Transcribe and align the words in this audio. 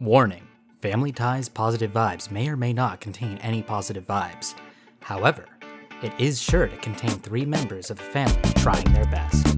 Warning 0.00 0.48
Family 0.80 1.12
Ties 1.12 1.48
Positive 1.48 1.92
Vibes 1.92 2.28
may 2.28 2.48
or 2.48 2.56
may 2.56 2.72
not 2.72 3.00
contain 3.00 3.38
any 3.38 3.62
positive 3.62 4.04
vibes. 4.04 4.56
However, 4.98 5.46
it 6.02 6.12
is 6.18 6.42
sure 6.42 6.66
to 6.66 6.76
contain 6.78 7.12
three 7.20 7.44
members 7.46 7.92
of 7.92 8.00
a 8.00 8.02
family 8.02 8.42
trying 8.56 8.92
their 8.92 9.04
best. 9.04 9.56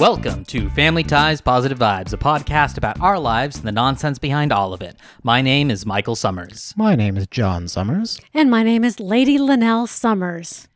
Welcome 0.00 0.46
to 0.46 0.70
Family 0.70 1.02
Ties 1.04 1.42
Positive 1.42 1.78
Vibes, 1.78 2.14
a 2.14 2.16
podcast 2.16 2.78
about 2.78 2.98
our 3.02 3.18
lives 3.18 3.56
and 3.58 3.66
the 3.66 3.72
nonsense 3.72 4.18
behind 4.18 4.50
all 4.50 4.72
of 4.72 4.80
it. 4.80 4.96
My 5.22 5.42
name 5.42 5.70
is 5.70 5.84
Michael 5.84 6.16
Summers. 6.16 6.72
My 6.74 6.94
name 6.94 7.18
is 7.18 7.26
John 7.26 7.68
Summers. 7.68 8.18
And 8.32 8.50
my 8.50 8.62
name 8.62 8.82
is 8.82 8.98
Lady 8.98 9.36
Linnell 9.36 9.86
Summers. 9.86 10.68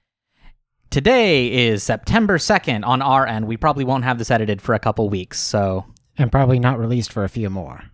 Today 0.90 1.50
is 1.50 1.82
September 1.82 2.36
2nd 2.36 2.84
on 2.86 3.00
our 3.00 3.26
end. 3.26 3.46
We 3.46 3.56
probably 3.56 3.84
won't 3.84 4.04
have 4.04 4.18
this 4.18 4.30
edited 4.30 4.60
for 4.60 4.74
a 4.74 4.78
couple 4.78 5.08
weeks, 5.08 5.40
so 5.40 5.86
And 6.18 6.30
probably 6.30 6.58
not 6.58 6.78
released 6.78 7.10
for 7.10 7.24
a 7.24 7.28
few 7.30 7.48
more. 7.48 7.84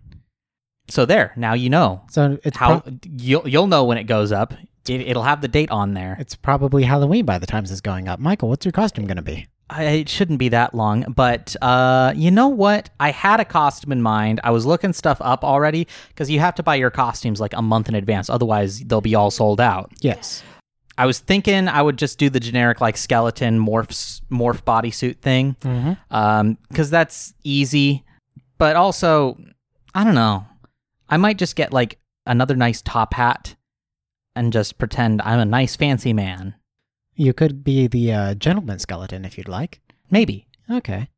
so 0.89 1.05
there. 1.05 1.31
Now 1.37 1.53
you 1.53 1.69
know 1.69 2.01
So 2.11 2.39
it's 2.43 2.57
how 2.57 2.81
pro- 2.81 2.93
you'll 3.09 3.47
you'll 3.47 3.67
know 3.67 3.85
when 3.85 3.97
it 3.97 4.03
goes 4.03 4.33
up. 4.33 4.53
It, 4.89 4.99
it'll 5.01 5.23
have 5.23 5.39
the 5.41 5.47
date 5.47 5.71
on 5.71 5.93
there. 5.93 6.17
it's 6.19 6.35
probably 6.35 6.83
Halloween 6.83 7.23
by 7.25 7.37
the 7.37 7.47
time 7.47 7.63
this 7.63 7.71
is 7.71 7.81
going 7.81 8.09
up. 8.09 8.19
Michael, 8.19 8.49
what's 8.49 8.65
your 8.65 8.73
costume 8.73 9.05
going 9.05 9.15
to 9.15 9.21
be? 9.23 9.47
I, 9.71 9.83
it 9.85 10.09
shouldn't 10.09 10.37
be 10.37 10.49
that 10.49 10.75
long, 10.75 11.03
but 11.15 11.55
uh, 11.61 12.11
you 12.15 12.29
know 12.29 12.49
what? 12.49 12.89
I 12.99 13.11
had 13.11 13.39
a 13.39 13.45
costume 13.45 13.91
in 13.93 14.01
mind. 14.01 14.41
I 14.43 14.51
was 14.51 14.65
looking 14.65 14.91
stuff 14.91 15.17
up 15.21 15.43
already 15.45 15.87
because 16.09 16.29
you 16.29 16.39
have 16.41 16.55
to 16.55 16.63
buy 16.63 16.75
your 16.75 16.89
costumes 16.91 17.39
like 17.39 17.53
a 17.53 17.61
month 17.61 17.87
in 17.87 17.95
advance, 17.95 18.29
otherwise 18.29 18.81
they'll 18.81 18.99
be 19.01 19.15
all 19.15 19.31
sold 19.31 19.61
out. 19.61 19.89
Yes. 20.01 20.43
I 20.97 21.05
was 21.05 21.19
thinking 21.19 21.69
I 21.69 21.81
would 21.81 21.97
just 21.97 22.19
do 22.19 22.29
the 22.29 22.39
generic 22.39 22.81
like 22.81 22.97
skeleton 22.97 23.59
morphs 23.65 24.21
morph 24.29 24.61
bodysuit 24.63 25.19
thing, 25.19 25.55
Mm-hmm. 25.61 25.93
um, 26.13 26.57
because 26.67 26.89
that's 26.89 27.33
easy. 27.43 28.03
But 28.57 28.75
also, 28.75 29.37
I 29.95 30.03
don't 30.03 30.15
know. 30.15 30.45
I 31.09 31.15
might 31.17 31.37
just 31.37 31.55
get 31.55 31.71
like 31.73 31.97
another 32.25 32.55
nice 32.55 32.81
top 32.81 33.13
hat 33.13 33.55
and 34.35 34.53
just 34.53 34.77
pretend 34.77 35.21
I'm 35.23 35.39
a 35.39 35.45
nice 35.45 35.75
fancy 35.77 36.13
man. 36.13 36.55
You 37.15 37.33
could 37.33 37.63
be 37.63 37.87
the 37.87 38.11
uh, 38.13 38.33
gentleman 38.35 38.79
skeleton 38.79 39.25
if 39.25 39.37
you'd 39.37 39.47
like. 39.47 39.81
Maybe. 40.09 40.47
Okay. 40.69 41.09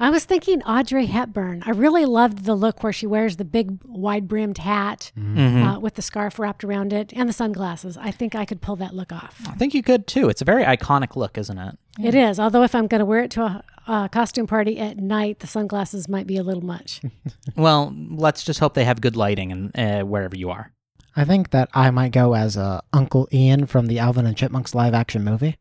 I 0.00 0.10
was 0.10 0.24
thinking 0.24 0.60
Audrey 0.64 1.06
Hepburn. 1.06 1.62
I 1.64 1.70
really 1.70 2.04
loved 2.04 2.44
the 2.46 2.56
look 2.56 2.82
where 2.82 2.92
she 2.92 3.06
wears 3.06 3.36
the 3.36 3.44
big 3.44 3.78
wide 3.84 4.26
brimmed 4.26 4.58
hat 4.58 5.12
Mhm. 5.16 5.76
uh, 5.76 5.78
with 5.80 5.94
the 5.94 6.02
scarf 6.02 6.40
wrapped 6.40 6.64
around 6.64 6.92
it 6.92 7.12
and 7.14 7.28
the 7.28 7.32
sunglasses. 7.32 7.96
I 7.96 8.10
think 8.10 8.34
I 8.34 8.44
could 8.44 8.60
pull 8.60 8.74
that 8.76 8.92
look 8.92 9.12
off. 9.12 9.40
I 9.46 9.52
think 9.54 9.72
you 9.72 9.84
could 9.84 10.08
too. 10.08 10.28
It's 10.28 10.42
a 10.42 10.44
very 10.44 10.64
iconic 10.64 11.14
look, 11.14 11.38
isn't 11.38 11.58
it? 11.58 11.78
It 12.02 12.16
is, 12.16 12.40
although 12.40 12.64
if 12.64 12.74
I'm 12.74 12.88
going 12.88 12.98
to 12.98 13.04
wear 13.04 13.20
it 13.20 13.30
to 13.32 13.42
a, 13.42 13.64
a 13.86 14.08
costume 14.10 14.48
party 14.48 14.80
at 14.80 14.96
night, 14.98 15.38
the 15.38 15.46
sunglasses 15.46 16.08
might 16.08 16.26
be 16.26 16.36
a 16.38 16.42
little 16.42 16.64
much. 16.64 17.00
Well, 17.56 17.94
let's 18.10 18.42
just 18.42 18.58
hope 18.58 18.74
they 18.74 18.84
have 18.84 19.00
good 19.00 19.14
lighting 19.14 19.52
and 19.52 19.78
uh, 19.78 20.04
wherever 20.04 20.36
you 20.36 20.50
are. 20.50 20.72
I 21.16 21.24
think 21.24 21.50
that 21.50 21.68
I 21.74 21.90
might 21.90 22.12
go 22.12 22.34
as 22.34 22.56
uh, 22.56 22.80
Uncle 22.92 23.28
Ian 23.32 23.66
from 23.66 23.86
the 23.86 23.98
Alvin 23.98 24.26
and 24.26 24.36
Chipmunks 24.36 24.74
live 24.74 24.94
action 24.94 25.22
movie. 25.24 25.56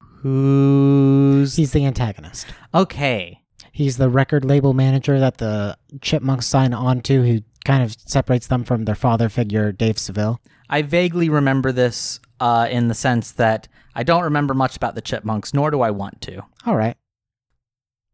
Who's 0.00 1.56
He's 1.56 1.72
the 1.72 1.84
antagonist. 1.86 2.46
okay? 2.74 3.42
He's 3.70 3.98
the 3.98 4.08
record 4.08 4.44
label 4.44 4.72
manager 4.72 5.20
that 5.20 5.38
the 5.38 5.76
Chipmunks 6.00 6.46
sign 6.46 6.72
on 6.72 7.02
to, 7.02 7.22
who 7.22 7.42
kind 7.64 7.82
of 7.82 7.94
separates 8.06 8.46
them 8.46 8.64
from 8.64 8.84
their 8.84 8.94
father 8.94 9.28
figure, 9.28 9.70
Dave 9.70 9.98
Seville. 9.98 10.40
I 10.70 10.82
vaguely 10.82 11.28
remember 11.28 11.72
this 11.72 12.18
uh, 12.40 12.66
in 12.70 12.88
the 12.88 12.94
sense 12.94 13.32
that 13.32 13.68
I 13.94 14.02
don't 14.02 14.24
remember 14.24 14.54
much 14.54 14.76
about 14.76 14.94
the 14.94 15.02
Chipmunks, 15.02 15.52
nor 15.54 15.70
do 15.70 15.82
I 15.82 15.90
want 15.90 16.20
to. 16.22 16.42
All 16.64 16.74
right. 16.74 16.96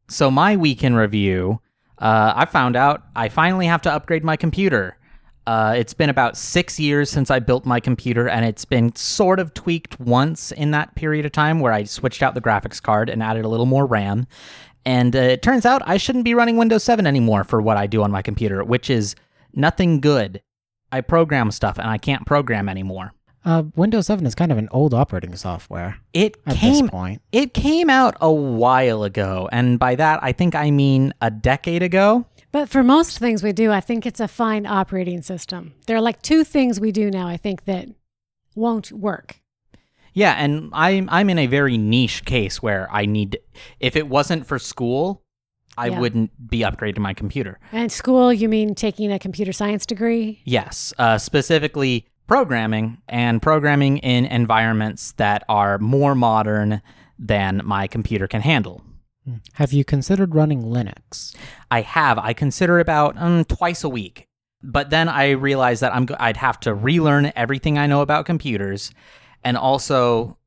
So 0.08 0.30
my 0.30 0.56
week 0.56 0.84
in 0.84 0.94
review, 0.94 1.60
uh, 1.98 2.32
I 2.36 2.44
found 2.44 2.76
out 2.76 3.04
I 3.14 3.28
finally 3.28 3.66
have 3.66 3.82
to 3.82 3.92
upgrade 3.92 4.24
my 4.24 4.36
computer. 4.36 4.98
Uh, 5.46 5.74
it's 5.76 5.94
been 5.94 6.08
about 6.08 6.36
six 6.36 6.78
years 6.78 7.10
since 7.10 7.30
I 7.30 7.40
built 7.40 7.66
my 7.66 7.80
computer, 7.80 8.28
and 8.28 8.44
it's 8.44 8.64
been 8.64 8.94
sort 8.94 9.40
of 9.40 9.52
tweaked 9.54 9.98
once 9.98 10.52
in 10.52 10.70
that 10.70 10.94
period 10.94 11.26
of 11.26 11.32
time 11.32 11.58
where 11.60 11.72
I 11.72 11.84
switched 11.84 12.22
out 12.22 12.34
the 12.34 12.40
graphics 12.40 12.80
card 12.80 13.08
and 13.10 13.22
added 13.22 13.44
a 13.44 13.48
little 13.48 13.66
more 13.66 13.84
RAM. 13.86 14.26
And 14.84 15.14
uh, 15.14 15.20
it 15.20 15.42
turns 15.42 15.66
out 15.66 15.82
I 15.84 15.96
shouldn't 15.96 16.24
be 16.24 16.34
running 16.34 16.56
Windows 16.56 16.84
7 16.84 17.06
anymore 17.06 17.44
for 17.44 17.60
what 17.60 17.76
I 17.76 17.86
do 17.86 18.02
on 18.02 18.10
my 18.10 18.22
computer, 18.22 18.62
which 18.64 18.90
is 18.90 19.14
nothing 19.54 20.00
good. 20.00 20.42
I 20.90 21.00
program 21.00 21.50
stuff 21.50 21.78
and 21.78 21.88
I 21.88 21.98
can't 21.98 22.26
program 22.26 22.68
anymore. 22.68 23.12
Uh, 23.44 23.64
Windows 23.74 24.06
7 24.06 24.24
is 24.26 24.34
kind 24.36 24.52
of 24.52 24.58
an 24.58 24.68
old 24.70 24.94
operating 24.94 25.34
software 25.34 25.98
It 26.12 26.36
at 26.46 26.56
came 26.56 26.82
this 26.82 26.90
point. 26.90 27.22
it 27.32 27.54
came 27.54 27.90
out 27.90 28.16
a 28.20 28.30
while 28.30 29.02
ago, 29.02 29.48
and 29.50 29.80
by 29.80 29.96
that 29.96 30.22
I 30.22 30.30
think 30.30 30.54
I 30.54 30.70
mean 30.70 31.12
a 31.20 31.28
decade 31.28 31.82
ago. 31.82 32.24
But 32.52 32.68
for 32.68 32.82
most 32.82 33.18
things 33.18 33.42
we 33.42 33.52
do, 33.52 33.72
I 33.72 33.80
think 33.80 34.04
it's 34.04 34.20
a 34.20 34.28
fine 34.28 34.66
operating 34.66 35.22
system. 35.22 35.72
There 35.86 35.96
are 35.96 36.02
like 36.02 36.20
two 36.20 36.44
things 36.44 36.78
we 36.78 36.92
do 36.92 37.10
now, 37.10 37.26
I 37.26 37.38
think, 37.38 37.64
that 37.64 37.88
won't 38.54 38.92
work. 38.92 39.40
Yeah, 40.12 40.34
and 40.34 40.70
I'm 40.74 41.08
I'm 41.10 41.30
in 41.30 41.38
a 41.38 41.46
very 41.46 41.78
niche 41.78 42.26
case 42.26 42.62
where 42.62 42.86
I 42.92 43.06
need 43.06 43.38
if 43.80 43.96
it 43.96 44.08
wasn't 44.08 44.46
for 44.46 44.58
school, 44.58 45.22
I 45.78 45.86
Yeah. 45.88 46.00
wouldn't 46.00 46.50
be 46.50 46.58
upgrading 46.58 46.98
my 46.98 47.14
computer. 47.14 47.58
And 47.72 47.90
school, 47.90 48.30
you 48.30 48.48
mean 48.50 48.74
taking 48.74 49.10
a 49.10 49.18
computer 49.18 49.52
science 49.54 49.86
degree? 49.86 50.42
Yes, 50.44 50.92
uh, 50.98 51.16
specifically 51.16 52.06
programming 52.26 52.98
and 53.08 53.40
programming 53.40 53.96
in 53.98 54.26
environments 54.26 55.12
that 55.12 55.44
are 55.48 55.78
more 55.78 56.14
modern 56.14 56.82
than 57.18 57.62
my 57.64 57.86
computer 57.86 58.26
can 58.28 58.42
handle. 58.42 58.82
Have 59.54 59.72
you 59.72 59.84
considered 59.84 60.34
running 60.34 60.62
Linux? 60.62 61.36
I 61.70 61.82
have. 61.82 62.18
I 62.18 62.32
consider 62.32 62.80
about 62.80 63.16
um, 63.16 63.44
twice 63.44 63.84
a 63.84 63.88
week, 63.88 64.26
but 64.62 64.90
then 64.90 65.08
I 65.08 65.30
realize 65.30 65.80
that 65.80 65.94
I'm 65.94 66.08
I'd 66.18 66.36
have 66.38 66.58
to 66.60 66.74
relearn 66.74 67.32
everything 67.36 67.78
I 67.78 67.86
know 67.86 68.00
about 68.00 68.26
computers, 68.26 68.90
and 69.44 69.56
also, 69.56 70.38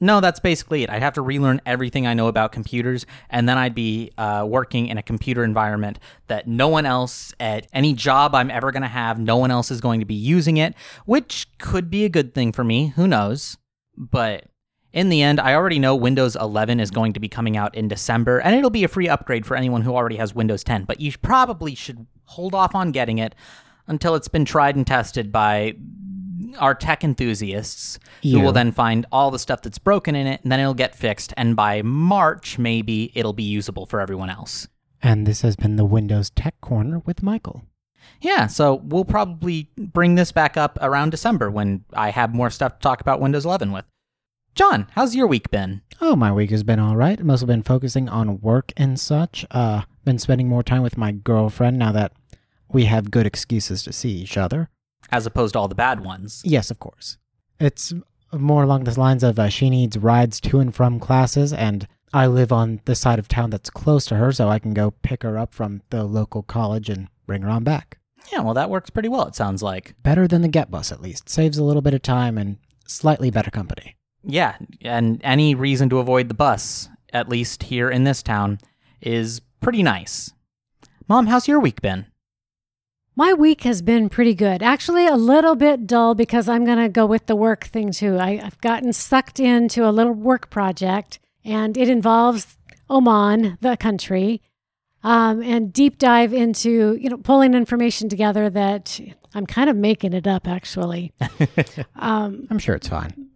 no, 0.00 0.20
that's 0.20 0.40
basically 0.40 0.84
it. 0.84 0.90
I'd 0.90 1.02
have 1.02 1.14
to 1.14 1.22
relearn 1.22 1.60
everything 1.66 2.06
I 2.06 2.14
know 2.14 2.28
about 2.28 2.50
computers, 2.50 3.04
and 3.28 3.46
then 3.46 3.58
I'd 3.58 3.74
be 3.74 4.10
uh, 4.16 4.46
working 4.48 4.86
in 4.86 4.96
a 4.96 5.02
computer 5.02 5.44
environment 5.44 5.98
that 6.28 6.48
no 6.48 6.68
one 6.68 6.86
else 6.86 7.34
at 7.40 7.66
any 7.74 7.92
job 7.92 8.34
I'm 8.34 8.50
ever 8.50 8.72
going 8.72 8.82
to 8.82 8.88
have, 8.88 9.18
no 9.18 9.36
one 9.36 9.50
else 9.50 9.70
is 9.70 9.82
going 9.82 10.00
to 10.00 10.06
be 10.06 10.14
using 10.14 10.56
it, 10.56 10.74
which 11.04 11.46
could 11.58 11.90
be 11.90 12.06
a 12.06 12.08
good 12.08 12.34
thing 12.34 12.52
for 12.52 12.64
me. 12.64 12.88
Who 12.96 13.06
knows? 13.06 13.58
But 13.96 14.44
in 14.92 15.08
the 15.08 15.22
end, 15.22 15.40
I 15.40 15.54
already 15.54 15.78
know 15.78 15.94
Windows 15.94 16.36
11 16.36 16.80
is 16.80 16.90
going 16.90 17.12
to 17.12 17.20
be 17.20 17.28
coming 17.28 17.56
out 17.56 17.74
in 17.74 17.88
December, 17.88 18.38
and 18.38 18.54
it'll 18.54 18.70
be 18.70 18.84
a 18.84 18.88
free 18.88 19.08
upgrade 19.08 19.44
for 19.46 19.56
anyone 19.56 19.82
who 19.82 19.94
already 19.94 20.16
has 20.16 20.34
Windows 20.34 20.64
10. 20.64 20.84
But 20.84 21.00
you 21.00 21.12
probably 21.20 21.74
should 21.74 22.06
hold 22.24 22.54
off 22.54 22.74
on 22.74 22.90
getting 22.92 23.18
it 23.18 23.34
until 23.86 24.14
it's 24.14 24.28
been 24.28 24.44
tried 24.44 24.76
and 24.76 24.86
tested 24.86 25.30
by 25.32 25.74
our 26.58 26.74
tech 26.74 27.04
enthusiasts, 27.04 27.98
who 28.22 28.28
You. 28.28 28.40
will 28.40 28.52
then 28.52 28.72
find 28.72 29.04
all 29.12 29.30
the 29.30 29.38
stuff 29.38 29.62
that's 29.62 29.78
broken 29.78 30.14
in 30.14 30.26
it, 30.26 30.40
and 30.42 30.50
then 30.50 30.60
it'll 30.60 30.74
get 30.74 30.94
fixed. 30.94 31.34
And 31.36 31.54
by 31.54 31.82
March, 31.82 32.58
maybe 32.58 33.12
it'll 33.14 33.32
be 33.34 33.42
usable 33.44 33.86
for 33.86 34.00
everyone 34.00 34.30
else. 34.30 34.66
And 35.02 35.26
this 35.26 35.42
has 35.42 35.54
been 35.56 35.76
the 35.76 35.84
Windows 35.84 36.30
Tech 36.30 36.60
Corner 36.60 37.00
with 37.00 37.22
Michael. 37.22 37.62
Yeah, 38.20 38.46
so 38.46 38.76
we'll 38.84 39.04
probably 39.04 39.70
bring 39.76 40.14
this 40.14 40.32
back 40.32 40.56
up 40.56 40.78
around 40.80 41.10
December 41.10 41.50
when 41.50 41.84
I 41.92 42.10
have 42.10 42.34
more 42.34 42.50
stuff 42.50 42.74
to 42.74 42.80
talk 42.80 43.00
about 43.00 43.20
Windows 43.20 43.44
11 43.44 43.70
with. 43.70 43.84
John, 44.54 44.86
how's 44.92 45.14
your 45.14 45.26
week 45.26 45.50
been? 45.50 45.82
Oh, 46.00 46.16
my 46.16 46.32
week 46.32 46.50
has 46.50 46.62
been 46.62 46.80
all 46.80 46.96
right. 46.96 47.22
Mostly 47.22 47.46
been 47.46 47.62
focusing 47.62 48.08
on 48.08 48.40
work 48.40 48.72
and 48.76 48.98
such. 48.98 49.46
Uh, 49.50 49.82
been 50.04 50.18
spending 50.18 50.48
more 50.48 50.62
time 50.62 50.82
with 50.82 50.96
my 50.96 51.12
girlfriend 51.12 51.78
now 51.78 51.92
that 51.92 52.12
we 52.70 52.86
have 52.86 53.10
good 53.10 53.26
excuses 53.26 53.82
to 53.84 53.92
see 53.92 54.10
each 54.10 54.36
other. 54.36 54.68
As 55.10 55.26
opposed 55.26 55.52
to 55.54 55.58
all 55.60 55.68
the 55.68 55.74
bad 55.74 56.00
ones. 56.04 56.42
Yes, 56.44 56.70
of 56.70 56.78
course. 56.78 57.18
It's 57.60 57.92
more 58.32 58.62
along 58.62 58.84
the 58.84 58.98
lines 58.98 59.22
of 59.22 59.38
uh, 59.38 59.48
she 59.48 59.70
needs 59.70 59.96
rides 59.96 60.40
to 60.42 60.60
and 60.60 60.74
from 60.74 61.00
classes, 61.00 61.52
and 61.52 61.86
I 62.12 62.26
live 62.26 62.52
on 62.52 62.80
the 62.84 62.94
side 62.94 63.18
of 63.18 63.28
town 63.28 63.50
that's 63.50 63.70
close 63.70 64.04
to 64.06 64.16
her, 64.16 64.32
so 64.32 64.48
I 64.48 64.58
can 64.58 64.74
go 64.74 64.90
pick 64.90 65.22
her 65.22 65.38
up 65.38 65.54
from 65.54 65.82
the 65.90 66.04
local 66.04 66.42
college 66.42 66.88
and 66.90 67.08
bring 67.26 67.42
her 67.42 67.48
on 67.48 67.64
back. 67.64 67.98
Yeah, 68.32 68.40
well, 68.40 68.54
that 68.54 68.70
works 68.70 68.90
pretty 68.90 69.08
well, 69.08 69.26
it 69.26 69.34
sounds 69.34 69.62
like. 69.62 69.94
Better 70.02 70.28
than 70.28 70.42
the 70.42 70.48
get 70.48 70.70
bus, 70.70 70.92
at 70.92 71.00
least. 71.00 71.28
Saves 71.30 71.56
a 71.58 71.64
little 71.64 71.80
bit 71.82 71.94
of 71.94 72.02
time 72.02 72.36
and 72.36 72.58
slightly 72.86 73.30
better 73.30 73.50
company. 73.50 73.96
Yeah, 74.24 74.56
and 74.82 75.20
any 75.24 75.54
reason 75.54 75.88
to 75.90 75.98
avoid 75.98 76.28
the 76.28 76.34
bus, 76.34 76.88
at 77.12 77.28
least 77.28 77.62
here 77.64 77.88
in 77.88 78.04
this 78.04 78.22
town, 78.22 78.58
is 79.00 79.40
pretty 79.60 79.82
nice. 79.82 80.32
Mom, 81.08 81.26
how's 81.26 81.48
your 81.48 81.60
week 81.60 81.80
been? 81.80 82.06
My 83.16 83.32
week 83.32 83.62
has 83.62 83.82
been 83.82 84.08
pretty 84.08 84.34
good. 84.34 84.62
Actually, 84.62 85.06
a 85.06 85.16
little 85.16 85.56
bit 85.56 85.86
dull 85.86 86.14
because 86.14 86.48
I'm 86.48 86.64
going 86.64 86.78
to 86.78 86.88
go 86.88 87.04
with 87.06 87.26
the 87.26 87.34
work 87.34 87.64
thing 87.64 87.90
too. 87.90 88.16
I, 88.16 88.40
I've 88.42 88.60
gotten 88.60 88.92
sucked 88.92 89.40
into 89.40 89.88
a 89.88 89.90
little 89.90 90.12
work 90.12 90.50
project, 90.50 91.18
and 91.44 91.76
it 91.76 91.88
involves 91.88 92.56
Oman, 92.90 93.58
the 93.60 93.76
country. 93.76 94.40
um, 95.02 95.42
and 95.42 95.72
deep 95.72 95.98
dive 95.98 96.32
into 96.32 96.96
you 97.00 97.08
know 97.10 97.16
pulling 97.18 97.54
information 97.54 98.08
together 98.08 98.50
that 98.50 99.00
I'm 99.34 99.46
kind 99.46 99.70
of 99.70 99.76
making 99.76 100.12
it 100.12 100.26
up 100.26 100.46
actually. 100.48 101.12
um, 101.96 102.46
I'm 102.50 102.58
sure 102.58 102.74
it's 102.74 102.88
fine. 102.88 103.27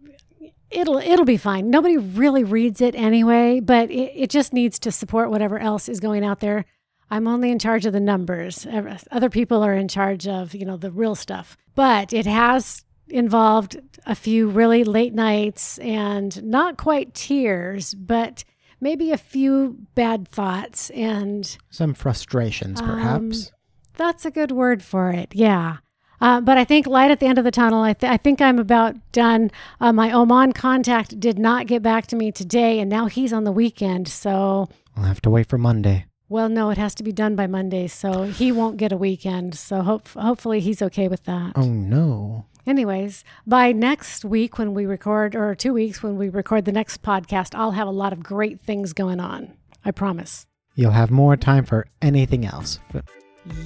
It'll 0.73 0.97
it'll 0.97 1.25
be 1.25 1.37
fine. 1.37 1.69
Nobody 1.69 1.97
really 1.97 2.43
reads 2.43 2.81
it 2.81 2.95
anyway, 2.95 3.59
but 3.59 3.89
it, 3.91 4.11
it 4.15 4.29
just 4.29 4.53
needs 4.53 4.79
to 4.79 4.91
support 4.91 5.29
whatever 5.29 5.59
else 5.59 5.87
is 5.89 5.99
going 5.99 6.23
out 6.23 6.39
there. 6.39 6.65
I'm 7.09 7.27
only 7.27 7.51
in 7.51 7.59
charge 7.59 7.85
of 7.85 7.93
the 7.93 7.99
numbers. 7.99 8.65
Other 9.11 9.29
people 9.29 9.63
are 9.63 9.73
in 9.73 9.87
charge 9.87 10.27
of 10.27 10.55
you 10.55 10.65
know 10.65 10.77
the 10.77 10.91
real 10.91 11.15
stuff. 11.15 11.57
But 11.75 12.13
it 12.13 12.25
has 12.25 12.83
involved 13.07 13.79
a 14.05 14.15
few 14.15 14.49
really 14.49 14.83
late 14.83 15.13
nights 15.13 15.77
and 15.79 16.43
not 16.43 16.77
quite 16.77 17.13
tears, 17.13 17.93
but 17.93 18.43
maybe 18.81 19.11
a 19.11 19.17
few 19.17 19.77
bad 19.95 20.27
thoughts 20.27 20.89
and 20.91 21.57
Some 21.69 21.93
frustrations, 21.93 22.81
perhaps. 22.81 23.47
Um, 23.47 23.53
that's 23.95 24.25
a 24.25 24.31
good 24.31 24.51
word 24.51 24.83
for 24.83 25.11
it. 25.11 25.33
Yeah. 25.35 25.77
Uh, 26.23 26.39
but 26.39 26.57
I 26.57 26.63
think 26.63 26.87
light 26.87 27.11
at 27.11 27.19
the 27.19 27.25
end 27.25 27.37
of 27.37 27.43
the 27.43 27.51
tunnel. 27.51 27.81
I, 27.83 27.93
th- 27.93 28.09
I 28.09 28.17
think 28.17 28.39
I'm 28.41 28.57
about 28.57 28.95
done. 29.11 29.51
Uh, 29.81 29.91
my 29.91 30.09
Oman 30.11 30.53
contact 30.53 31.19
did 31.19 31.37
not 31.37 31.67
get 31.67 31.83
back 31.83 32.07
to 32.07 32.15
me 32.15 32.31
today, 32.31 32.79
and 32.79 32.89
now 32.89 33.07
he's 33.07 33.33
on 33.33 33.43
the 33.43 33.51
weekend. 33.51 34.07
So, 34.07 34.69
I'll 34.95 35.03
have 35.03 35.21
to 35.21 35.29
wait 35.29 35.47
for 35.49 35.57
Monday. 35.57 36.05
well, 36.29 36.47
no, 36.49 36.69
it 36.69 36.77
has 36.77 36.95
to 36.95 37.03
be 37.03 37.11
done 37.11 37.35
by 37.35 37.45
Monday. 37.45 37.87
So 37.87 38.23
he 38.23 38.51
won't 38.51 38.77
get 38.77 38.91
a 38.91 38.97
weekend. 38.97 39.53
So 39.55 39.81
hope- 39.81 40.07
hopefully 40.07 40.59
he's 40.61 40.81
okay 40.81 41.07
with 41.09 41.23
that. 41.25 41.51
Oh 41.55 41.65
no. 41.69 42.45
Anyways, 42.65 43.25
by 43.45 43.73
next 43.73 44.23
week 44.23 44.57
when 44.57 44.73
we 44.73 44.85
record, 44.85 45.35
or 45.35 45.53
two 45.53 45.73
weeks 45.73 46.01
when 46.01 46.17
we 46.17 46.29
record 46.29 46.63
the 46.63 46.71
next 46.71 47.01
podcast, 47.01 47.53
I'll 47.53 47.71
have 47.71 47.89
a 47.89 47.91
lot 48.03 48.13
of 48.13 48.23
great 48.23 48.61
things 48.61 48.93
going 48.93 49.19
on. 49.19 49.53
I 49.83 49.91
promise. 49.91 50.47
You'll 50.75 50.91
have 51.01 51.11
more 51.11 51.35
time 51.35 51.65
for 51.65 51.85
anything 52.01 52.45
else. 52.45 52.79
But 52.93 53.03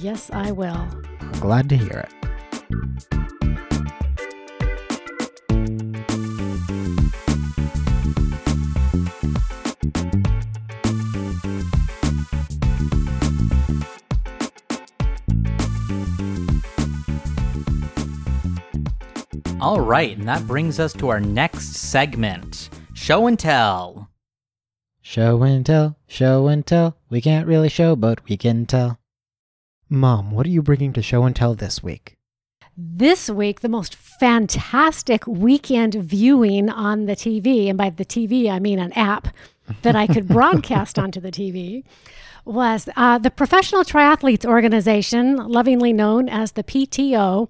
Yes, 0.00 0.28
I 0.32 0.50
will. 0.50 0.88
I'm 1.20 1.32
glad 1.40 1.68
to 1.68 1.76
hear 1.76 2.04
it. 2.08 2.12
All 19.60 19.80
right, 19.80 20.16
and 20.16 20.28
that 20.28 20.46
brings 20.46 20.78
us 20.78 20.92
to 20.94 21.08
our 21.08 21.20
next 21.20 21.74
segment 21.74 22.68
show 22.92 23.26
and 23.26 23.38
tell. 23.38 24.10
Show 25.00 25.42
and 25.42 25.64
tell, 25.64 25.96
show 26.06 26.48
and 26.48 26.66
tell. 26.66 26.98
We 27.08 27.22
can't 27.22 27.46
really 27.46 27.70
show, 27.70 27.96
but 27.96 28.28
we 28.28 28.36
can 28.36 28.66
tell. 28.66 28.98
Mom, 29.88 30.30
what 30.32 30.44
are 30.44 30.50
you 30.50 30.60
bringing 30.60 30.92
to 30.92 31.00
show 31.00 31.24
and 31.24 31.34
tell 31.34 31.54
this 31.54 31.82
week? 31.82 32.17
This 32.80 33.28
week 33.28 33.60
the 33.60 33.68
most 33.68 33.96
fantastic 33.96 35.26
weekend 35.26 35.94
viewing 35.94 36.70
on 36.70 37.06
the 37.06 37.16
TV, 37.16 37.68
and 37.68 37.76
by 37.76 37.90
the 37.90 38.04
TV 38.04 38.48
I 38.48 38.60
mean 38.60 38.78
an 38.78 38.92
app 38.92 39.28
that 39.82 39.96
I 39.96 40.06
could 40.06 40.28
broadcast 40.38 40.96
onto 40.96 41.20
the 41.20 41.32
TV, 41.32 41.82
was 42.44 42.88
uh, 42.96 43.18
the 43.18 43.32
Professional 43.32 43.82
Triathletes 43.82 44.44
Organization, 44.44 45.36
lovingly 45.36 45.92
known 45.92 46.28
as 46.28 46.52
the 46.52 46.62
PTO, 46.62 47.48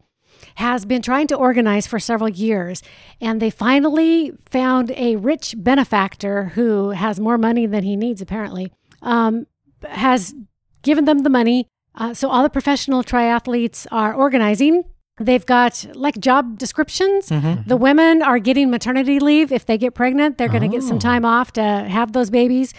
has 0.54 0.86
been 0.86 1.02
trying 1.02 1.26
to 1.26 1.36
organize 1.36 1.86
for 1.86 1.98
several 1.98 2.30
years. 2.30 2.82
And 3.20 3.40
they 3.40 3.50
finally 3.50 4.32
found 4.46 4.92
a 4.92 5.16
rich 5.16 5.54
benefactor 5.58 6.46
who 6.54 6.90
has 6.90 7.20
more 7.20 7.36
money 7.36 7.66
than 7.66 7.84
he 7.84 7.96
needs, 7.96 8.22
apparently, 8.22 8.72
um, 9.02 9.46
has 9.84 10.34
given 10.82 11.04
them 11.04 11.18
the 11.18 11.30
money. 11.30 11.66
Uh, 11.94 12.14
so 12.14 12.30
all 12.30 12.42
the 12.42 12.50
professional 12.50 13.04
triathletes 13.04 13.86
are 13.90 14.14
organizing. 14.14 14.84
They've 15.20 15.44
got 15.44 15.84
like 15.94 16.18
job 16.18 16.58
descriptions. 16.58 17.28
Mm-hmm. 17.28 17.68
The 17.68 17.76
women 17.76 18.22
are 18.22 18.38
getting 18.38 18.70
maternity 18.70 19.18
leave. 19.20 19.50
If 19.52 19.66
they 19.66 19.78
get 19.78 19.94
pregnant, 19.94 20.38
they're 20.38 20.48
going 20.48 20.62
to 20.62 20.68
get 20.68 20.82
some 20.82 20.96
Oh. 20.96 21.00
time 21.00 21.24
off 21.24 21.52
to 21.54 21.62
have 21.62 22.12
those 22.12 22.30
babies. 22.30 22.74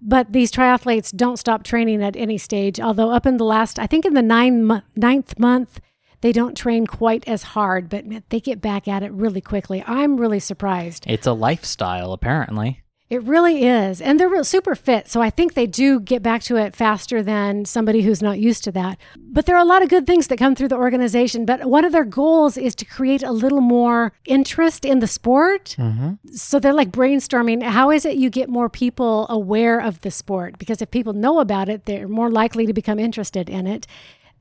But 0.00 0.32
these 0.32 0.50
triathletes 0.50 1.14
don't 1.14 1.36
stop 1.38 1.62
training 1.62 2.02
at 2.02 2.16
any 2.16 2.36
stage. 2.38 2.80
Although 2.80 3.10
up 3.10 3.24
in 3.26 3.36
the 3.36 3.44
last, 3.44 3.78
I 3.78 3.86
think 3.86 4.04
in 4.04 4.14
the 4.14 4.22
nine 4.22 4.82
ninth 4.96 5.38
month, 5.38 5.80
they 6.22 6.32
don't 6.32 6.56
train 6.56 6.86
quite 6.86 7.26
as 7.28 7.42
hard, 7.42 7.88
but 7.88 8.06
man, 8.06 8.22
they 8.28 8.40
get 8.40 8.60
back 8.60 8.86
at 8.88 9.02
it 9.02 9.12
really 9.12 9.40
quickly. 9.40 9.82
I'm 9.86 10.16
really 10.16 10.40
surprised. 10.40 11.04
It's 11.08 11.26
a 11.26 11.32
lifestyle, 11.32 12.12
apparently. 12.12 12.81
It 13.12 13.22
really 13.24 13.66
is. 13.66 14.00
And 14.00 14.18
they're 14.18 14.26
real 14.26 14.42
super 14.42 14.74
fit. 14.74 15.06
So 15.06 15.20
I 15.20 15.28
think 15.28 15.52
they 15.52 15.66
do 15.66 16.00
get 16.00 16.22
back 16.22 16.42
to 16.44 16.56
it 16.56 16.74
faster 16.74 17.22
than 17.22 17.66
somebody 17.66 18.00
who's 18.00 18.22
not 18.22 18.38
used 18.38 18.64
to 18.64 18.72
that. 18.72 18.98
But 19.18 19.44
there 19.44 19.54
are 19.54 19.62
a 19.62 19.66
lot 19.66 19.82
of 19.82 19.90
good 19.90 20.06
things 20.06 20.28
that 20.28 20.38
come 20.38 20.54
through 20.54 20.68
the 20.68 20.76
organization. 20.76 21.44
But 21.44 21.66
one 21.66 21.84
of 21.84 21.92
their 21.92 22.06
goals 22.06 22.56
is 22.56 22.74
to 22.76 22.86
create 22.86 23.22
a 23.22 23.30
little 23.30 23.60
more 23.60 24.14
interest 24.24 24.86
in 24.86 25.00
the 25.00 25.06
sport. 25.06 25.76
Mm-hmm. 25.78 26.12
So 26.32 26.58
they're 26.58 26.72
like 26.72 26.90
brainstorming 26.90 27.62
how 27.62 27.90
is 27.90 28.06
it 28.06 28.16
you 28.16 28.30
get 28.30 28.48
more 28.48 28.70
people 28.70 29.26
aware 29.28 29.78
of 29.78 30.00
the 30.00 30.10
sport? 30.10 30.58
Because 30.58 30.80
if 30.80 30.90
people 30.90 31.12
know 31.12 31.38
about 31.38 31.68
it, 31.68 31.84
they're 31.84 32.08
more 32.08 32.30
likely 32.30 32.64
to 32.64 32.72
become 32.72 32.98
interested 32.98 33.50
in 33.50 33.66
it. 33.66 33.86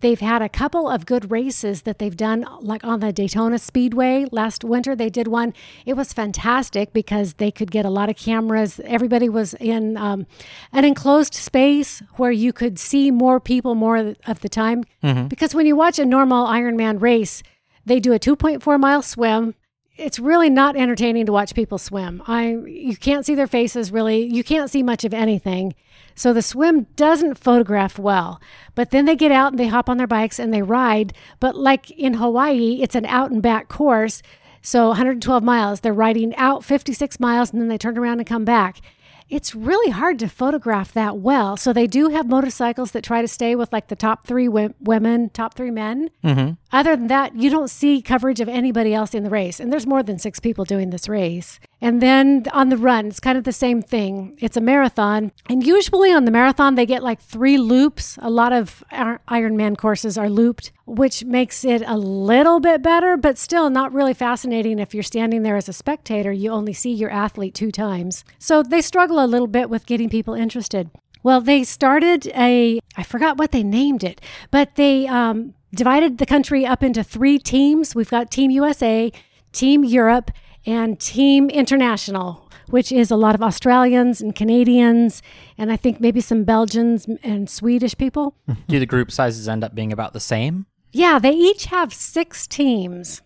They've 0.02 0.20
had 0.20 0.42
a 0.42 0.50
couple 0.50 0.90
of 0.90 1.06
good 1.06 1.30
races 1.32 1.84
that 1.84 2.00
they've 2.00 2.18
done, 2.18 2.46
like 2.60 2.84
on 2.84 3.00
the 3.00 3.14
Daytona 3.14 3.60
Speedway 3.60 4.26
last 4.32 4.64
winter. 4.64 4.96
They 4.96 5.10
did 5.10 5.28
one. 5.28 5.54
It 5.86 5.94
was 5.94 6.12
fantastic 6.12 6.92
because 6.92 7.36
they 7.36 7.52
could 7.52 7.72
get 7.72 7.86
a 7.86 7.90
lot 7.90 8.10
of 8.10 8.16
cameras. 8.18 8.82
Everybody 8.84 9.30
was 9.30 9.54
in 9.56 9.98
um, 9.98 10.26
an 10.74 10.86
enclosed 10.86 11.36
space 11.36 12.02
where 12.16 12.32
you 12.32 12.52
could 12.52 12.80
see 12.80 13.12
more 13.12 13.40
people 13.40 13.76
more 13.76 14.16
of 14.26 14.42
the 14.42 14.50
time. 14.50 14.84
Because 15.28 15.54
when 15.54 15.68
you 15.68 15.76
watch 15.76 16.00
a 16.00 16.06
normal 16.06 16.48
Ironman 16.48 17.00
race, 17.00 17.44
they 17.86 18.00
do 18.00 18.12
a 18.14 18.20
2.4 18.20 18.80
mile 18.80 19.04
swim. 19.04 19.54
It's 19.98 20.18
really 20.18 20.50
not 20.50 20.76
entertaining 20.76 21.28
to 21.28 21.32
watch 21.32 21.54
people 21.54 21.78
swim. 21.78 22.24
I 22.26 22.58
you 22.66 22.98
can't 22.98 23.24
see 23.26 23.36
their 23.36 23.46
faces 23.46 23.92
really. 23.92 24.24
You 24.24 24.44
can't 24.44 24.70
see 24.70 24.82
much 24.82 25.04
of 25.04 25.14
anything. 25.14 25.76
So 26.22 26.34
the 26.34 26.44
swim 26.44 26.86
doesn't 26.96 27.40
photograph 27.40 27.98
well. 27.98 28.40
But 28.76 28.92
then 28.92 29.06
they 29.06 29.16
get 29.16 29.32
out 29.32 29.54
and 29.54 29.60
they 29.60 29.66
hop 29.66 29.90
on 29.90 29.98
their 29.98 30.06
bikes 30.06 30.38
and 30.38 30.54
they 30.54 30.62
ride. 30.62 31.16
But 31.40 31.56
like 31.56 31.90
in 31.90 32.14
Hawaii, 32.14 32.78
it's 32.84 32.94
an 32.94 33.08
out 33.08 33.32
and 33.32 33.42
back 33.42 33.70
course. 33.70 34.22
So 34.62 34.90
112 34.90 35.42
miles. 35.42 35.80
They're 35.80 35.92
riding 35.94 36.36
out 36.36 36.64
56 36.64 37.20
miles 37.20 37.52
and 37.52 37.60
then 37.60 37.70
they 37.70 37.78
turn 37.80 37.98
around 37.98 38.20
and 38.20 38.28
come 38.28 38.46
back. 38.46 38.82
It's 39.30 39.56
really 39.56 39.90
hard 39.90 40.20
to 40.20 40.30
photograph 40.30 40.94
that 40.94 41.18
well. 41.18 41.58
So 41.58 41.74
they 41.74 41.88
do 41.88 42.10
have 42.10 42.30
motorcycles 42.30 42.92
that 42.92 43.04
try 43.04 43.24
to 43.24 43.28
stay 43.28 43.56
with 43.56 43.74
like 43.74 43.88
the 43.88 43.96
top 43.96 44.28
three 44.28 44.48
women, 44.48 45.32
top 45.32 45.56
three 45.56 45.72
men. 45.72 46.12
Mm-hmm. 46.24 46.52
Other 46.74 46.96
than 46.96 47.08
that, 47.08 47.36
you 47.36 47.50
don't 47.50 47.70
see 47.70 48.02
coverage 48.02 48.40
of 48.40 48.48
anybody 48.48 48.94
else 48.94 49.14
in 49.14 49.24
the 49.24 49.30
race. 49.30 49.60
And 49.60 49.72
there's 49.72 49.86
more 49.86 50.04
than 50.04 50.20
six 50.20 50.40
people 50.40 50.64
doing 50.64 50.90
this 50.90 51.10
race. 51.10 51.60
And 51.82 52.02
then 52.02 52.46
on 52.54 52.70
the 52.70 52.78
run, 52.78 53.08
it's 53.08 53.20
kind 53.20 53.38
of 53.38 53.44
the 53.44 53.52
same 53.52 53.82
thing. 53.82 54.38
It's 54.40 54.56
a 54.56 54.62
marathon. 54.62 55.32
And 55.50 55.66
usually 55.66 56.12
on 56.12 56.26
the 56.26 56.32
marathon, 56.32 56.76
they 56.76 56.86
get 56.86 57.04
like 57.04 57.20
three 57.20 57.58
loops. 57.58 58.18
A 58.22 58.30
lot 58.30 58.54
of 58.54 58.84
Ir- 58.92 59.20
Ironman 59.28 59.78
courses 59.78 60.18
are 60.18 60.30
looped, 60.30 60.72
which 60.86 61.26
makes 61.26 61.66
it 61.66 61.84
a 61.86 61.98
little 61.98 62.60
bit 62.60 62.82
better, 62.82 63.18
but 63.18 63.38
still 63.38 63.70
not 63.70 63.92
really 63.92 64.14
fascinating. 64.14 64.80
If 64.80 64.94
you're 64.94 65.04
standing 65.04 65.44
there 65.44 65.58
as 65.58 65.68
a 65.68 65.74
spectator, 65.74 66.32
you 66.32 66.52
only 66.52 66.74
see 66.74 66.94
your 66.94 67.10
athlete 67.10 67.54
two 67.54 67.72
times. 67.72 68.24
So 68.40 68.64
they 68.64 68.82
struggle 68.82 69.24
a 69.24 69.28
little 69.28 69.48
bit 69.48 69.70
with 69.70 69.86
getting 69.86 70.10
people 70.10 70.36
interested. 70.36 70.90
Well, 71.24 71.42
they 71.42 71.64
started 71.64 72.28
a, 72.28 72.80
I 72.98 73.04
forgot 73.04 73.38
what 73.38 73.52
they 73.52 73.64
named 73.64 74.04
it, 74.04 74.22
but 74.50 74.76
they 74.76 75.08
um, 75.08 75.54
divided 75.74 76.18
the 76.18 76.26
country 76.26 76.66
up 76.66 76.84
into 76.84 77.04
three 77.04 77.38
teams. 77.38 77.96
We've 77.96 78.10
got 78.10 78.32
Team 78.32 78.52
USA, 78.52 79.12
Team 79.52 79.84
Europe, 79.84 80.32
and 80.66 81.00
Team 81.00 81.50
International, 81.50 82.50
which 82.70 82.92
is 82.92 83.12
a 83.12 83.16
lot 83.16 83.36
of 83.36 83.42
Australians 83.42 84.22
and 84.22 84.36
Canadians, 84.36 85.22
and 85.58 85.72
I 85.72 85.78
think 85.78 86.00
maybe 86.00 86.22
some 86.22 86.44
Belgians 86.44 87.08
and 87.24 87.50
Swedish 87.50 87.98
people. 87.98 88.36
Do 88.68 88.80
the 88.80 88.86
group 88.86 89.12
sizes 89.12 89.48
end 89.48 89.64
up 89.64 89.76
being 89.76 89.92
about 89.92 90.14
the 90.14 90.20
same? 90.20 90.66
Yeah, 90.92 91.20
they 91.20 91.32
each 91.32 91.66
have 91.66 91.94
six 91.94 92.48
teams. 92.48 93.22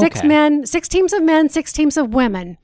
Six 0.00 0.24
men, 0.24 0.64
six 0.64 0.88
teams 0.88 1.12
of 1.12 1.22
men, 1.22 1.50
six 1.50 1.70
teams 1.70 1.98
of 1.98 2.14
women. 2.14 2.56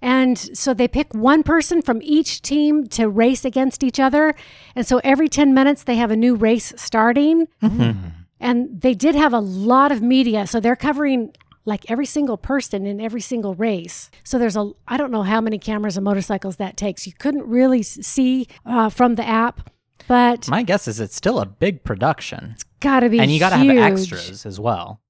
And 0.00 0.38
so 0.38 0.74
they 0.74 0.86
pick 0.88 1.12
one 1.12 1.42
person 1.42 1.82
from 1.82 2.00
each 2.02 2.40
team 2.42 2.86
to 2.88 3.08
race 3.08 3.44
against 3.44 3.82
each 3.82 3.98
other. 3.98 4.34
And 4.76 4.86
so 4.86 5.00
every 5.02 5.28
10 5.28 5.52
minutes 5.54 5.82
they 5.84 5.96
have 5.96 6.10
a 6.10 6.16
new 6.16 6.34
race 6.36 6.72
starting. 6.76 7.48
And 8.40 8.80
they 8.80 8.94
did 8.94 9.14
have 9.16 9.32
a 9.32 9.40
lot 9.40 9.90
of 9.90 10.00
media. 10.00 10.46
So 10.46 10.60
they're 10.60 10.76
covering 10.76 11.32
like 11.64 11.90
every 11.90 12.06
single 12.06 12.38
person 12.38 12.86
in 12.86 13.00
every 13.00 13.20
single 13.20 13.54
race. 13.54 14.10
So 14.22 14.38
there's 14.38 14.56
a, 14.56 14.70
I 14.86 14.96
don't 14.96 15.10
know 15.10 15.24
how 15.24 15.40
many 15.40 15.58
cameras 15.58 15.96
and 15.96 16.04
motorcycles 16.04 16.56
that 16.56 16.76
takes. 16.76 17.06
You 17.06 17.12
couldn't 17.12 17.46
really 17.46 17.82
see 17.82 18.46
uh, 18.64 18.88
from 18.90 19.16
the 19.16 19.26
app, 19.26 19.68
but 20.06 20.48
My 20.48 20.62
guess 20.62 20.88
is 20.88 21.00
it's 21.00 21.16
still 21.16 21.40
a 21.40 21.46
big 21.46 21.82
production. 21.84 22.52
It's 22.54 22.64
gotta 22.80 23.08
be 23.10 23.18
And 23.18 23.30
you 23.30 23.38
got 23.38 23.50
to 23.50 23.56
have 23.56 23.68
extras 23.68 24.46
as 24.46 24.58
well. 24.60 25.00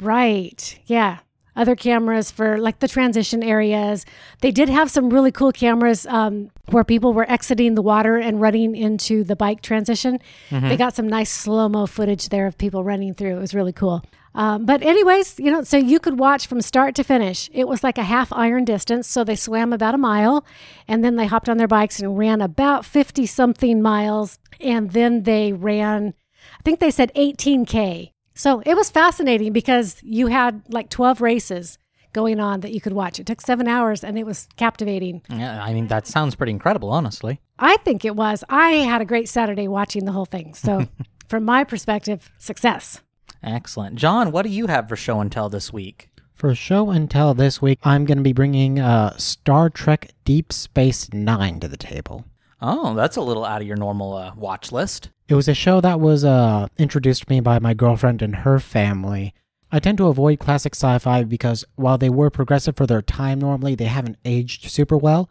Right. 0.00 0.78
Yeah. 0.86 1.18
Other 1.56 1.74
cameras 1.74 2.30
for 2.30 2.58
like 2.58 2.78
the 2.80 2.88
transition 2.88 3.42
areas. 3.42 4.04
They 4.40 4.50
did 4.50 4.68
have 4.68 4.90
some 4.90 5.10
really 5.10 5.32
cool 5.32 5.52
cameras 5.52 6.06
um, 6.06 6.50
where 6.70 6.84
people 6.84 7.12
were 7.12 7.28
exiting 7.30 7.74
the 7.74 7.82
water 7.82 8.16
and 8.16 8.40
running 8.40 8.76
into 8.76 9.24
the 9.24 9.34
bike 9.36 9.62
transition. 9.62 10.20
They 10.68 10.76
got 10.76 10.94
some 10.94 11.08
nice 11.08 11.30
slow 11.30 11.68
mo 11.68 11.86
footage 11.86 12.28
there 12.28 12.46
of 12.46 12.58
people 12.58 12.84
running 12.84 13.14
through. 13.14 13.36
It 13.36 13.40
was 13.40 13.54
really 13.54 13.72
cool. 13.72 14.02
Um, 14.34 14.66
but 14.66 14.82
anyways, 14.82 15.40
you 15.40 15.50
know, 15.50 15.62
so 15.62 15.78
you 15.78 15.98
could 15.98 16.18
watch 16.18 16.46
from 16.46 16.60
start 16.60 16.94
to 16.96 17.02
finish. 17.04 17.48
It 17.54 17.66
was 17.66 17.82
like 17.82 17.96
a 17.96 18.02
half 18.02 18.30
iron 18.34 18.66
distance, 18.66 19.08
so 19.08 19.24
they 19.24 19.34
swam 19.34 19.72
about 19.72 19.94
a 19.94 19.98
mile, 19.98 20.44
and 20.86 21.02
then 21.02 21.16
they 21.16 21.24
hopped 21.24 21.48
on 21.48 21.56
their 21.56 21.66
bikes 21.66 22.00
and 22.00 22.18
ran 22.18 22.42
about 22.42 22.84
fifty 22.84 23.24
something 23.24 23.80
miles, 23.80 24.38
and 24.60 24.90
then 24.90 25.22
they 25.22 25.54
ran. 25.54 26.12
I 26.58 26.62
think 26.64 26.80
they 26.80 26.90
said 26.90 27.12
18k. 27.14 28.12
So 28.36 28.62
it 28.64 28.76
was 28.76 28.90
fascinating 28.90 29.52
because 29.52 29.96
you 30.02 30.28
had 30.28 30.62
like 30.68 30.90
12 30.90 31.20
races 31.20 31.78
going 32.12 32.38
on 32.38 32.60
that 32.60 32.72
you 32.72 32.80
could 32.80 32.92
watch. 32.92 33.18
It 33.18 33.26
took 33.26 33.40
seven 33.40 33.66
hours, 33.68 34.02
and 34.02 34.18
it 34.18 34.24
was 34.24 34.48
captivating. 34.56 35.22
Yeah, 35.28 35.62
I 35.62 35.74
mean, 35.74 35.88
that 35.88 36.06
sounds 36.06 36.34
pretty 36.34 36.52
incredible, 36.52 36.90
honestly. 36.90 37.40
I 37.58 37.76
think 37.78 38.04
it 38.04 38.16
was. 38.16 38.44
I 38.48 38.70
had 38.70 39.02
a 39.02 39.04
great 39.04 39.28
Saturday 39.28 39.68
watching 39.68 40.04
the 40.04 40.12
whole 40.12 40.24
thing. 40.24 40.54
So, 40.54 40.86
from 41.28 41.44
my 41.44 41.64
perspective, 41.64 42.30
success. 42.38 43.02
Excellent. 43.42 43.96
John, 43.96 44.32
what 44.32 44.42
do 44.42 44.48
you 44.48 44.66
have 44.66 44.88
for 44.88 44.96
show 44.96 45.20
and 45.20 45.30
tell 45.30 45.48
this 45.48 45.72
week? 45.72 46.08
For 46.34 46.54
show 46.54 46.90
and 46.90 47.10
tell 47.10 47.34
this 47.34 47.60
week, 47.62 47.78
I'm 47.82 48.04
going 48.04 48.18
to 48.18 48.24
be 48.24 48.32
bringing 48.32 48.78
uh, 48.78 49.16
Star 49.16 49.70
Trek 49.70 50.12
Deep 50.24 50.52
Space 50.52 51.12
Nine 51.12 51.60
to 51.60 51.68
the 51.68 51.78
table. 51.78 52.24
Oh, 52.68 52.94
that's 52.94 53.16
a 53.16 53.20
little 53.20 53.44
out 53.44 53.60
of 53.60 53.66
your 53.68 53.76
normal 53.76 54.14
uh, 54.14 54.32
watch 54.34 54.72
list. 54.72 55.10
It 55.28 55.36
was 55.36 55.46
a 55.46 55.54
show 55.54 55.80
that 55.80 56.00
was 56.00 56.24
uh, 56.24 56.66
introduced 56.78 57.22
to 57.22 57.32
me 57.32 57.38
by 57.38 57.60
my 57.60 57.74
girlfriend 57.74 58.22
and 58.22 58.36
her 58.36 58.58
family. 58.58 59.34
I 59.70 59.78
tend 59.78 59.98
to 59.98 60.08
avoid 60.08 60.40
classic 60.40 60.74
sci 60.74 60.98
fi 60.98 61.22
because 61.22 61.64
while 61.76 61.96
they 61.96 62.10
were 62.10 62.28
progressive 62.28 62.76
for 62.76 62.84
their 62.84 63.02
time 63.02 63.38
normally, 63.38 63.76
they 63.76 63.84
haven't 63.84 64.18
aged 64.24 64.68
super 64.68 64.96
well. 64.96 65.30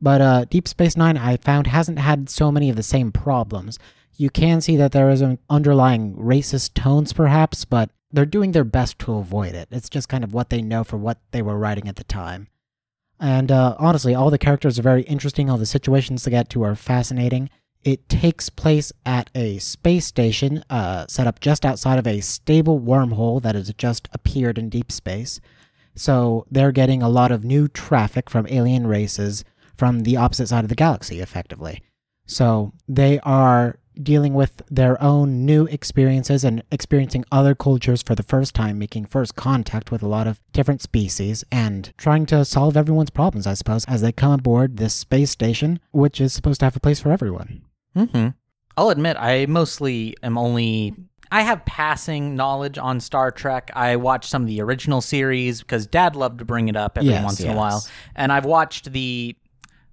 But 0.00 0.20
uh, 0.20 0.44
Deep 0.44 0.68
Space 0.68 0.96
Nine, 0.96 1.16
I 1.16 1.36
found, 1.36 1.66
hasn't 1.66 1.98
had 1.98 2.30
so 2.30 2.52
many 2.52 2.70
of 2.70 2.76
the 2.76 2.84
same 2.84 3.10
problems. 3.10 3.80
You 4.16 4.30
can 4.30 4.60
see 4.60 4.76
that 4.76 4.92
there 4.92 5.10
is 5.10 5.20
an 5.20 5.40
underlying 5.50 6.14
racist 6.14 6.74
tones, 6.74 7.12
perhaps, 7.12 7.64
but 7.64 7.90
they're 8.12 8.24
doing 8.24 8.52
their 8.52 8.62
best 8.62 9.00
to 9.00 9.14
avoid 9.14 9.56
it. 9.56 9.66
It's 9.72 9.88
just 9.88 10.08
kind 10.08 10.22
of 10.22 10.32
what 10.32 10.50
they 10.50 10.62
know 10.62 10.84
for 10.84 10.96
what 10.96 11.18
they 11.32 11.42
were 11.42 11.58
writing 11.58 11.88
at 11.88 11.96
the 11.96 12.04
time. 12.04 12.46
And 13.20 13.50
uh, 13.50 13.74
honestly, 13.78 14.14
all 14.14 14.30
the 14.30 14.38
characters 14.38 14.78
are 14.78 14.82
very 14.82 15.02
interesting. 15.02 15.50
All 15.50 15.58
the 15.58 15.66
situations 15.66 16.24
they 16.24 16.30
get 16.30 16.48
to 16.50 16.62
are 16.62 16.74
fascinating. 16.74 17.50
It 17.84 18.08
takes 18.08 18.50
place 18.50 18.92
at 19.06 19.30
a 19.34 19.58
space 19.58 20.06
station 20.06 20.64
uh, 20.68 21.06
set 21.08 21.26
up 21.26 21.40
just 21.40 21.64
outside 21.64 21.98
of 21.98 22.06
a 22.06 22.20
stable 22.20 22.80
wormhole 22.80 23.40
that 23.42 23.54
has 23.54 23.72
just 23.74 24.08
appeared 24.12 24.58
in 24.58 24.68
deep 24.68 24.92
space. 24.92 25.40
So 25.94 26.46
they're 26.50 26.72
getting 26.72 27.02
a 27.02 27.08
lot 27.08 27.32
of 27.32 27.44
new 27.44 27.66
traffic 27.66 28.30
from 28.30 28.46
alien 28.48 28.86
races 28.86 29.44
from 29.76 30.00
the 30.00 30.16
opposite 30.16 30.48
side 30.48 30.64
of 30.64 30.68
the 30.68 30.74
galaxy, 30.74 31.20
effectively. 31.20 31.82
So 32.26 32.72
they 32.88 33.20
are 33.20 33.77
dealing 34.02 34.34
with 34.34 34.62
their 34.70 35.00
own 35.02 35.44
new 35.44 35.66
experiences 35.66 36.44
and 36.44 36.62
experiencing 36.70 37.24
other 37.32 37.54
cultures 37.54 38.02
for 38.02 38.14
the 38.14 38.22
first 38.22 38.54
time, 38.54 38.78
making 38.78 39.06
first 39.06 39.36
contact 39.36 39.90
with 39.90 40.02
a 40.02 40.08
lot 40.08 40.26
of 40.26 40.40
different 40.52 40.82
species, 40.82 41.44
and 41.50 41.92
trying 41.96 42.26
to 42.26 42.44
solve 42.44 42.76
everyone's 42.76 43.10
problems, 43.10 43.46
I 43.46 43.54
suppose, 43.54 43.84
as 43.86 44.02
they 44.02 44.12
come 44.12 44.32
aboard 44.32 44.76
this 44.76 44.94
space 44.94 45.30
station, 45.30 45.80
which 45.90 46.20
is 46.20 46.32
supposed 46.32 46.60
to 46.60 46.66
have 46.66 46.76
a 46.76 46.80
place 46.80 47.00
for 47.00 47.10
everyone. 47.10 47.62
Mm-hmm. 47.96 48.28
I'll 48.76 48.90
admit, 48.90 49.16
I 49.18 49.46
mostly 49.46 50.16
am 50.22 50.38
only. 50.38 50.94
I 51.30 51.42
have 51.42 51.64
passing 51.66 52.36
knowledge 52.36 52.78
on 52.78 53.00
Star 53.00 53.30
Trek. 53.30 53.70
I 53.74 53.96
watched 53.96 54.30
some 54.30 54.42
of 54.42 54.48
the 54.48 54.62
original 54.62 55.00
series 55.00 55.60
because 55.60 55.86
Dad 55.86 56.16
loved 56.16 56.38
to 56.38 56.44
bring 56.44 56.68
it 56.68 56.76
up 56.76 56.96
every 56.96 57.10
Yes, 57.10 57.24
once 57.24 57.40
in 57.40 57.50
a 57.50 57.56
while, 57.56 57.84
and 58.14 58.32
I've 58.32 58.46
watched 58.46 58.92
the 58.92 59.36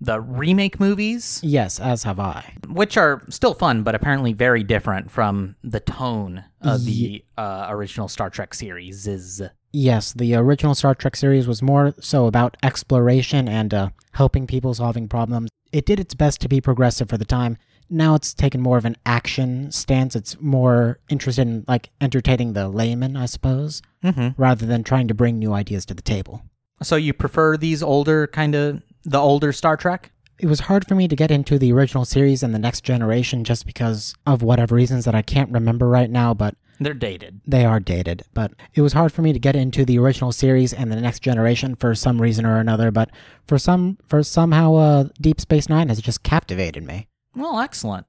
the 0.02 0.20
remake 0.22 0.80
movies, 0.80 1.40
Yes, 1.44 1.80
as 1.80 2.04
have 2.04 2.20
I. 2.20 2.54
which 2.68 2.98
are 2.98 3.22
still 3.30 3.54
fun, 3.54 3.84
but 3.84 3.96
apparently 3.96 4.34
very 4.34 4.64
different 4.64 5.10
from 5.12 5.56
the 5.64 5.80
tone 5.80 6.44
of 6.62 6.86
the 6.86 7.24
uh, 7.38 7.68
original 7.70 8.08
Star 8.08 8.30
Trek 8.30 8.54
series. 8.54 9.08
Is 9.08 9.42
Yes, 9.72 10.14
the 10.14 10.36
original 10.36 10.76
Star 10.76 10.96
Trek 10.96 11.16
series 11.16 11.48
was 11.48 11.62
more 11.62 11.94
so 12.00 12.28
about 12.28 12.58
exploration 12.64 13.48
and 13.48 13.74
uh, 13.74 13.90
helping 14.14 14.48
people 14.48 14.74
solving 14.74 15.08
problems. 15.08 15.50
It 15.72 15.86
did 15.86 16.00
its 16.00 16.14
best 16.14 16.40
to 16.42 16.48
be 16.48 16.62
progressive 16.62 17.10
for 17.10 17.18
the 17.18 17.26
time. 17.26 17.58
Now 17.90 18.16
it's 18.16 18.34
taken 18.34 18.62
more 18.62 18.78
of 18.78 18.86
an 18.86 18.96
action 19.06 19.72
stance. 19.72 20.16
It's 20.16 20.40
more 20.40 21.00
interested 21.10 21.42
in 21.44 21.66
like 21.68 21.90
entertaining 22.02 22.54
the 22.54 22.68
layman, 22.70 23.16
I 23.16 23.26
suppose, 23.26 23.82
mm-hmm. 24.04 24.42
rather 24.42 24.66
than 24.66 24.84
trying 24.84 25.08
to 25.10 25.14
bring 25.14 25.38
new 25.38 25.54
ideas 25.54 25.86
to 25.88 25.94
the 25.94 26.02
table. 26.02 26.42
so 26.82 26.96
you 26.96 27.14
prefer 27.14 27.58
these 27.58 27.84
older 27.84 28.28
kind 28.28 28.56
of 28.56 28.82
the 29.06 29.20
older 29.20 29.52
Star 29.54 29.78
Trek? 29.78 30.12
It 30.38 30.48
was 30.48 30.62
hard 30.62 30.86
for 30.86 30.96
me 30.96 31.08
to 31.08 31.16
get 31.16 31.32
into 31.32 31.58
the 31.58 31.72
original 31.72 32.04
series 32.04 32.44
and 32.44 32.54
the 32.54 32.60
next 32.60 32.82
generation 32.84 33.44
just 33.46 33.66
because 33.66 34.14
of 34.26 34.42
whatever 34.42 34.76
reasons 34.76 35.06
that 35.06 35.16
I 35.16 35.22
can't 35.22 35.50
remember 35.52 35.88
right 35.88 36.10
now, 36.10 36.34
but 36.34 36.56
They're 36.78 36.94
dated. 36.94 37.40
They 37.48 37.64
are 37.64 37.80
dated, 37.80 38.24
but 38.34 38.52
it 38.74 38.82
was 38.82 38.92
hard 38.92 39.14
for 39.14 39.22
me 39.22 39.32
to 39.32 39.40
get 39.40 39.56
into 39.56 39.86
the 39.86 39.98
original 39.98 40.34
series 40.34 40.74
and 40.74 40.92
the 40.92 41.00
next 41.00 41.22
generation 41.22 41.76
for 41.76 41.96
some 41.96 42.22
reason 42.22 42.46
or 42.46 42.58
another. 42.58 42.92
But 42.92 43.12
for 43.48 43.58
some, 43.58 43.98
for 44.08 44.24
somehow, 44.24 44.76
uh, 44.76 45.04
Deep 45.22 45.40
Space 45.40 45.70
Nine 45.70 45.88
has 45.88 46.02
just 46.02 46.22
captivated 46.24 46.84
me. 46.84 47.08
Well, 47.34 47.60
excellent. 47.60 48.06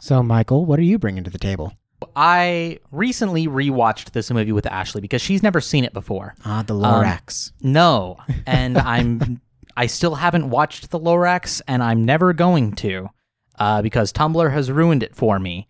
So, 0.00 0.22
Michael, 0.22 0.64
what 0.64 0.78
are 0.78 0.82
you 0.82 0.98
bringing 0.98 1.24
to 1.24 1.30
the 1.30 1.38
table? 1.38 1.74
I 2.16 2.78
recently 2.90 3.46
rewatched 3.46 4.12
this 4.12 4.30
movie 4.30 4.52
with 4.52 4.66
Ashley 4.66 5.00
because 5.02 5.20
she's 5.22 5.42
never 5.42 5.60
seen 5.60 5.84
it 5.84 5.92
before. 5.92 6.34
Ah, 6.46 6.62
the 6.66 6.74
Lorax. 6.74 7.52
No, 7.60 8.16
and 8.46 8.76
I'm 8.94 9.40
I 9.76 9.86
still 9.86 10.14
haven't 10.16 10.50
watched 10.50 10.90
the 10.90 10.98
Lorax, 11.00 11.60
and 11.66 11.82
I'm 11.82 12.04
never 12.04 12.32
going 12.32 12.72
to, 12.76 13.08
uh, 13.58 13.82
because 13.82 14.12
Tumblr 14.12 14.52
has 14.52 14.70
ruined 14.70 15.02
it 15.02 15.14
for 15.14 15.38
me. 15.38 15.68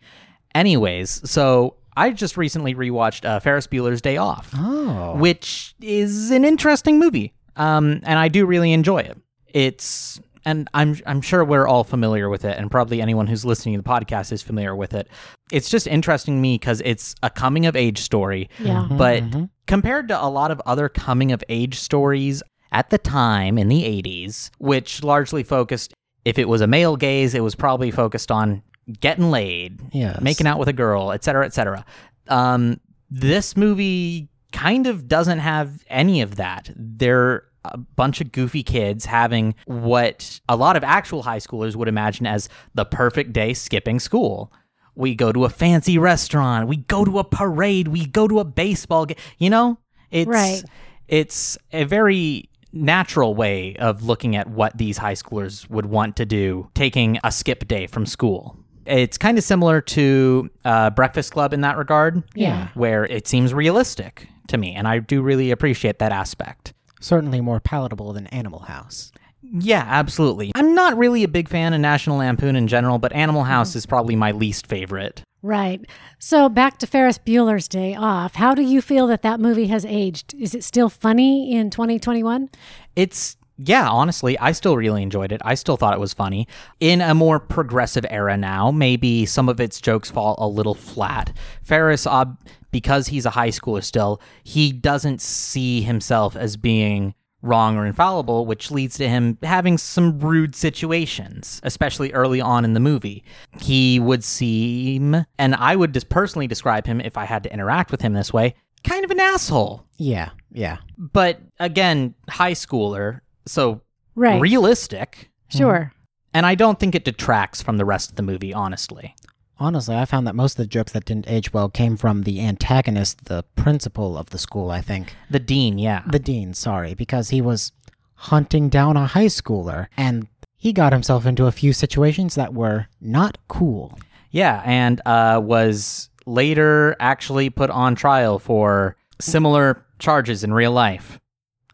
Anyways, 0.54 1.28
so 1.30 1.76
I 1.96 2.10
just 2.10 2.36
recently 2.36 2.74
rewatched 2.74 3.24
uh, 3.24 3.40
Ferris 3.40 3.66
Bueller's 3.66 4.00
Day 4.02 4.16
Off, 4.16 4.50
oh, 4.54 5.16
which 5.16 5.74
is 5.80 6.30
an 6.30 6.44
interesting 6.44 6.98
movie, 6.98 7.32
um, 7.56 8.00
and 8.04 8.18
I 8.18 8.28
do 8.28 8.44
really 8.46 8.72
enjoy 8.72 8.98
it. 8.98 9.18
It's 9.46 10.20
and 10.44 10.68
I'm 10.74 10.96
I'm 11.06 11.20
sure 11.20 11.44
we're 11.44 11.66
all 11.68 11.84
familiar 11.84 12.28
with 12.28 12.44
it, 12.44 12.58
and 12.58 12.70
probably 12.70 13.00
anyone 13.00 13.26
who's 13.28 13.44
listening 13.44 13.76
to 13.76 13.82
the 13.82 13.88
podcast 13.88 14.32
is 14.32 14.42
familiar 14.42 14.74
with 14.74 14.92
it. 14.94 15.08
It's 15.50 15.70
just 15.70 15.86
interesting 15.86 16.36
to 16.36 16.40
me 16.40 16.54
because 16.58 16.82
it's 16.84 17.14
a 17.22 17.30
coming 17.30 17.66
of 17.66 17.76
age 17.76 17.98
story, 18.00 18.48
Yeah. 18.58 18.88
but 18.90 19.22
compared 19.66 20.08
to 20.08 20.22
a 20.22 20.28
lot 20.28 20.50
of 20.50 20.60
other 20.66 20.88
coming 20.88 21.32
of 21.32 21.42
age 21.48 21.78
stories 21.78 22.42
at 22.72 22.90
the 22.90 22.98
time 22.98 23.58
in 23.58 23.68
the 23.68 23.82
80s, 23.84 24.50
which 24.58 25.04
largely 25.04 25.42
focused, 25.44 25.94
if 26.24 26.38
it 26.38 26.48
was 26.48 26.60
a 26.60 26.66
male 26.66 26.96
gaze, 26.96 27.34
it 27.34 27.40
was 27.42 27.54
probably 27.54 27.90
focused 27.90 28.30
on 28.32 28.62
getting 29.00 29.30
laid, 29.30 29.80
Yes. 29.92 30.20
making 30.20 30.46
out 30.48 30.58
with 30.58 30.68
a 30.68 30.72
girl, 30.72 31.12
et 31.12 31.22
cetera, 31.22 31.44
et 31.46 31.52
cetera. 31.54 31.84
Um, 32.28 32.80
this 33.10 33.56
movie 33.56 34.28
kind 34.52 34.86
of 34.86 35.06
doesn't 35.06 35.38
have 35.38 35.84
any 35.88 36.20
of 36.22 36.36
that. 36.36 36.70
They're 36.76 37.44
a 37.64 37.78
bunch 37.78 38.20
of 38.20 38.32
goofy 38.32 38.62
kids 38.64 39.04
having 39.04 39.54
what 39.66 40.40
a 40.48 40.56
lot 40.56 40.76
of 40.76 40.82
actual 40.82 41.22
high 41.22 41.38
schoolers 41.38 41.76
would 41.76 41.86
imagine 41.88 42.26
as 42.26 42.48
the 42.74 42.84
perfect 42.84 43.32
day 43.32 43.54
skipping 43.54 44.00
school. 44.00 44.52
We 44.94 45.14
go 45.14 45.30
to 45.32 45.44
a 45.44 45.48
fancy 45.48 45.96
restaurant, 45.96 46.68
we 46.68 46.78
go 46.78 47.04
to 47.04 47.18
a 47.20 47.24
parade, 47.24 47.88
we 47.88 48.04
go 48.06 48.26
to 48.28 48.40
a 48.40 48.44
baseball 48.44 49.06
game. 49.06 49.16
You 49.38 49.50
know, 49.50 49.78
it's 50.10 50.28
Right. 50.28 50.62
it's 51.08 51.56
a 51.72 51.84
very 51.84 52.48
natural 52.72 53.34
way 53.34 53.76
of 53.76 54.02
looking 54.04 54.36
at 54.36 54.48
what 54.48 54.76
these 54.78 54.98
high 54.98 55.14
schoolers 55.14 55.68
would 55.70 55.86
want 55.86 56.16
to 56.16 56.24
do, 56.26 56.68
taking 56.74 57.18
a 57.24 57.30
skip 57.32 57.66
day 57.68 57.86
from 57.86 58.06
school. 58.06 58.56
It's 58.86 59.16
kind 59.18 59.38
of 59.38 59.44
similar 59.44 59.80
to 59.80 60.50
uh, 60.64 60.90
Breakfast 60.90 61.32
Club 61.32 61.52
in 61.52 61.60
that 61.60 61.76
regard, 61.76 62.22
Yeah. 62.34 62.68
where 62.74 63.04
it 63.04 63.28
seems 63.28 63.54
realistic 63.54 64.28
to 64.48 64.58
me, 64.58 64.74
and 64.74 64.88
I 64.88 64.98
do 64.98 65.22
really 65.22 65.50
appreciate 65.50 65.98
that 66.00 66.12
aspect. 66.12 66.72
certainly 67.00 67.40
more 67.40 67.58
palatable 67.58 68.12
than 68.12 68.28
Animal 68.28 68.60
House. 68.60 69.10
Yeah, 69.42 69.84
absolutely. 69.88 70.52
I'm 70.54 70.72
not 70.74 70.96
really 70.96 71.24
a 71.24 71.28
big 71.28 71.48
fan 71.48 71.72
of 71.74 71.80
National 71.80 72.18
Lampoon 72.18 72.54
in 72.54 72.68
general, 72.68 72.98
but 73.00 73.12
Animal 73.12 73.42
House 73.42 73.74
is 73.74 73.86
probably 73.86 74.14
my 74.14 74.30
least 74.30 74.68
favorite. 74.68 75.22
Right. 75.42 75.84
So 76.20 76.48
back 76.48 76.78
to 76.78 76.86
Ferris 76.86 77.18
Bueller's 77.18 77.66
Day 77.66 77.96
Off. 77.96 78.36
How 78.36 78.54
do 78.54 78.62
you 78.62 78.80
feel 78.80 79.08
that 79.08 79.22
that 79.22 79.40
movie 79.40 79.66
has 79.66 79.84
aged? 79.84 80.34
Is 80.34 80.54
it 80.54 80.62
still 80.62 80.88
funny 80.88 81.52
in 81.52 81.68
2021? 81.70 82.48
It's 82.94 83.36
yeah, 83.58 83.88
honestly, 83.88 84.38
I 84.38 84.52
still 84.52 84.76
really 84.76 85.02
enjoyed 85.02 85.30
it. 85.30 85.40
I 85.44 85.54
still 85.54 85.76
thought 85.76 85.94
it 85.94 86.00
was 86.00 86.14
funny. 86.14 86.48
In 86.80 87.00
a 87.00 87.14
more 87.14 87.38
progressive 87.38 88.06
era 88.08 88.36
now, 88.36 88.70
maybe 88.70 89.26
some 89.26 89.48
of 89.48 89.60
its 89.60 89.80
jokes 89.80 90.10
fall 90.10 90.36
a 90.38 90.48
little 90.48 90.74
flat. 90.74 91.32
Ferris, 91.62 92.06
uh, 92.06 92.24
because 92.70 93.08
he's 93.08 93.26
a 93.26 93.30
high 93.30 93.50
schooler 93.50 93.84
still, 93.84 94.20
he 94.42 94.72
doesn't 94.72 95.20
see 95.20 95.82
himself 95.82 96.34
as 96.34 96.56
being 96.56 97.14
wrong 97.42 97.76
or 97.76 97.84
infallible, 97.86 98.46
which 98.46 98.70
leads 98.70 98.96
to 98.98 99.08
him 99.08 99.36
having 99.42 99.76
some 99.76 100.18
rude 100.20 100.54
situations, 100.54 101.60
especially 101.64 102.12
early 102.12 102.40
on 102.40 102.64
in 102.64 102.72
the 102.74 102.80
movie. 102.80 103.24
He 103.60 103.98
would 104.00 104.22
seem, 104.24 105.26
and 105.38 105.54
I 105.56 105.76
would 105.76 105.92
just 105.92 106.08
personally 106.08 106.46
describe 106.46 106.86
him 106.86 107.00
if 107.00 107.16
I 107.16 107.24
had 107.24 107.42
to 107.42 107.52
interact 107.52 107.90
with 107.90 108.00
him 108.00 108.12
this 108.12 108.32
way, 108.32 108.54
kind 108.84 109.04
of 109.04 109.10
an 109.10 109.20
asshole. 109.20 109.84
Yeah, 109.96 110.30
Yeah. 110.52 110.78
But 110.98 111.40
again, 111.60 112.14
high 112.28 112.52
schooler, 112.52 113.20
so 113.46 113.80
Right. 114.14 114.40
realistic. 114.40 115.30
sure. 115.48 115.92
And 116.34 116.46
I 116.46 116.54
don't 116.54 116.78
think 116.80 116.94
it 116.94 117.04
detracts 117.04 117.60
from 117.62 117.76
the 117.76 117.84
rest 117.84 118.10
of 118.10 118.16
the 118.16 118.22
movie, 118.22 118.54
honestly. 118.54 119.14
Honestly, 119.62 119.94
I 119.94 120.06
found 120.06 120.26
that 120.26 120.34
most 120.34 120.54
of 120.54 120.56
the 120.56 120.66
jokes 120.66 120.90
that 120.90 121.04
didn't 121.04 121.28
age 121.30 121.52
well 121.52 121.68
came 121.68 121.96
from 121.96 122.24
the 122.24 122.40
antagonist, 122.40 123.26
the 123.26 123.44
principal 123.54 124.18
of 124.18 124.30
the 124.30 124.38
school, 124.38 124.72
I 124.72 124.80
think. 124.80 125.14
The 125.30 125.38
dean, 125.38 125.78
yeah. 125.78 126.02
The 126.04 126.18
dean, 126.18 126.52
sorry, 126.52 126.94
because 126.94 127.28
he 127.28 127.40
was 127.40 127.70
hunting 128.16 128.68
down 128.68 128.96
a 128.96 129.06
high 129.06 129.26
schooler 129.26 129.86
and 129.96 130.26
he 130.56 130.72
got 130.72 130.92
himself 130.92 131.26
into 131.26 131.46
a 131.46 131.52
few 131.52 131.72
situations 131.72 132.34
that 132.34 132.52
were 132.54 132.88
not 133.00 133.38
cool. 133.46 133.96
Yeah, 134.32 134.62
and 134.64 135.00
uh, 135.06 135.40
was 135.40 136.10
later 136.26 136.96
actually 136.98 137.48
put 137.48 137.70
on 137.70 137.94
trial 137.94 138.40
for 138.40 138.96
similar 139.20 139.86
charges 140.00 140.42
in 140.42 140.52
real 140.52 140.72
life. 140.72 141.20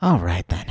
All 0.03 0.19
right 0.19 0.47
then. 0.49 0.67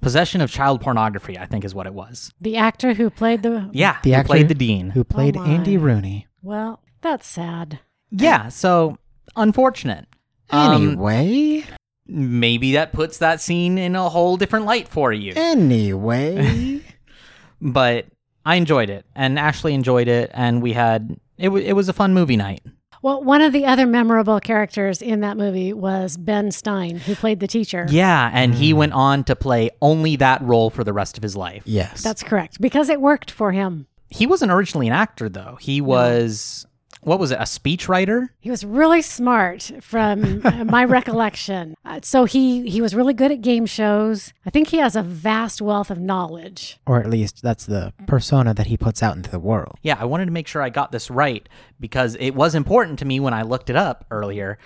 Possession 0.00 0.40
of 0.40 0.50
child 0.50 0.80
pornography, 0.80 1.38
I 1.38 1.46
think, 1.46 1.64
is 1.64 1.76
what 1.76 1.86
it 1.86 1.94
was. 1.94 2.32
The 2.40 2.56
actor 2.56 2.94
who 2.94 3.08
played 3.08 3.44
the. 3.44 3.70
Yeah, 3.72 3.98
The 4.02 4.10
who 4.10 4.16
actor 4.16 4.26
played 4.26 4.48
the 4.48 4.54
dean. 4.54 4.90
Who 4.90 5.04
played 5.04 5.36
my. 5.36 5.46
Andy 5.46 5.76
Rooney. 5.76 6.26
Well, 6.46 6.80
that's 7.02 7.26
sad. 7.26 7.80
Yeah, 8.12 8.50
so 8.50 8.98
unfortunate. 9.34 10.06
Um, 10.50 10.74
Anyway, 10.82 11.64
maybe 12.06 12.74
that 12.74 12.92
puts 12.92 13.18
that 13.18 13.40
scene 13.40 13.78
in 13.78 13.96
a 13.96 14.08
whole 14.08 14.36
different 14.36 14.64
light 14.64 14.86
for 14.86 15.12
you. 15.12 15.32
anyway. 15.34 16.80
But 17.60 18.06
I 18.44 18.56
enjoyed 18.56 18.90
it, 18.90 19.06
and 19.14 19.38
Ashley 19.38 19.72
enjoyed 19.74 20.08
it, 20.08 20.30
and 20.34 20.62
we 20.62 20.74
had 20.74 21.16
it. 21.38 21.44
W- 21.46 21.64
it 21.66 21.72
was 21.72 21.88
a 21.88 21.92
fun 21.94 22.12
movie 22.12 22.36
night. 22.36 22.62
Well, 23.02 23.24
one 23.24 23.40
of 23.40 23.52
the 23.54 23.64
other 23.64 23.86
memorable 23.86 24.40
characters 24.40 25.00
in 25.00 25.20
that 25.20 25.36
movie 25.38 25.72
was 25.72 26.16
Ben 26.18 26.50
Stein, 26.50 26.96
who 26.98 27.14
played 27.14 27.40
the 27.40 27.46
teacher. 27.46 27.86
Yeah, 27.88 28.30
and 28.32 28.54
he 28.54 28.72
went 28.74 28.92
on 28.92 29.24
to 29.24 29.34
play 29.36 29.70
only 29.80 30.16
that 30.16 30.42
role 30.42 30.68
for 30.70 30.84
the 30.84 30.92
rest 30.92 31.16
of 31.16 31.22
his 31.22 31.34
life. 31.34 31.62
yes. 31.64 32.02
That's 32.02 32.22
correct, 32.22 32.60
because 32.60 32.88
it 32.90 33.00
worked 33.00 33.30
for 33.30 33.52
him. 33.52 33.86
He 34.08 34.26
wasn't 34.26 34.52
originally 34.52 34.86
an 34.86 34.92
actor, 34.92 35.28
though. 35.28 35.56
He 35.60 35.80
was 35.80 36.66
what 37.06 37.20
was 37.20 37.30
it? 37.30 37.38
A 37.38 37.42
speechwriter? 37.42 38.30
He 38.40 38.50
was 38.50 38.64
really 38.64 39.00
smart, 39.00 39.70
from 39.80 40.40
uh, 40.44 40.64
my 40.64 40.84
recollection. 40.84 41.76
Uh, 41.84 42.00
so 42.02 42.24
he 42.24 42.68
he 42.68 42.80
was 42.80 42.94
really 42.96 43.14
good 43.14 43.30
at 43.30 43.42
game 43.42 43.64
shows. 43.64 44.32
I 44.44 44.50
think 44.50 44.68
he 44.68 44.78
has 44.78 44.96
a 44.96 45.02
vast 45.02 45.62
wealth 45.62 45.90
of 45.90 46.00
knowledge. 46.00 46.78
or 46.84 46.98
at 46.98 47.08
least 47.08 47.42
that's 47.42 47.64
the 47.64 47.92
persona 48.06 48.54
that 48.54 48.66
he 48.66 48.76
puts 48.76 49.02
out 49.04 49.16
into 49.16 49.30
the 49.30 49.38
world. 49.38 49.78
Yeah, 49.82 49.96
I 50.00 50.04
wanted 50.04 50.24
to 50.26 50.32
make 50.32 50.48
sure 50.48 50.62
I 50.62 50.68
got 50.70 50.90
this 50.90 51.08
right 51.08 51.48
because 51.78 52.16
it 52.18 52.30
was 52.32 52.56
important 52.56 52.98
to 52.98 53.04
me 53.04 53.20
when 53.20 53.34
I 53.34 53.42
looked 53.42 53.70
it 53.70 53.76
up 53.76 54.04
earlier. 54.10 54.58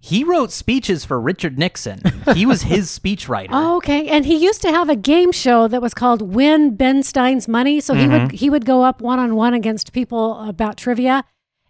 He 0.00 0.22
wrote 0.24 0.52
speeches 0.52 1.04
for 1.04 1.20
Richard 1.20 1.58
Nixon. 1.58 2.00
He 2.34 2.46
was 2.46 2.62
his 2.62 2.88
speechwriter. 2.98 3.48
Oh, 3.50 3.76
okay. 3.78 4.06
And 4.08 4.24
he 4.24 4.36
used 4.36 4.62
to 4.62 4.70
have 4.70 4.88
a 4.88 4.96
game 4.96 5.32
show 5.32 5.66
that 5.68 5.82
was 5.82 5.92
called 5.92 6.22
Win 6.22 6.76
Ben 6.76 7.02
Stein's 7.02 7.48
Money. 7.48 7.80
So 7.80 7.94
he 7.94 8.06
would 8.06 8.22
mm-hmm. 8.22 8.36
he 8.36 8.48
would 8.48 8.64
go 8.64 8.84
up 8.84 9.00
one 9.00 9.18
on 9.18 9.34
one 9.34 9.54
against 9.54 9.92
people 9.92 10.48
about 10.48 10.76
trivia, 10.76 11.24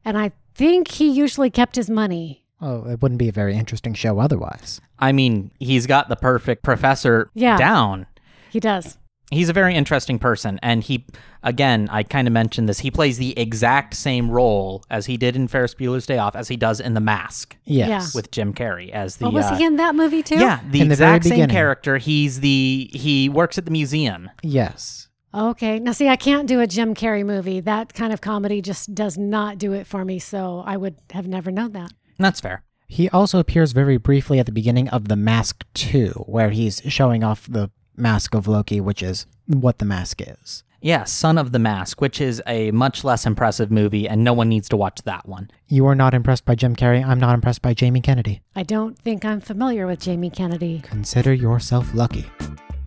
and 0.04 0.18
I 0.18 0.32
think 0.54 0.88
he 0.88 1.08
usually 1.08 1.50
kept 1.50 1.76
his 1.76 1.88
money. 1.88 2.44
Oh, 2.60 2.84
it 2.88 3.00
wouldn't 3.00 3.18
be 3.18 3.28
a 3.28 3.32
very 3.32 3.56
interesting 3.56 3.94
show 3.94 4.18
otherwise. 4.18 4.80
I 4.98 5.12
mean, 5.12 5.52
he's 5.60 5.86
got 5.86 6.08
the 6.08 6.16
perfect 6.16 6.64
professor 6.64 7.30
Yeah. 7.34 7.56
down. 7.56 8.06
He 8.50 8.58
does. 8.60 8.98
He's 9.30 9.48
a 9.48 9.52
very 9.52 9.74
interesting 9.74 10.18
person. 10.18 10.58
And 10.62 10.82
he, 10.82 11.04
again, 11.42 11.88
I 11.90 12.02
kind 12.02 12.26
of 12.26 12.32
mentioned 12.32 12.68
this. 12.68 12.78
He 12.78 12.90
plays 12.90 13.18
the 13.18 13.38
exact 13.38 13.94
same 13.94 14.30
role 14.30 14.84
as 14.90 15.04
he 15.06 15.16
did 15.18 15.36
in 15.36 15.48
Ferris 15.48 15.74
Bueller's 15.74 16.06
Day 16.06 16.16
Off 16.18 16.34
as 16.34 16.48
he 16.48 16.56
does 16.56 16.80
in 16.80 16.94
The 16.94 17.00
Mask 17.00 17.54
Yes. 17.64 18.14
with 18.14 18.30
Jim 18.30 18.54
Carrey 18.54 18.90
as 18.90 19.16
the. 19.16 19.26
Oh, 19.26 19.30
was 19.30 19.44
uh, 19.44 19.56
he 19.56 19.64
in 19.64 19.76
that 19.76 19.94
movie 19.94 20.22
too? 20.22 20.36
Yeah, 20.38 20.60
the 20.70 20.80
In 20.80 20.88
the 20.88 20.94
exact 20.94 21.24
same 21.24 21.32
beginning. 21.32 21.54
character. 21.54 21.98
He's 21.98 22.40
the 22.40 22.88
he 22.94 23.28
works 23.28 23.58
at 23.58 23.66
the 23.66 23.70
museum. 23.70 24.30
Yes. 24.42 25.08
Okay. 25.34 25.78
Now, 25.78 25.92
see, 25.92 26.08
I 26.08 26.16
can't 26.16 26.48
do 26.48 26.60
a 26.60 26.66
Jim 26.66 26.94
Carrey 26.94 27.24
movie. 27.24 27.60
That 27.60 27.92
kind 27.92 28.14
of 28.14 28.22
comedy 28.22 28.62
just 28.62 28.94
does 28.94 29.18
not 29.18 29.58
do 29.58 29.74
it 29.74 29.86
for 29.86 30.04
me. 30.06 30.18
So 30.18 30.62
I 30.64 30.78
would 30.78 30.96
have 31.12 31.28
never 31.28 31.50
known 31.50 31.72
that. 31.72 31.92
That's 32.18 32.40
fair. 32.40 32.62
He 32.86 33.10
also 33.10 33.38
appears 33.38 33.72
very 33.72 33.98
briefly 33.98 34.38
at 34.38 34.46
the 34.46 34.52
beginning 34.52 34.88
of 34.88 35.08
The 35.08 35.16
Mask 35.16 35.66
2, 35.74 36.24
where 36.26 36.48
he's 36.48 36.80
showing 36.88 37.22
off 37.22 37.46
the 37.46 37.70
mask 37.98 38.34
of 38.34 38.48
Loki, 38.48 38.80
which 38.80 39.02
is 39.02 39.26
what 39.46 39.78
the 39.78 39.84
mask 39.84 40.20
is. 40.20 40.64
Yeah, 40.80 41.04
Son 41.04 41.38
of 41.38 41.50
the 41.50 41.58
Mask, 41.58 42.00
which 42.00 42.20
is 42.20 42.40
a 42.46 42.70
much 42.70 43.02
less 43.02 43.26
impressive 43.26 43.68
movie, 43.68 44.08
and 44.08 44.22
no 44.22 44.32
one 44.32 44.48
needs 44.48 44.68
to 44.68 44.76
watch 44.76 45.02
that 45.02 45.26
one. 45.26 45.50
You 45.66 45.86
are 45.86 45.96
not 45.96 46.14
impressed 46.14 46.44
by 46.44 46.54
Jim 46.54 46.76
Carrey. 46.76 47.04
I'm 47.04 47.18
not 47.18 47.34
impressed 47.34 47.62
by 47.62 47.74
Jamie 47.74 48.00
Kennedy. 48.00 48.42
I 48.54 48.62
don't 48.62 48.96
think 48.96 49.24
I'm 49.24 49.40
familiar 49.40 49.88
with 49.88 50.00
Jamie 50.00 50.30
Kennedy. 50.30 50.80
Consider 50.84 51.32
yourself 51.32 51.92
lucky. 51.94 52.26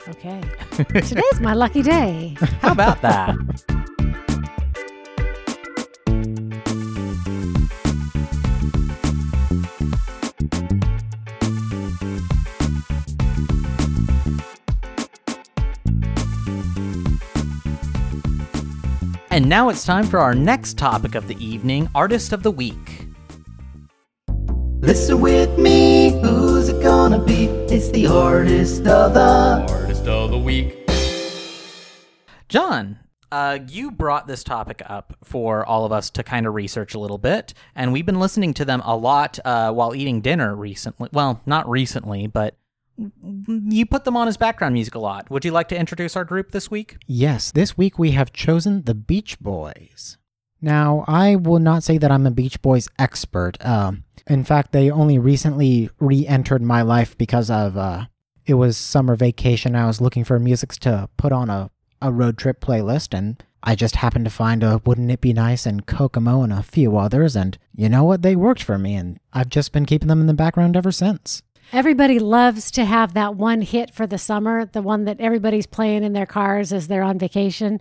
Okay. 0.07 0.41
Today's 0.71 1.41
my 1.41 1.53
lucky 1.53 1.81
day. 1.81 2.37
How 2.61 2.71
about 2.71 3.01
that? 3.01 3.35
And 19.31 19.47
now 19.47 19.69
it's 19.69 19.85
time 19.85 20.05
for 20.05 20.19
our 20.19 20.35
next 20.35 20.77
topic 20.77 21.15
of 21.15 21.29
the 21.29 21.41
evening 21.41 21.87
Artist 21.95 22.33
of 22.33 22.43
the 22.43 22.51
Week. 22.51 23.05
Listen 24.81 25.21
with 25.21 25.57
me, 25.57 26.19
who's 26.21 26.67
it 26.67 26.83
gonna 26.83 27.23
be? 27.23 27.45
It's 27.45 27.89
the 27.91 28.07
artist 28.07 28.85
of 28.87 29.13
the 29.13 29.65
Artist 29.69 30.05
of 30.05 30.31
the 30.31 30.37
week. 30.37 30.85
John, 32.49 32.99
uh, 33.31 33.59
you 33.69 33.91
brought 33.91 34.27
this 34.27 34.43
topic 34.43 34.81
up 34.85 35.15
for 35.23 35.65
all 35.65 35.85
of 35.85 35.93
us 35.93 36.09
to 36.09 36.23
kind 36.23 36.45
of 36.45 36.53
research 36.53 36.93
a 36.93 36.99
little 36.99 37.17
bit, 37.17 37.53
and 37.73 37.93
we've 37.93 38.05
been 38.05 38.19
listening 38.19 38.53
to 38.55 38.65
them 38.65 38.81
a 38.83 38.97
lot 38.97 39.39
uh, 39.45 39.71
while 39.71 39.95
eating 39.95 40.19
dinner 40.19 40.53
recently. 40.53 41.07
Well, 41.13 41.39
not 41.45 41.69
recently, 41.69 42.27
but 42.27 42.57
you 42.97 43.85
put 43.85 44.03
them 44.03 44.17
on 44.17 44.27
as 44.27 44.37
background 44.37 44.73
music 44.73 44.95
a 44.95 44.99
lot. 44.99 45.29
Would 45.29 45.45
you 45.45 45.51
like 45.51 45.69
to 45.69 45.77
introduce 45.77 46.15
our 46.15 46.25
group 46.25 46.51
this 46.51 46.69
week? 46.69 46.97
Yes, 47.07 47.51
this 47.51 47.77
week 47.77 47.97
we 47.97 48.11
have 48.11 48.33
chosen 48.33 48.83
the 48.83 48.93
Beach 48.93 49.39
Boys. 49.39 50.17
Now, 50.61 51.03
I 51.07 51.35
will 51.35 51.59
not 51.59 51.83
say 51.83 51.97
that 51.97 52.11
I'm 52.11 52.27
a 52.27 52.31
Beach 52.31 52.61
Boys 52.61 52.87
expert. 52.99 53.63
Um, 53.65 54.03
in 54.27 54.43
fact, 54.43 54.71
they 54.71 54.91
only 54.91 55.17
recently 55.17 55.89
re 55.99 56.27
entered 56.27 56.61
my 56.61 56.83
life 56.83 57.17
because 57.17 57.49
of 57.49 57.75
uh, 57.75 58.05
it 58.45 58.53
was 58.55 58.77
summer 58.77 59.15
vacation. 59.15 59.75
I 59.75 59.87
was 59.87 60.01
looking 60.01 60.23
for 60.23 60.37
music 60.39 60.73
to 60.81 61.09
put 61.17 61.31
on 61.31 61.49
a, 61.49 61.71
a 62.01 62.11
road 62.11 62.37
trip 62.37 62.61
playlist, 62.61 63.17
and 63.17 63.43
I 63.63 63.75
just 63.75 63.97
happened 63.97 64.25
to 64.25 64.31
find 64.31 64.63
a 64.63 64.81
Wouldn't 64.85 65.09
It 65.09 65.21
Be 65.21 65.33
Nice 65.33 65.65
and 65.65 65.85
Kokomo 65.87 66.43
and 66.43 66.53
a 66.53 66.63
few 66.63 66.97
others, 66.97 67.35
and 67.35 67.57
you 67.75 67.89
know 67.89 68.03
what? 68.03 68.21
They 68.21 68.35
worked 68.35 68.61
for 68.61 68.77
me, 68.77 68.95
and 68.95 69.19
I've 69.33 69.49
just 69.49 69.71
been 69.71 69.85
keeping 69.87 70.07
them 70.07 70.21
in 70.21 70.27
the 70.27 70.33
background 70.33 70.77
ever 70.77 70.91
since. 70.91 71.41
Everybody 71.73 72.19
loves 72.19 72.69
to 72.71 72.83
have 72.83 73.13
that 73.13 73.35
one 73.35 73.61
hit 73.61 73.93
for 73.93 74.05
the 74.05 74.17
summer, 74.17 74.65
the 74.65 74.81
one 74.81 75.05
that 75.05 75.21
everybody's 75.21 75.65
playing 75.65 76.03
in 76.03 76.11
their 76.11 76.25
cars 76.25 76.73
as 76.73 76.89
they're 76.89 77.01
on 77.01 77.17
vacation. 77.17 77.79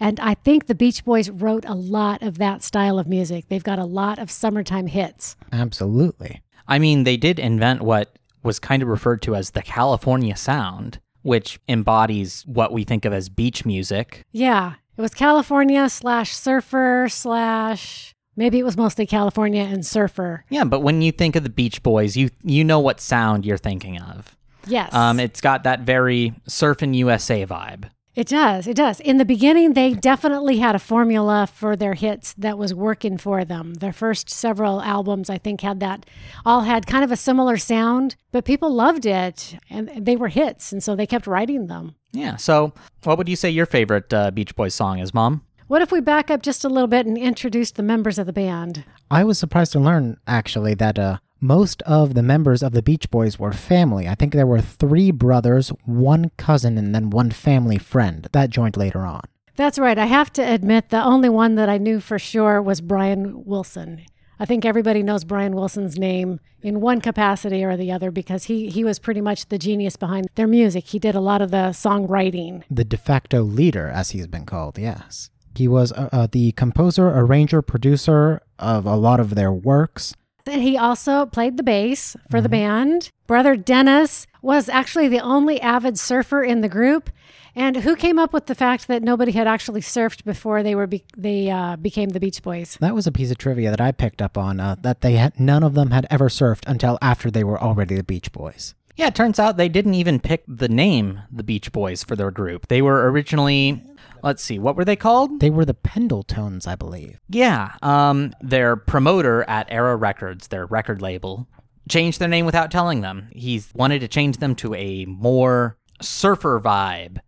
And 0.00 0.18
I 0.18 0.34
think 0.34 0.66
the 0.66 0.74
Beach 0.74 1.04
Boys 1.04 1.30
wrote 1.30 1.64
a 1.64 1.74
lot 1.74 2.20
of 2.22 2.38
that 2.38 2.64
style 2.64 2.98
of 2.98 3.06
music. 3.06 3.46
They've 3.48 3.62
got 3.62 3.78
a 3.78 3.84
lot 3.84 4.18
of 4.18 4.28
summertime 4.28 4.88
hits. 4.88 5.36
Absolutely. 5.52 6.42
I 6.66 6.80
mean, 6.80 7.04
they 7.04 7.16
did 7.16 7.38
invent 7.38 7.82
what 7.82 8.18
was 8.42 8.58
kind 8.58 8.82
of 8.82 8.88
referred 8.88 9.22
to 9.22 9.36
as 9.36 9.50
the 9.50 9.62
California 9.62 10.36
sound, 10.36 10.98
which 11.22 11.60
embodies 11.68 12.44
what 12.44 12.72
we 12.72 12.82
think 12.82 13.04
of 13.04 13.12
as 13.12 13.28
beach 13.28 13.64
music. 13.64 14.24
Yeah, 14.32 14.74
it 14.96 15.00
was 15.00 15.14
California 15.14 15.88
slash 15.88 16.34
surfer 16.34 17.06
slash 17.08 18.16
maybe 18.38 18.58
it 18.58 18.64
was 18.64 18.76
mostly 18.76 19.04
California 19.04 19.62
and 19.62 19.84
surfer. 19.84 20.44
Yeah, 20.48 20.64
but 20.64 20.80
when 20.80 21.02
you 21.02 21.12
think 21.12 21.36
of 21.36 21.42
the 21.42 21.50
Beach 21.50 21.82
Boys, 21.82 22.16
you 22.16 22.30
you 22.42 22.64
know 22.64 22.80
what 22.80 23.00
sound 23.00 23.44
you're 23.44 23.58
thinking 23.58 24.00
of. 24.00 24.36
Yes. 24.66 24.94
Um, 24.94 25.20
it's 25.20 25.40
got 25.40 25.64
that 25.64 25.80
very 25.80 26.34
surfing 26.48 26.94
USA 26.94 27.44
vibe. 27.44 27.90
It 28.14 28.26
does. 28.26 28.66
It 28.66 28.74
does. 28.74 28.98
In 28.98 29.18
the 29.18 29.24
beginning, 29.24 29.74
they 29.74 29.94
definitely 29.94 30.58
had 30.58 30.74
a 30.74 30.80
formula 30.80 31.46
for 31.46 31.76
their 31.76 31.94
hits 31.94 32.32
that 32.34 32.58
was 32.58 32.74
working 32.74 33.16
for 33.16 33.44
them. 33.44 33.74
Their 33.74 33.92
first 33.92 34.28
several 34.28 34.82
albums, 34.82 35.30
I 35.30 35.38
think, 35.38 35.60
had 35.60 35.78
that, 35.80 36.04
all 36.44 36.62
had 36.62 36.88
kind 36.88 37.04
of 37.04 37.12
a 37.12 37.16
similar 37.16 37.56
sound, 37.56 38.16
but 38.32 38.44
people 38.44 38.74
loved 38.74 39.06
it 39.06 39.56
and 39.70 39.88
they 40.04 40.16
were 40.16 40.28
hits. 40.28 40.72
And 40.72 40.82
so 40.82 40.96
they 40.96 41.06
kept 41.06 41.28
writing 41.28 41.68
them. 41.68 41.94
Yeah. 42.12 42.34
So, 42.34 42.72
what 43.04 43.18
would 43.18 43.28
you 43.28 43.36
say 43.36 43.50
your 43.50 43.66
favorite 43.66 44.12
uh, 44.12 44.32
Beach 44.32 44.56
Boys 44.56 44.74
song 44.74 44.98
is, 44.98 45.14
Mom? 45.14 45.44
What 45.68 45.82
if 45.82 45.92
we 45.92 46.00
back 46.00 46.30
up 46.30 46.40
just 46.40 46.64
a 46.64 46.68
little 46.70 46.88
bit 46.88 47.04
and 47.04 47.18
introduce 47.18 47.72
the 47.72 47.82
members 47.82 48.18
of 48.18 48.24
the 48.24 48.32
band? 48.32 48.84
I 49.10 49.22
was 49.22 49.38
surprised 49.38 49.72
to 49.72 49.78
learn, 49.78 50.16
actually, 50.26 50.72
that 50.72 50.98
uh, 50.98 51.18
most 51.42 51.82
of 51.82 52.14
the 52.14 52.22
members 52.22 52.62
of 52.62 52.72
the 52.72 52.80
Beach 52.80 53.10
Boys 53.10 53.38
were 53.38 53.52
family. 53.52 54.08
I 54.08 54.14
think 54.14 54.32
there 54.32 54.46
were 54.46 54.62
three 54.62 55.10
brothers, 55.10 55.68
one 55.84 56.30
cousin, 56.38 56.78
and 56.78 56.94
then 56.94 57.10
one 57.10 57.30
family 57.30 57.76
friend. 57.76 58.26
That 58.32 58.48
joined 58.48 58.78
later 58.78 59.00
on. 59.00 59.20
That's 59.56 59.78
right. 59.78 59.98
I 59.98 60.06
have 60.06 60.32
to 60.34 60.42
admit, 60.42 60.88
the 60.88 61.04
only 61.04 61.28
one 61.28 61.56
that 61.56 61.68
I 61.68 61.76
knew 61.76 62.00
for 62.00 62.18
sure 62.18 62.62
was 62.62 62.80
Brian 62.80 63.44
Wilson. 63.44 64.06
I 64.40 64.46
think 64.46 64.64
everybody 64.64 65.02
knows 65.02 65.24
Brian 65.24 65.54
Wilson's 65.54 65.98
name 65.98 66.40
in 66.62 66.80
one 66.80 67.02
capacity 67.02 67.62
or 67.62 67.76
the 67.76 67.92
other 67.92 68.10
because 68.10 68.44
he 68.44 68.70
he 68.70 68.84
was 68.84 68.98
pretty 68.98 69.20
much 69.20 69.50
the 69.50 69.58
genius 69.58 69.96
behind 69.96 70.28
their 70.34 70.46
music. 70.46 70.86
He 70.86 70.98
did 70.98 71.14
a 71.14 71.20
lot 71.20 71.42
of 71.42 71.50
the 71.50 71.72
songwriting. 71.74 72.62
The 72.70 72.84
de 72.84 72.96
facto 72.96 73.42
leader, 73.42 73.88
as 73.88 74.10
he's 74.10 74.28
been 74.28 74.46
called, 74.46 74.78
yes. 74.78 75.28
He 75.58 75.66
was 75.66 75.90
uh, 75.92 76.08
uh, 76.12 76.28
the 76.30 76.52
composer, 76.52 77.08
arranger, 77.08 77.62
producer 77.62 78.40
of 78.60 78.86
a 78.86 78.94
lot 78.94 79.18
of 79.18 79.34
their 79.34 79.52
works. 79.52 80.14
He 80.48 80.78
also 80.78 81.26
played 81.26 81.56
the 81.56 81.64
bass 81.64 82.16
for 82.30 82.40
the 82.40 82.48
band. 82.48 83.10
Brother 83.26 83.56
Dennis 83.56 84.26
was 84.40 84.68
actually 84.68 85.08
the 85.08 85.18
only 85.18 85.60
avid 85.60 85.98
surfer 85.98 86.44
in 86.44 86.60
the 86.60 86.68
group. 86.68 87.10
And 87.56 87.78
who 87.78 87.96
came 87.96 88.20
up 88.20 88.32
with 88.32 88.46
the 88.46 88.54
fact 88.54 88.86
that 88.86 89.02
nobody 89.02 89.32
had 89.32 89.48
actually 89.48 89.80
surfed 89.80 90.24
before 90.24 90.62
they 90.62 90.76
were 90.76 90.86
be- 90.86 91.04
they 91.16 91.50
uh, 91.50 91.74
became 91.74 92.10
the 92.10 92.20
Beach 92.20 92.40
Boys? 92.40 92.78
That 92.80 92.94
was 92.94 93.08
a 93.08 93.12
piece 93.12 93.32
of 93.32 93.38
trivia 93.38 93.70
that 93.70 93.80
I 93.80 93.90
picked 93.90 94.22
up 94.22 94.38
on. 94.38 94.60
Uh, 94.60 94.76
that 94.82 95.00
they 95.00 95.14
had 95.14 95.40
none 95.40 95.64
of 95.64 95.74
them 95.74 95.90
had 95.90 96.06
ever 96.08 96.28
surfed 96.28 96.62
until 96.68 96.98
after 97.02 97.32
they 97.32 97.42
were 97.42 97.60
already 97.60 97.96
the 97.96 98.04
Beach 98.04 98.30
Boys. 98.30 98.74
Yeah, 98.98 99.06
it 99.06 99.14
turns 99.14 99.38
out 99.38 99.56
they 99.56 99.68
didn't 99.68 99.94
even 99.94 100.18
pick 100.18 100.42
the 100.48 100.68
name 100.68 101.22
the 101.30 101.44
Beach 101.44 101.70
Boys 101.70 102.02
for 102.02 102.16
their 102.16 102.32
group. 102.32 102.66
They 102.66 102.82
were 102.82 103.08
originally, 103.12 103.80
let's 104.24 104.42
see, 104.42 104.58
what 104.58 104.74
were 104.74 104.84
they 104.84 104.96
called? 104.96 105.38
They 105.38 105.50
were 105.50 105.64
the 105.64 105.72
Pendletones, 105.74 106.66
I 106.66 106.74
believe. 106.74 107.20
Yeah, 107.28 107.74
um, 107.80 108.32
their 108.40 108.74
promoter 108.74 109.44
at 109.48 109.68
Era 109.70 109.94
Records, 109.94 110.48
their 110.48 110.66
record 110.66 111.00
label, 111.00 111.46
changed 111.88 112.18
their 112.18 112.26
name 112.28 112.44
without 112.44 112.72
telling 112.72 113.00
them. 113.02 113.28
He 113.30 113.62
wanted 113.72 114.00
to 114.00 114.08
change 114.08 114.38
them 114.38 114.56
to 114.56 114.74
a 114.74 115.04
more 115.06 115.78
surfer 116.02 116.58
vibe. 116.60 117.18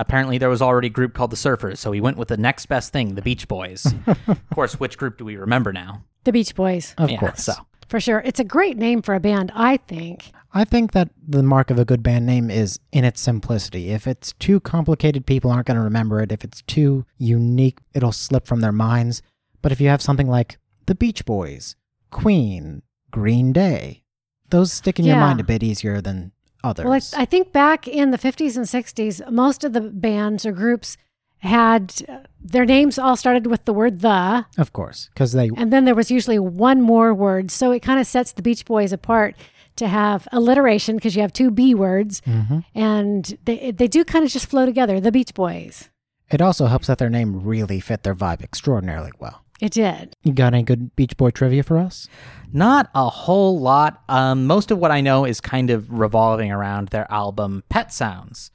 Apparently, 0.00 0.36
there 0.36 0.48
was 0.48 0.60
already 0.62 0.88
a 0.88 0.90
group 0.90 1.14
called 1.14 1.30
the 1.30 1.36
Surfers, 1.36 1.78
so 1.78 1.92
he 1.92 2.00
went 2.00 2.16
with 2.16 2.26
the 2.28 2.36
next 2.38 2.66
best 2.66 2.92
thing, 2.92 3.14
the 3.14 3.22
Beach 3.22 3.46
Boys. 3.46 3.86
of 4.26 4.40
course, 4.52 4.80
which 4.80 4.98
group 4.98 5.16
do 5.18 5.24
we 5.24 5.36
remember 5.36 5.72
now? 5.72 6.02
The 6.24 6.32
Beach 6.32 6.56
Boys, 6.56 6.94
Of 6.98 7.08
yeah, 7.10 7.18
course. 7.20 7.44
so 7.44 7.52
for 7.88 8.00
sure. 8.00 8.20
It's 8.24 8.40
a 8.40 8.44
great 8.44 8.76
name 8.78 9.02
for 9.02 9.14
a 9.14 9.20
band, 9.20 9.52
I 9.54 9.76
think. 9.76 10.32
I 10.52 10.64
think 10.64 10.92
that 10.92 11.10
the 11.26 11.42
mark 11.42 11.70
of 11.70 11.78
a 11.78 11.84
good 11.84 12.02
band 12.02 12.26
name 12.26 12.50
is 12.50 12.80
in 12.92 13.04
its 13.04 13.20
simplicity. 13.20 13.90
If 13.90 14.06
it's 14.06 14.32
too 14.34 14.58
complicated, 14.60 15.26
people 15.26 15.50
aren't 15.50 15.66
going 15.66 15.76
to 15.76 15.82
remember 15.82 16.20
it. 16.20 16.32
If 16.32 16.42
it's 16.42 16.62
too 16.62 17.06
unique, 17.18 17.78
it'll 17.94 18.12
slip 18.12 18.46
from 18.46 18.60
their 18.60 18.72
minds. 18.72 19.22
But 19.62 19.72
if 19.72 19.80
you 19.80 19.88
have 19.88 20.02
something 20.02 20.28
like 20.28 20.58
The 20.86 20.94
Beach 20.94 21.24
Boys, 21.24 21.76
Queen, 22.10 22.82
Green 23.10 23.52
Day, 23.52 24.02
those 24.48 24.72
stick 24.72 24.98
in 24.98 25.04
your 25.04 25.16
mind 25.16 25.38
a 25.38 25.44
bit 25.44 25.62
easier 25.62 26.00
than 26.00 26.32
others. 26.64 26.84
Well, 26.84 26.94
I, 26.94 27.22
I 27.22 27.24
think 27.24 27.52
back 27.52 27.86
in 27.86 28.10
the 28.10 28.18
50s 28.18 28.56
and 28.56 28.66
60s, 28.66 29.30
most 29.30 29.62
of 29.62 29.72
the 29.72 29.80
bands 29.80 30.44
or 30.44 30.52
groups 30.52 30.96
had 31.38 31.94
uh, 32.08 32.18
their 32.40 32.66
names 32.66 32.98
all 32.98 33.16
started 33.16 33.46
with 33.46 33.64
the 33.64 33.72
word 33.72 34.00
the, 34.00 34.44
of 34.58 34.72
course, 34.72 35.08
because 35.14 35.32
they 35.32 35.50
and 35.56 35.72
then 35.72 35.86
there 35.86 35.94
was 35.94 36.10
usually 36.10 36.38
one 36.38 36.82
more 36.82 37.14
word. 37.14 37.50
So 37.50 37.70
it 37.70 37.80
kind 37.80 37.98
of 37.98 38.06
sets 38.06 38.32
the 38.32 38.42
Beach 38.42 38.66
Boys 38.66 38.92
apart 38.92 39.36
to 39.76 39.88
have 39.88 40.26
alliteration 40.32 40.96
because 40.96 41.14
you 41.16 41.22
have 41.22 41.32
two 41.32 41.50
B 41.50 41.74
words, 41.74 42.20
Mhm. 42.22 42.64
and 42.74 43.38
they, 43.44 43.70
they 43.70 43.88
do 43.88 44.04
kind 44.04 44.24
of 44.24 44.30
just 44.30 44.46
flow 44.46 44.66
together, 44.66 45.00
the 45.00 45.12
Beach 45.12 45.34
Boys. 45.34 45.88
it 46.30 46.40
also 46.40 46.66
helps 46.66 46.86
that 46.86 46.98
their 46.98 47.10
name 47.10 47.40
really 47.42 47.80
fit 47.80 48.02
their 48.04 48.14
vibe 48.14 48.42
extraordinarily 48.42 49.10
well. 49.18 49.42
It 49.60 49.72
did. 49.72 50.14
You 50.22 50.32
got 50.32 50.54
any 50.54 50.62
good 50.62 50.94
Beach 50.96 51.16
Boy 51.16 51.30
trivia 51.30 51.62
for 51.62 51.76
us? 51.76 52.08
Not 52.52 52.88
a 52.94 53.08
whole 53.10 53.58
lot. 53.60 54.02
Um, 54.08 54.46
most 54.46 54.70
of 54.70 54.78
what 54.78 54.90
I 54.90 55.00
know 55.02 55.24
is 55.24 55.40
kind 55.40 55.70
of 55.70 55.90
revolving 55.90 56.50
around 56.52 56.88
their 56.88 57.10
album 57.12 57.62
Pet 57.68 57.92
Sounds, 57.92 58.52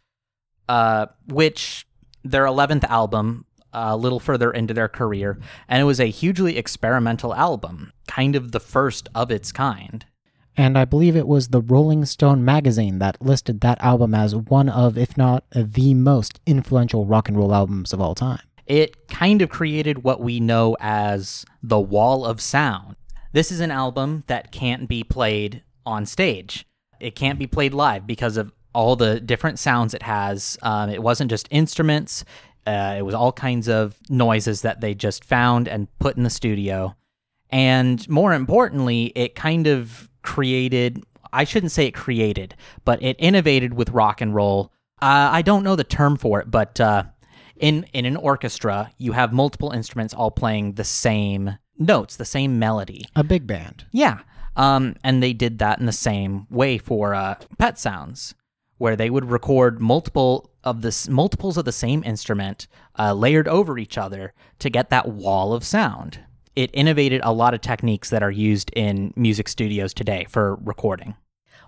uh, 0.69 1.07
which 1.27 1.85
their 2.23 2.45
11th 2.45 2.85
album, 2.85 3.45
a 3.73 3.95
little 3.97 4.19
further 4.19 4.49
into 4.51 4.73
their 4.73 4.87
career, 4.87 5.37
and 5.67 5.81
it 5.81 5.85
was 5.85 5.99
a 5.99 6.05
hugely 6.05 6.57
experimental 6.57 7.35
album, 7.35 7.91
kind 8.07 8.35
of 8.35 8.51
the 8.51 8.59
first 8.59 9.09
of 9.13 9.29
its 9.29 9.51
kind. 9.51 10.05
And 10.57 10.77
I 10.77 10.85
believe 10.85 11.15
it 11.15 11.27
was 11.27 11.49
the 11.49 11.61
Rolling 11.61 12.05
Stone 12.05 12.45
magazine 12.45 12.99
that 12.99 13.21
listed 13.21 13.61
that 13.61 13.81
album 13.81 14.13
as 14.13 14.35
one 14.35 14.69
of, 14.69 14.97
if 14.97 15.17
not 15.17 15.43
the 15.53 15.93
most 15.93 16.39
influential 16.45 17.05
rock 17.05 17.27
and 17.27 17.37
roll 17.37 17.53
albums 17.53 17.91
of 17.91 17.99
all 17.99 18.15
time. 18.15 18.41
It 18.65 19.07
kind 19.07 19.41
of 19.41 19.49
created 19.49 20.03
what 20.03 20.21
we 20.21 20.39
know 20.39 20.75
as 20.79 21.45
the 21.61 21.79
wall 21.79 22.25
of 22.25 22.41
sound. 22.41 22.95
This 23.33 23.51
is 23.51 23.59
an 23.59 23.69
album 23.69 24.23
that 24.27 24.51
can't 24.51 24.87
be 24.87 25.03
played 25.03 25.61
on 25.85 26.05
stage. 26.05 26.65
It 26.99 27.15
can't 27.15 27.37
be 27.37 27.47
played 27.47 27.73
live 27.73 28.07
because 28.07 28.37
of 28.37 28.51
all 28.73 28.95
the 28.95 29.19
different 29.19 29.59
sounds 29.59 29.93
it 29.93 30.03
has. 30.03 30.57
Um, 30.61 30.89
it 30.89 31.03
wasn't 31.03 31.29
just 31.29 31.47
instruments, 31.51 32.23
uh, 32.65 32.95
it 32.97 33.03
was 33.03 33.13
all 33.13 33.31
kinds 33.31 33.67
of 33.69 33.95
noises 34.09 34.61
that 34.61 34.81
they 34.81 34.95
just 34.95 35.23
found 35.23 35.67
and 35.67 35.87
put 35.99 36.17
in 36.17 36.23
the 36.23 36.29
studio. 36.29 36.95
And 37.51 38.07
more 38.09 38.33
importantly, 38.33 39.11
it 39.15 39.35
kind 39.35 39.67
of 39.67 40.09
created, 40.25 41.03
I 41.31 41.43
shouldn't 41.45 41.71
say 41.71 41.85
it 41.85 41.93
created, 41.93 42.55
but 42.83 43.01
it 43.01 43.15
innovated 43.19 43.73
with 43.73 43.89
rock 43.91 44.19
and 44.19 44.35
roll. 44.35 44.73
Uh, 45.01 45.29
I 45.31 45.41
don't 45.41 45.63
know 45.63 45.75
the 45.75 45.83
term 45.83 46.17
for 46.17 46.41
it, 46.41 46.51
but 46.51 46.79
uh, 46.81 47.03
in, 47.57 47.85
in 47.93 48.05
an 48.05 48.17
orchestra, 48.17 48.91
you 48.97 49.13
have 49.13 49.31
multiple 49.31 49.71
instruments 49.71 50.13
all 50.13 50.31
playing 50.31 50.73
the 50.73 50.83
same 50.83 51.57
notes, 51.77 52.15
the 52.15 52.25
same 52.25 52.59
melody. 52.59 53.05
A 53.15 53.23
big 53.23 53.47
band. 53.47 53.85
Yeah. 53.91 54.19
Um, 54.55 54.95
and 55.03 55.21
they 55.21 55.33
did 55.33 55.59
that 55.59 55.79
in 55.79 55.85
the 55.85 55.91
same 55.91 56.47
way 56.49 56.77
for 56.77 57.13
uh, 57.13 57.35
Pet 57.57 57.77
Sounds, 57.77 58.33
where 58.77 58.95
they 58.95 59.09
would 59.09 59.29
record 59.29 59.81
multiple 59.81 60.51
of 60.63 60.81
this 60.81 61.07
multiples 61.07 61.57
of 61.57 61.65
the 61.65 61.71
same 61.71 62.03
instrument 62.03 62.67
uh, 62.97 63.13
layered 63.13 63.47
over 63.47 63.77
each 63.77 63.97
other 63.97 64.33
to 64.59 64.69
get 64.69 64.89
that 64.89 65.07
wall 65.07 65.53
of 65.53 65.63
sound. 65.63 66.19
It 66.55 66.69
innovated 66.73 67.19
a 67.23 67.33
lot 67.33 67.53
of 67.53 67.59
techniques 67.59 68.09
that 68.11 68.23
are 68.23 68.31
used 68.31 68.71
in 68.75 69.13
music 69.17 69.49
studios 69.49 69.93
today 69.93 70.25
for 70.29 70.55
recording. 70.63 71.15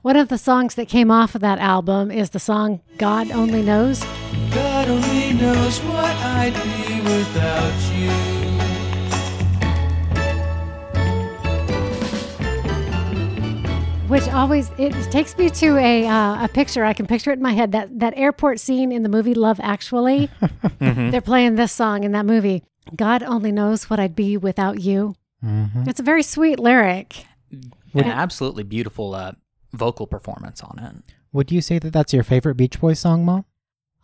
One 0.01 0.15
of 0.15 0.29
the 0.29 0.37
songs 0.37 0.75
that 0.75 0.87
came 0.87 1.11
off 1.11 1.35
of 1.35 1.41
that 1.41 1.59
album 1.59 2.09
is 2.09 2.29
the 2.29 2.39
song 2.39 2.79
God 2.97 3.29
Only 3.31 3.61
Knows. 3.61 4.01
God 4.53 4.87
only 4.87 5.33
knows 5.33 5.79
what 5.79 6.05
I'd 6.05 6.53
be 6.53 7.01
without 7.01 7.95
you. 7.95 8.37
which 14.07 14.25
always 14.29 14.71
it 14.77 14.93
takes 15.11 15.37
me 15.37 15.49
to 15.49 15.75
a 15.75 16.07
uh, 16.07 16.45
a 16.45 16.47
picture. 16.47 16.85
I 16.85 16.93
can 16.93 17.07
picture 17.07 17.29
it 17.31 17.33
in 17.33 17.41
my 17.41 17.51
head 17.51 17.73
that 17.73 17.99
that 17.99 18.13
airport 18.15 18.61
scene 18.61 18.93
in 18.93 19.03
the 19.03 19.09
movie 19.09 19.33
Love 19.33 19.59
Actually. 19.61 20.29
They're 20.79 21.19
playing 21.19 21.55
this 21.55 21.73
song 21.73 22.05
in 22.05 22.13
that 22.13 22.25
movie. 22.25 22.63
God 22.95 23.23
only 23.23 23.51
knows 23.51 23.89
what 23.89 23.99
I'd 23.99 24.15
be 24.15 24.37
without 24.37 24.79
you. 24.79 25.15
Mm-hmm. 25.43 25.89
It's 25.89 25.99
a 25.99 26.03
very 26.03 26.23
sweet 26.23 26.59
lyric. 26.59 27.25
An 27.93 28.05
absolutely 28.05 28.63
beautiful 28.63 29.15
uh, 29.15 29.33
vocal 29.73 30.07
performance 30.07 30.61
on 30.61 30.79
it. 30.79 31.13
Would 31.31 31.51
you 31.51 31.61
say 31.61 31.79
that 31.79 31.93
that's 31.93 32.13
your 32.13 32.23
favorite 32.23 32.55
Beach 32.55 32.79
Boys 32.79 32.99
song, 32.99 33.25
Mom? 33.25 33.45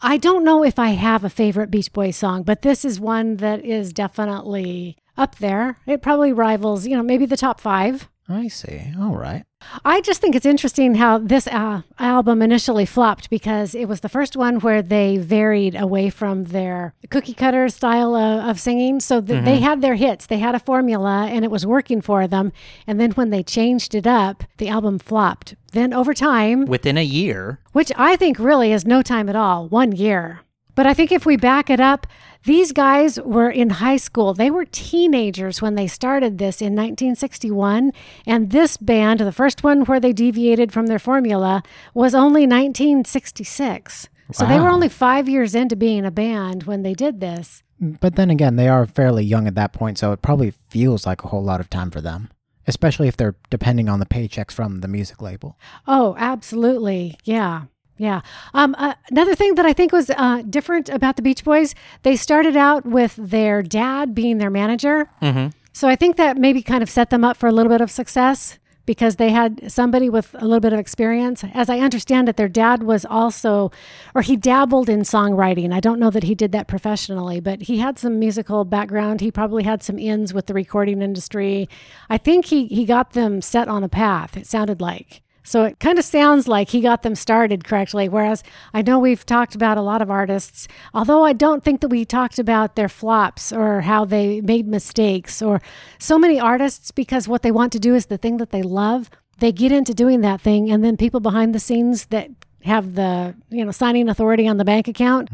I 0.01 0.17
don't 0.17 0.43
know 0.43 0.63
if 0.63 0.77
I 0.77 0.89
have 0.89 1.23
a 1.23 1.29
favorite 1.29 1.71
Beach 1.71 1.91
Boys 1.93 2.17
song, 2.17 2.43
but 2.43 2.61
this 2.61 2.83
is 2.83 2.99
one 2.99 3.37
that 3.37 3.63
is 3.63 3.93
definitely 3.93 4.97
up 5.15 5.37
there. 5.37 5.77
It 5.85 6.01
probably 6.01 6.33
rivals, 6.33 6.85
you 6.85 6.97
know, 6.97 7.03
maybe 7.03 7.25
the 7.25 7.37
top 7.37 7.59
five. 7.61 8.09
I 8.29 8.47
see. 8.47 8.93
All 8.99 9.15
right. 9.17 9.43
I 9.83 10.01
just 10.01 10.21
think 10.21 10.35
it's 10.35 10.45
interesting 10.45 10.95
how 10.95 11.17
this 11.17 11.45
uh, 11.47 11.81
album 11.99 12.41
initially 12.41 12.85
flopped 12.85 13.29
because 13.29 13.75
it 13.75 13.85
was 13.85 13.99
the 13.99 14.09
first 14.09 14.37
one 14.37 14.59
where 14.59 14.81
they 14.81 15.17
varied 15.17 15.75
away 15.75 16.09
from 16.09 16.45
their 16.45 16.93
cookie 17.09 17.33
cutter 17.33 17.67
style 17.69 18.15
of, 18.15 18.49
of 18.49 18.59
singing. 18.59 18.99
So 18.99 19.19
th- 19.21 19.43
they 19.43 19.59
had 19.59 19.81
their 19.81 19.95
hits, 19.95 20.25
they 20.25 20.39
had 20.39 20.55
a 20.55 20.59
formula, 20.59 21.27
and 21.29 21.43
it 21.43 21.51
was 21.51 21.65
working 21.65 22.01
for 22.01 22.27
them. 22.27 22.51
And 22.87 22.99
then 22.99 23.11
when 23.11 23.29
they 23.29 23.43
changed 23.43 23.93
it 23.93 24.07
up, 24.07 24.43
the 24.57 24.69
album 24.69 24.99
flopped. 24.99 25.55
Then 25.73 25.93
over 25.93 26.13
time, 26.13 26.65
Within 26.65 26.97
a 26.97 27.03
year, 27.03 27.59
which 27.73 27.91
I 27.97 28.15
think 28.15 28.39
really 28.39 28.71
is 28.71 28.85
no 28.85 29.01
time 29.01 29.27
at 29.27 29.35
all, 29.35 29.67
one 29.67 29.91
year. 29.91 30.41
But 30.75 30.87
I 30.87 30.93
think 30.93 31.11
if 31.11 31.25
we 31.25 31.37
back 31.37 31.69
it 31.69 31.79
up, 31.79 32.07
these 32.45 32.71
guys 32.71 33.19
were 33.19 33.49
in 33.49 33.69
high 33.69 33.97
school. 33.97 34.33
They 34.33 34.51
were 34.51 34.65
teenagers 34.65 35.61
when 35.61 35.75
they 35.75 35.87
started 35.87 36.37
this 36.37 36.61
in 36.61 36.73
1961. 36.75 37.91
And 38.25 38.51
this 38.51 38.77
band, 38.77 39.19
the 39.21 39.31
first 39.31 39.63
one 39.63 39.85
where 39.85 39.99
they 39.99 40.13
deviated 40.13 40.71
from 40.71 40.87
their 40.87 40.99
formula, 40.99 41.63
was 41.93 42.13
only 42.13 42.41
1966. 42.41 44.09
So 44.31 44.45
they 44.45 44.59
were 44.59 44.69
only 44.69 44.89
five 44.89 45.29
years 45.29 45.53
into 45.53 45.75
being 45.75 46.05
a 46.05 46.11
band 46.11 46.63
when 46.63 46.81
they 46.81 46.93
did 46.93 47.19
this. 47.19 47.61
But 47.79 48.15
then 48.15 48.29
again, 48.29 48.55
they 48.55 48.67
are 48.67 48.85
fairly 48.85 49.23
young 49.23 49.47
at 49.47 49.55
that 49.55 49.73
point, 49.73 49.97
so 49.97 50.11
it 50.11 50.21
probably 50.21 50.51
feels 50.51 51.05
like 51.05 51.23
a 51.23 51.27
whole 51.27 51.43
lot 51.43 51.59
of 51.59 51.69
time 51.69 51.91
for 51.91 52.01
them, 52.01 52.29
especially 52.65 53.07
if 53.07 53.17
they're 53.17 53.35
depending 53.49 53.89
on 53.89 53.99
the 53.99 54.05
paychecks 54.05 54.51
from 54.53 54.79
the 54.79 54.87
music 54.87 55.21
label. 55.21 55.57
Oh, 55.85 56.15
absolutely. 56.17 57.17
Yeah. 57.25 57.63
Yeah. 57.97 58.21
Um, 58.53 58.75
uh, 58.77 58.95
another 59.09 59.35
thing 59.35 59.55
that 59.55 59.65
I 59.65 59.73
think 59.73 59.91
was 59.91 60.09
uh, 60.09 60.41
different 60.49 60.89
about 60.89 61.15
the 61.15 61.21
Beach 61.21 61.43
Boys, 61.43 61.75
they 62.01 62.15
started 62.15 62.57
out 62.57 62.85
with 62.85 63.15
their 63.17 63.61
dad 63.61 64.15
being 64.15 64.39
their 64.39 64.49
manager. 64.49 65.09
mm-hmm. 65.21 65.49
So 65.75 65.87
I 65.87 65.95
think 65.95 66.17
that 66.17 66.37
maybe 66.37 66.61
kind 66.61 66.83
of 66.83 66.89
set 66.89 67.09
them 67.09 67.23
up 67.23 67.35
for 67.35 67.47
a 67.47 67.51
little 67.51 67.71
bit 67.71 67.81
of 67.81 67.89
success 67.89 68.59
because 68.85 69.15
they 69.15 69.31
had 69.31 69.71
somebody 69.71 70.07
with 70.07 70.35
a 70.35 70.45
little 70.45 70.59
bit 70.59 70.73
of 70.73 70.79
experience. 70.79 71.43
As 71.53 71.69
I 71.69 71.79
understand 71.79 72.29
it, 72.29 72.37
their 72.37 72.49
dad 72.49 72.83
was 72.83 73.05
also, 73.05 73.71
or 74.13 74.21
he 74.21 74.35
dabbled 74.35 74.87
in 74.87 74.99
songwriting. 75.01 75.73
I 75.73 75.79
don't 75.79 75.99
know 75.99 76.11
that 76.11 76.23
he 76.23 76.35
did 76.35 76.51
that 76.51 76.67
professionally, 76.67 77.39
but 77.39 77.63
he 77.63 77.79
had 77.79 77.97
some 77.97 78.19
musical 78.19 78.65
background. 78.65 79.21
He 79.21 79.31
probably 79.31 79.63
had 79.63 79.81
some 79.81 79.97
ins 79.97 80.31
with 80.31 80.45
the 80.47 80.53
recording 80.53 81.01
industry. 81.01 81.67
I 82.09 82.17
think 82.17 82.45
he, 82.45 82.67
he 82.67 82.85
got 82.85 83.13
them 83.13 83.41
set 83.41 83.67
on 83.67 83.83
a 83.83 83.89
path, 83.89 84.37
it 84.37 84.45
sounded 84.45 84.79
like. 84.81 85.22
So 85.43 85.63
it 85.63 85.79
kind 85.79 85.99
of 85.99 86.05
sounds 86.05 86.47
like 86.47 86.69
he 86.69 86.81
got 86.81 87.03
them 87.03 87.15
started 87.15 87.65
correctly. 87.65 88.07
Whereas 88.07 88.43
I 88.73 88.81
know 88.81 88.97
we've 88.97 89.25
talked 89.25 89.55
about 89.55 89.77
a 89.77 89.81
lot 89.81 90.01
of 90.01 90.09
artists, 90.09 90.67
although 90.93 91.23
I 91.23 91.33
don't 91.33 91.63
think 91.63 91.81
that 91.81 91.89
we 91.89 92.05
talked 92.05 92.39
about 92.39 92.75
their 92.75 92.89
flops 92.89 93.51
or 93.51 93.81
how 93.81 94.05
they 94.05 94.41
made 94.41 94.67
mistakes 94.67 95.41
or 95.41 95.61
so 95.99 96.17
many 96.17 96.39
artists 96.39 96.91
because 96.91 97.27
what 97.27 97.41
they 97.41 97.51
want 97.51 97.73
to 97.73 97.79
do 97.79 97.93
is 97.93 98.05
the 98.05 98.17
thing 98.17 98.37
that 98.37 98.51
they 98.51 98.63
love. 98.63 99.09
They 99.39 99.51
get 99.51 99.71
into 99.71 99.93
doing 99.93 100.21
that 100.21 100.41
thing, 100.41 100.71
and 100.71 100.83
then 100.83 100.95
people 100.95 101.19
behind 101.19 101.53
the 101.53 101.59
scenes 101.59 102.05
that 102.05 102.29
have 102.63 102.95
the 102.95 103.35
you 103.49 103.63
know 103.63 103.71
signing 103.71 104.09
authority 104.09 104.47
on 104.47 104.57
the 104.57 104.65
bank 104.65 104.87
account 104.87 105.29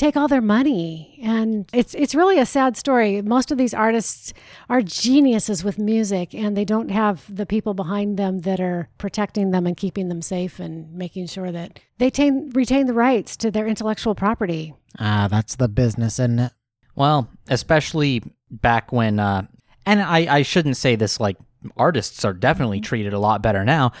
take 0.00 0.16
all 0.16 0.28
their 0.28 0.40
money. 0.40 1.20
And 1.22 1.68
it's 1.72 1.94
it's 1.94 2.14
really 2.14 2.38
a 2.38 2.46
sad 2.46 2.76
story. 2.76 3.20
Most 3.22 3.50
of 3.50 3.58
these 3.58 3.74
artists 3.74 4.32
are 4.68 4.80
geniuses 4.80 5.62
with 5.62 5.78
music 5.78 6.34
and 6.34 6.56
they 6.56 6.64
don't 6.64 6.90
have 6.90 7.24
the 7.34 7.46
people 7.46 7.74
behind 7.74 8.16
them 8.16 8.40
that 8.40 8.60
are 8.60 8.88
protecting 8.98 9.50
them 9.50 9.66
and 9.66 9.76
keeping 9.76 10.08
them 10.08 10.22
safe 10.22 10.58
and 10.58 10.92
making 10.94 11.26
sure 11.26 11.52
that 11.52 11.78
they 11.98 12.10
tain, 12.10 12.50
retain 12.54 12.86
the 12.86 12.94
rights 12.94 13.36
to 13.36 13.50
their 13.50 13.66
intellectual 13.66 14.14
property. 14.14 14.74
Ah, 14.98 15.28
that's 15.30 15.56
the 15.56 15.68
business, 15.68 16.18
isn't 16.18 16.38
it? 16.38 16.52
Well, 16.94 17.28
especially 17.48 18.22
back 18.50 18.90
when, 18.90 19.20
uh, 19.20 19.46
and 19.86 20.02
I, 20.02 20.36
I 20.38 20.42
shouldn't 20.42 20.76
say 20.76 20.96
this 20.96 21.20
like 21.20 21.36
artists 21.76 22.24
are 22.24 22.32
definitely 22.32 22.80
treated 22.80 23.12
a 23.12 23.18
lot 23.18 23.42
better 23.42 23.64
now. 23.64 23.92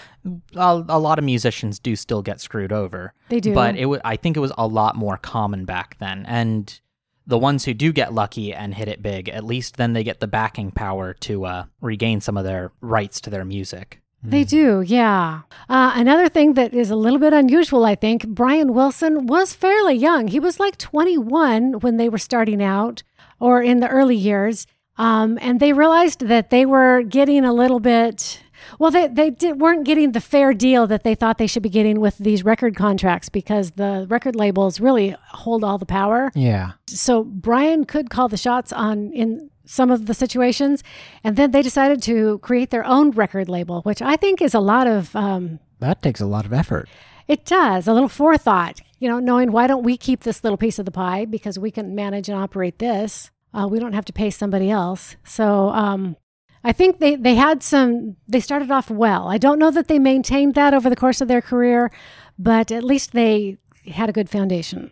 A, 0.54 0.84
a 0.88 0.98
lot 0.98 1.18
of 1.18 1.24
musicians 1.24 1.78
do 1.78 1.96
still 1.96 2.22
get 2.22 2.40
screwed 2.40 2.72
over. 2.72 3.14
They 3.28 3.40
do. 3.40 3.54
But 3.54 3.76
it 3.76 3.86
wa 3.86 3.98
I 4.04 4.16
think 4.16 4.36
it 4.36 4.40
was 4.40 4.52
a 4.56 4.66
lot 4.66 4.96
more 4.96 5.16
common 5.16 5.64
back 5.64 5.98
then. 5.98 6.24
And 6.26 6.80
the 7.26 7.38
ones 7.38 7.64
who 7.64 7.74
do 7.74 7.92
get 7.92 8.12
lucky 8.12 8.52
and 8.52 8.74
hit 8.74 8.88
it 8.88 9.02
big, 9.02 9.28
at 9.28 9.44
least 9.44 9.76
then 9.76 9.92
they 9.92 10.04
get 10.04 10.20
the 10.20 10.26
backing 10.26 10.70
power 10.70 11.14
to 11.14 11.44
uh, 11.44 11.64
regain 11.80 12.20
some 12.20 12.36
of 12.36 12.44
their 12.44 12.72
rights 12.80 13.20
to 13.22 13.30
their 13.30 13.44
music. 13.44 14.00
They 14.22 14.44
do, 14.44 14.82
yeah. 14.82 15.42
Uh, 15.68 15.92
another 15.94 16.28
thing 16.28 16.52
that 16.52 16.74
is 16.74 16.90
a 16.90 16.96
little 16.96 17.18
bit 17.18 17.32
unusual, 17.32 17.86
I 17.86 17.94
think, 17.94 18.28
Brian 18.28 18.74
Wilson 18.74 19.26
was 19.26 19.54
fairly 19.54 19.94
young. 19.94 20.28
He 20.28 20.38
was 20.38 20.60
like 20.60 20.76
21 20.76 21.80
when 21.80 21.96
they 21.96 22.10
were 22.10 22.18
starting 22.18 22.62
out 22.62 23.02
or 23.38 23.62
in 23.62 23.80
the 23.80 23.88
early 23.88 24.16
years. 24.16 24.66
Um, 25.00 25.38
and 25.40 25.60
they 25.60 25.72
realized 25.72 26.20
that 26.28 26.50
they 26.50 26.64
were 26.66 27.02
getting 27.02 27.44
a 27.44 27.52
little 27.52 27.80
bit. 27.80 28.42
Well, 28.78 28.90
they, 28.90 29.08
they 29.08 29.30
did, 29.30 29.60
weren't 29.60 29.84
getting 29.84 30.12
the 30.12 30.20
fair 30.20 30.52
deal 30.52 30.86
that 30.86 31.02
they 31.02 31.14
thought 31.14 31.38
they 31.38 31.46
should 31.46 31.62
be 31.62 31.70
getting 31.70 31.98
with 32.00 32.18
these 32.18 32.44
record 32.44 32.76
contracts 32.76 33.28
because 33.30 33.66
the 33.72 34.06
record 34.10 34.36
labels 34.36 34.78
really 34.78 35.16
hold 35.44 35.64
all 35.64 35.78
the 35.78 35.86
power 35.86 36.30
Yeah. 36.34 36.72
so 36.86 37.24
Brian 37.24 37.84
could 37.86 38.10
call 38.10 38.28
the 38.28 38.36
shots 38.36 38.72
on 38.72 39.10
in 39.12 39.50
some 39.64 39.90
of 39.90 40.06
the 40.06 40.14
situations, 40.14 40.82
and 41.24 41.36
then 41.36 41.52
they 41.52 41.62
decided 41.62 42.02
to 42.02 42.38
create 42.40 42.70
their 42.70 42.84
own 42.84 43.12
record 43.12 43.48
label, 43.48 43.80
which 43.82 44.02
I 44.02 44.16
think 44.16 44.42
is 44.42 44.52
a 44.54 44.60
lot 44.60 44.86
of. 44.86 45.14
Um, 45.16 45.60
That 45.78 46.02
takes 46.02 46.20
a 46.20 46.26
lot 46.26 46.44
of 46.44 46.52
effort. 46.52 46.88
it 47.28 47.44
does 47.46 47.86
a 47.88 47.92
little 47.94 48.08
forethought, 48.08 48.80
you 48.98 49.08
know, 49.08 49.20
knowing 49.20 49.52
why 49.52 49.66
don't 49.68 49.84
we 49.84 49.96
keep 49.96 50.20
this 50.24 50.42
little 50.44 50.58
piece 50.58 50.78
of 50.80 50.84
the 50.84 50.90
pie 50.90 51.24
because 51.24 51.58
we 51.58 51.70
can 51.70 51.94
manage 51.94 52.28
and 52.28 52.36
operate 52.38 52.78
this. 52.78 53.30
Uh, 53.52 53.66
we 53.70 53.78
don't 53.78 53.92
have 53.92 54.04
to 54.06 54.12
pay 54.12 54.30
somebody 54.30 54.70
else. 54.70 55.16
So 55.24 55.70
um, 55.70 56.16
I 56.62 56.72
think 56.72 56.98
they 56.98 57.16
they 57.16 57.34
had 57.34 57.62
some. 57.62 58.16
They 58.28 58.40
started 58.40 58.70
off 58.70 58.90
well. 58.90 59.28
I 59.28 59.38
don't 59.38 59.58
know 59.58 59.70
that 59.70 59.88
they 59.88 59.98
maintained 59.98 60.54
that 60.54 60.74
over 60.74 60.90
the 60.90 60.96
course 60.96 61.20
of 61.20 61.28
their 61.28 61.40
career, 61.40 61.90
but 62.38 62.70
at 62.70 62.84
least 62.84 63.12
they 63.12 63.58
had 63.86 64.08
a 64.08 64.12
good 64.12 64.28
foundation. 64.28 64.90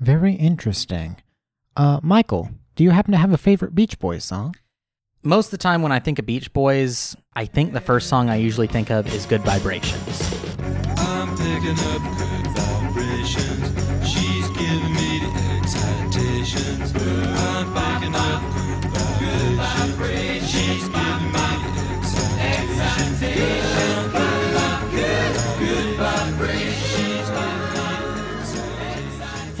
Very 0.00 0.34
interesting. 0.34 1.16
Uh, 1.76 2.00
Michael, 2.02 2.50
do 2.76 2.84
you 2.84 2.90
happen 2.90 3.12
to 3.12 3.18
have 3.18 3.32
a 3.32 3.38
favorite 3.38 3.74
Beach 3.74 3.98
Boys 3.98 4.24
song? 4.24 4.54
Most 5.22 5.46
of 5.46 5.50
the 5.52 5.58
time 5.58 5.82
when 5.82 5.92
I 5.92 6.00
think 6.00 6.18
of 6.18 6.26
Beach 6.26 6.52
Boys, 6.52 7.14
I 7.34 7.44
think 7.44 7.72
the 7.72 7.80
first 7.80 8.08
song 8.08 8.28
I 8.28 8.36
usually 8.36 8.66
think 8.66 8.90
of 8.90 9.06
is 9.14 9.24
Good 9.26 9.42
Vibrations. 9.42 10.20
I'm 10.98 11.36
picking 11.36 11.70
up 11.70 12.02
good 12.02 12.16
vibrations. 12.18 12.31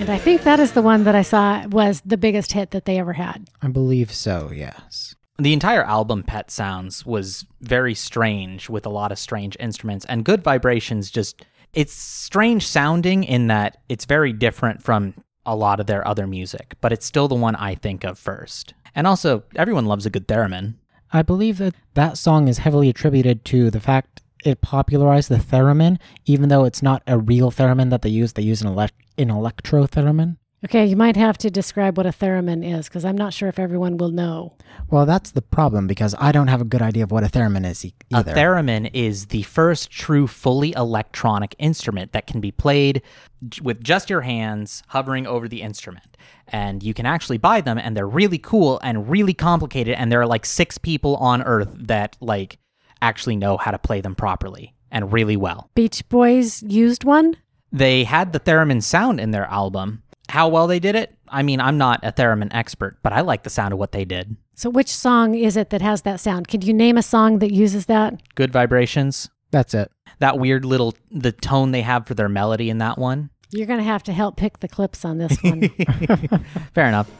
And 0.02 0.10
I 0.10 0.18
think 0.18 0.42
that 0.42 0.58
is 0.58 0.72
the 0.72 0.82
one 0.82 1.04
that 1.04 1.14
I 1.14 1.22
saw 1.22 1.64
was 1.68 2.02
the 2.04 2.16
biggest 2.16 2.50
hit 2.50 2.72
that 2.72 2.86
they 2.86 2.98
ever 2.98 3.12
had. 3.12 3.48
I 3.62 3.68
believe 3.68 4.12
so, 4.12 4.50
yes. 4.52 5.14
The 5.38 5.52
entire 5.52 5.84
album, 5.84 6.24
Pet 6.24 6.50
Sounds, 6.50 7.06
was 7.06 7.46
very 7.60 7.94
strange 7.94 8.68
with 8.68 8.84
a 8.84 8.88
lot 8.88 9.12
of 9.12 9.18
strange 9.20 9.56
instruments, 9.60 10.04
and 10.06 10.24
Good 10.24 10.42
Vibrations 10.42 11.08
just. 11.08 11.44
It's 11.72 11.94
strange 11.94 12.66
sounding 12.66 13.22
in 13.22 13.46
that 13.46 13.78
it's 13.88 14.04
very 14.04 14.32
different 14.32 14.82
from 14.82 15.14
a 15.44 15.56
lot 15.56 15.80
of 15.80 15.86
their 15.86 16.06
other 16.06 16.26
music, 16.26 16.74
but 16.80 16.92
it's 16.92 17.06
still 17.06 17.28
the 17.28 17.34
one 17.34 17.56
I 17.56 17.74
think 17.74 18.04
of 18.04 18.18
first. 18.18 18.74
And 18.94 19.06
also, 19.06 19.44
everyone 19.56 19.86
loves 19.86 20.06
a 20.06 20.10
good 20.10 20.28
theremin. 20.28 20.74
I 21.12 21.22
believe 21.22 21.58
that 21.58 21.74
that 21.94 22.16
song 22.16 22.48
is 22.48 22.58
heavily 22.58 22.88
attributed 22.88 23.44
to 23.46 23.70
the 23.70 23.80
fact 23.80 24.22
it 24.44 24.60
popularized 24.60 25.28
the 25.28 25.36
theremin, 25.36 25.98
even 26.24 26.48
though 26.48 26.64
it's 26.64 26.82
not 26.82 27.02
a 27.06 27.18
real 27.18 27.50
theremin 27.50 27.90
that 27.90 28.02
they 28.02 28.10
use. 28.10 28.32
They 28.32 28.42
use 28.42 28.62
an, 28.62 28.68
elect- 28.68 28.94
an 29.18 29.30
electro 29.30 29.86
theremin. 29.86 30.36
Okay, 30.64 30.86
you 30.86 30.94
might 30.94 31.16
have 31.16 31.36
to 31.38 31.50
describe 31.50 31.96
what 31.96 32.06
a 32.06 32.10
theremin 32.10 32.64
is 32.64 32.88
because 32.88 33.04
I'm 33.04 33.16
not 33.16 33.34
sure 33.34 33.48
if 33.48 33.58
everyone 33.58 33.96
will 33.96 34.10
know. 34.12 34.54
Well, 34.88 35.06
that's 35.06 35.32
the 35.32 35.42
problem 35.42 35.88
because 35.88 36.14
I 36.20 36.30
don't 36.30 36.46
have 36.46 36.60
a 36.60 36.64
good 36.64 36.82
idea 36.82 37.02
of 37.02 37.10
what 37.10 37.24
a 37.24 37.26
theremin 37.26 37.68
is 37.68 37.84
e- 37.84 37.94
either. 38.10 38.30
A 38.30 38.34
theremin 38.34 38.88
is 38.92 39.26
the 39.26 39.42
first 39.42 39.90
true 39.90 40.28
fully 40.28 40.72
electronic 40.76 41.56
instrument 41.58 42.12
that 42.12 42.28
can 42.28 42.40
be 42.40 42.52
played 42.52 43.02
j- 43.48 43.60
with 43.60 43.82
just 43.82 44.08
your 44.08 44.20
hands 44.20 44.84
hovering 44.88 45.26
over 45.26 45.48
the 45.48 45.62
instrument. 45.62 46.16
And 46.46 46.80
you 46.82 46.94
can 46.94 47.06
actually 47.06 47.38
buy 47.38 47.60
them 47.60 47.76
and 47.76 47.96
they're 47.96 48.06
really 48.06 48.38
cool 48.38 48.78
and 48.84 49.10
really 49.10 49.34
complicated 49.34 49.96
and 49.96 50.12
there 50.12 50.20
are 50.20 50.26
like 50.26 50.46
6 50.46 50.78
people 50.78 51.16
on 51.16 51.42
earth 51.42 51.74
that 51.74 52.16
like 52.20 52.58
actually 53.00 53.34
know 53.34 53.56
how 53.56 53.72
to 53.72 53.78
play 53.78 54.00
them 54.00 54.14
properly 54.14 54.74
and 54.92 55.12
really 55.12 55.36
well. 55.36 55.70
Beach 55.74 56.08
Boys 56.08 56.62
used 56.62 57.02
one. 57.02 57.36
They 57.72 58.04
had 58.04 58.32
the 58.32 58.38
theremin 58.40 58.82
sound 58.82 59.18
in 59.18 59.30
their 59.32 59.46
album. 59.46 60.01
How 60.32 60.48
well 60.48 60.66
they 60.66 60.78
did 60.78 60.94
it? 60.94 61.14
I 61.28 61.42
mean, 61.42 61.60
I'm 61.60 61.76
not 61.76 62.00
a 62.02 62.10
theremin 62.10 62.48
expert, 62.52 62.96
but 63.02 63.12
I 63.12 63.20
like 63.20 63.42
the 63.42 63.50
sound 63.50 63.74
of 63.74 63.78
what 63.78 63.92
they 63.92 64.06
did. 64.06 64.34
So, 64.54 64.70
which 64.70 64.88
song 64.88 65.34
is 65.34 65.58
it 65.58 65.68
that 65.68 65.82
has 65.82 66.02
that 66.02 66.20
sound? 66.20 66.48
Could 66.48 66.64
you 66.64 66.72
name 66.72 66.96
a 66.96 67.02
song 67.02 67.40
that 67.40 67.52
uses 67.52 67.84
that? 67.84 68.14
Good 68.34 68.50
vibrations. 68.50 69.28
That's 69.50 69.74
it. 69.74 69.92
That 70.20 70.38
weird 70.38 70.64
little 70.64 70.94
the 71.10 71.32
tone 71.32 71.72
they 71.72 71.82
have 71.82 72.06
for 72.06 72.14
their 72.14 72.30
melody 72.30 72.70
in 72.70 72.78
that 72.78 72.96
one. 72.96 73.28
You're 73.50 73.66
going 73.66 73.80
to 73.80 73.84
have 73.84 74.04
to 74.04 74.12
help 74.14 74.38
pick 74.38 74.60
the 74.60 74.68
clips 74.68 75.04
on 75.04 75.18
this 75.18 75.36
one. 75.42 75.68
Fair 76.74 76.88
enough. 76.88 77.10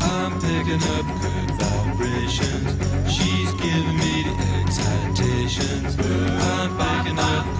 I'm 0.00 0.40
picking 0.40 0.74
up 0.74 1.20
good 1.20 1.50
vibrations. 1.58 3.12
She's 3.12 3.52
giving 3.54 3.96
me 3.96 4.22
the 4.22 4.62
excitations. 4.62 5.98
I'm 5.98 6.76
picking 6.78 7.18
up 7.18 7.57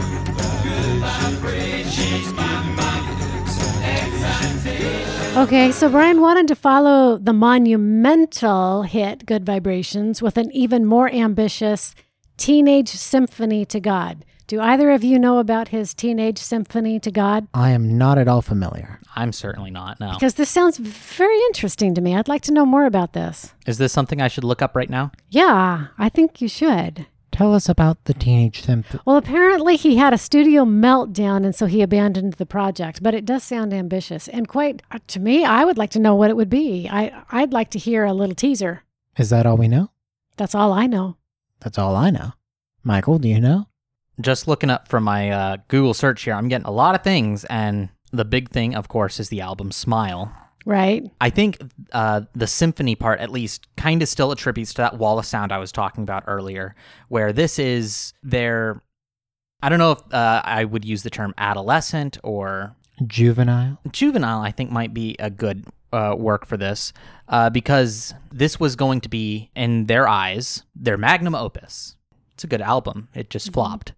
okay, 5.38 5.70
so 5.70 5.88
Brian 5.88 6.20
wanted 6.20 6.48
to 6.48 6.56
follow 6.56 7.16
the 7.16 7.32
monumental 7.32 8.82
hit 8.82 9.24
Good 9.24 9.46
Vibrations 9.46 10.20
with 10.20 10.36
an 10.36 10.50
even 10.52 10.84
more 10.84 11.08
ambitious 11.10 11.94
Teenage 12.36 12.88
Symphony 12.88 13.64
to 13.66 13.80
God. 13.80 14.24
Do 14.48 14.60
either 14.60 14.90
of 14.90 15.04
you 15.04 15.18
know 15.18 15.38
about 15.38 15.68
his 15.68 15.94
Teenage 15.94 16.38
Symphony 16.38 16.98
to 17.00 17.10
God? 17.10 17.46
I 17.54 17.70
am 17.70 17.98
not 17.98 18.18
at 18.18 18.28
all 18.28 18.42
familiar. 18.42 18.98
I'm 19.14 19.32
certainly 19.32 19.70
not. 19.70 20.00
No. 20.00 20.12
Because 20.12 20.34
this 20.34 20.48
sounds 20.48 20.78
very 20.78 21.38
interesting 21.48 21.94
to 21.94 22.00
me. 22.00 22.16
I'd 22.16 22.28
like 22.28 22.42
to 22.42 22.52
know 22.52 22.64
more 22.66 22.86
about 22.86 23.12
this. 23.12 23.54
Is 23.66 23.78
this 23.78 23.92
something 23.92 24.20
I 24.20 24.28
should 24.28 24.44
look 24.44 24.62
up 24.62 24.74
right 24.74 24.90
now? 24.90 25.12
Yeah, 25.28 25.88
I 25.98 26.08
think 26.08 26.40
you 26.40 26.48
should. 26.48 27.06
Tell 27.38 27.54
us 27.54 27.68
about 27.68 28.02
the 28.06 28.14
Teenage 28.14 28.62
Symph. 28.62 28.96
Well, 29.04 29.16
apparently 29.16 29.76
he 29.76 29.94
had 29.94 30.12
a 30.12 30.18
studio 30.18 30.64
meltdown 30.64 31.44
and 31.44 31.54
so 31.54 31.66
he 31.66 31.82
abandoned 31.82 32.32
the 32.32 32.44
project, 32.44 33.00
but 33.00 33.14
it 33.14 33.24
does 33.24 33.44
sound 33.44 33.72
ambitious 33.72 34.26
and 34.26 34.48
quite 34.48 34.82
uh, 34.90 34.98
to 35.06 35.20
me, 35.20 35.44
I 35.44 35.64
would 35.64 35.78
like 35.78 35.90
to 35.90 36.00
know 36.00 36.16
what 36.16 36.30
it 36.30 36.36
would 36.36 36.50
be. 36.50 36.88
I 36.90 37.22
I'd 37.30 37.52
like 37.52 37.70
to 37.70 37.78
hear 37.78 38.04
a 38.04 38.12
little 38.12 38.34
teaser. 38.34 38.82
Is 39.16 39.30
that 39.30 39.46
all 39.46 39.56
we 39.56 39.68
know? 39.68 39.92
That's 40.36 40.56
all 40.56 40.72
I 40.72 40.88
know. 40.88 41.16
That's 41.60 41.78
all 41.78 41.94
I 41.94 42.10
know. 42.10 42.32
Michael, 42.82 43.20
do 43.20 43.28
you 43.28 43.40
know? 43.40 43.68
Just 44.20 44.48
looking 44.48 44.68
up 44.68 44.88
from 44.88 45.04
my 45.04 45.30
uh, 45.30 45.56
Google 45.68 45.94
search 45.94 46.22
here, 46.22 46.34
I'm 46.34 46.48
getting 46.48 46.66
a 46.66 46.72
lot 46.72 46.96
of 46.96 47.04
things, 47.04 47.44
and 47.44 47.90
the 48.12 48.24
big 48.24 48.48
thing, 48.48 48.74
of 48.74 48.88
course, 48.88 49.20
is 49.20 49.28
the 49.28 49.42
album 49.42 49.70
Smile. 49.70 50.34
Right. 50.68 51.10
I 51.18 51.30
think 51.30 51.56
uh, 51.92 52.20
the 52.34 52.46
symphony 52.46 52.94
part, 52.94 53.20
at 53.20 53.30
least, 53.30 53.66
kind 53.78 54.02
of 54.02 54.08
still 54.08 54.30
attributes 54.32 54.74
to 54.74 54.82
that 54.82 54.98
wall 54.98 55.18
of 55.18 55.24
sound 55.24 55.50
I 55.50 55.56
was 55.56 55.72
talking 55.72 56.02
about 56.02 56.24
earlier, 56.26 56.76
where 57.08 57.32
this 57.32 57.58
is 57.58 58.12
their. 58.22 58.82
I 59.62 59.70
don't 59.70 59.78
know 59.78 59.92
if 59.92 60.00
uh, 60.12 60.42
I 60.44 60.66
would 60.66 60.84
use 60.84 61.02
the 61.02 61.08
term 61.08 61.32
adolescent 61.38 62.18
or 62.22 62.76
Juvenile. 63.06 63.78
juvenile. 63.90 64.42
I 64.42 64.50
think 64.50 64.70
might 64.70 64.92
be 64.92 65.16
a 65.18 65.30
good 65.30 65.64
uh, 65.90 66.14
work 66.18 66.44
for 66.44 66.58
this 66.58 66.92
uh, 67.28 67.48
because 67.48 68.12
this 68.30 68.60
was 68.60 68.76
going 68.76 69.00
to 69.00 69.08
be, 69.08 69.50
in 69.56 69.86
their 69.86 70.06
eyes, 70.06 70.64
their 70.76 70.98
magnum 70.98 71.34
opus. 71.34 71.96
It's 72.34 72.44
a 72.44 72.46
good 72.46 72.60
album. 72.60 73.08
It 73.14 73.30
just 73.30 73.54
flopped. 73.54 73.94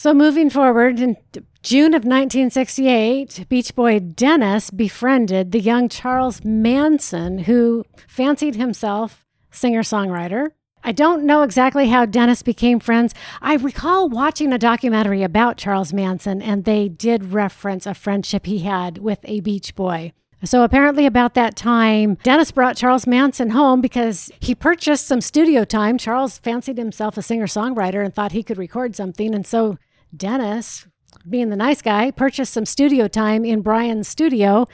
So 0.00 0.14
moving 0.14 0.48
forward, 0.48 0.98
in 0.98 1.18
June 1.62 1.92
of 1.92 2.06
1968, 2.06 3.44
Beach 3.50 3.74
Boy 3.74 3.98
Dennis 3.98 4.70
befriended 4.70 5.52
the 5.52 5.60
young 5.60 5.90
Charles 5.90 6.42
Manson, 6.42 7.40
who 7.40 7.84
fancied 8.08 8.54
himself 8.54 9.26
singer-songwriter. 9.50 10.52
I 10.82 10.92
don't 10.92 11.24
know 11.24 11.42
exactly 11.42 11.88
how 11.88 12.06
Dennis 12.06 12.42
became 12.42 12.80
friends. 12.80 13.12
I 13.42 13.56
recall 13.56 14.08
watching 14.08 14.54
a 14.54 14.58
documentary 14.58 15.22
about 15.22 15.58
Charles 15.58 15.92
Manson, 15.92 16.40
and 16.40 16.64
they 16.64 16.88
did 16.88 17.34
reference 17.34 17.84
a 17.84 17.92
friendship 17.92 18.46
he 18.46 18.60
had 18.60 18.96
with 18.96 19.18
a 19.24 19.40
Beach 19.40 19.74
Boy. 19.74 20.14
So 20.42 20.62
apparently, 20.62 21.04
about 21.04 21.34
that 21.34 21.56
time, 21.56 22.14
Dennis 22.22 22.52
brought 22.52 22.78
Charles 22.78 23.06
Manson 23.06 23.50
home 23.50 23.82
because 23.82 24.30
he 24.40 24.54
purchased 24.54 25.06
some 25.06 25.20
studio 25.20 25.64
time. 25.64 25.98
Charles 25.98 26.38
fancied 26.38 26.78
himself 26.78 27.18
a 27.18 27.22
singer 27.22 27.46
songwriter 27.46 28.02
and 28.02 28.14
thought 28.14 28.32
he 28.32 28.42
could 28.42 28.56
record 28.56 28.96
something. 28.96 29.34
And 29.34 29.46
so 29.46 29.76
Dennis, 30.16 30.86
being 31.28 31.50
the 31.50 31.56
nice 31.56 31.82
guy, 31.82 32.10
purchased 32.10 32.52
some 32.52 32.66
studio 32.66 33.08
time 33.08 33.44
in 33.44 33.62
Brian's 33.62 34.08
studio 34.08 34.66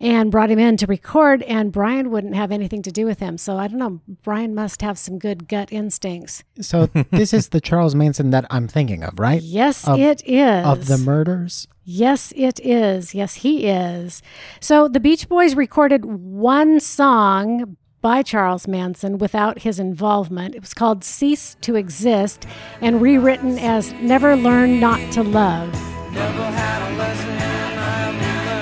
and 0.00 0.32
brought 0.32 0.50
him 0.50 0.58
in 0.58 0.76
to 0.78 0.86
record. 0.86 1.42
And 1.42 1.70
Brian 1.72 2.10
wouldn't 2.10 2.34
have 2.34 2.50
anything 2.50 2.82
to 2.82 2.90
do 2.90 3.06
with 3.06 3.20
him. 3.20 3.38
So 3.38 3.56
I 3.56 3.68
don't 3.68 3.78
know. 3.78 4.00
Brian 4.22 4.54
must 4.54 4.82
have 4.82 4.98
some 4.98 5.18
good 5.18 5.48
gut 5.48 5.72
instincts. 5.72 6.42
So 6.60 6.86
this 7.10 7.32
is 7.32 7.50
the 7.50 7.60
Charles 7.60 7.94
Manson 7.94 8.30
that 8.30 8.44
I'm 8.50 8.66
thinking 8.66 9.04
of, 9.04 9.18
right? 9.18 9.40
Yes, 9.40 9.86
Of- 9.86 10.00
it 10.00 10.22
is. 10.26 10.66
Of 10.66 10.86
the 10.86 10.98
murders. 10.98 11.68
Yes, 11.84 12.32
it 12.36 12.60
is. 12.60 13.14
Yes, 13.14 13.34
he 13.36 13.66
is. 13.68 14.22
So 14.60 14.88
the 14.88 15.00
Beach 15.00 15.28
Boys 15.28 15.54
recorded 15.54 16.04
one 16.04 16.78
song 16.80 17.76
by 18.02 18.20
Charles 18.20 18.66
Manson 18.66 19.16
without 19.16 19.60
his 19.60 19.78
involvement. 19.78 20.56
It 20.56 20.60
was 20.60 20.74
called 20.74 21.04
Cease 21.04 21.56
to 21.60 21.76
Exist 21.76 22.46
and 22.80 23.00
rewritten 23.00 23.58
as 23.58 23.92
Never 23.94 24.34
Learn 24.34 24.80
Not 24.80 25.12
to 25.12 25.22
Love. 25.22 25.72
Never 26.12 26.42
had 26.42 26.92
a 26.92 26.96
lesson 26.96 27.30
I 27.30 27.38
have 27.38 28.14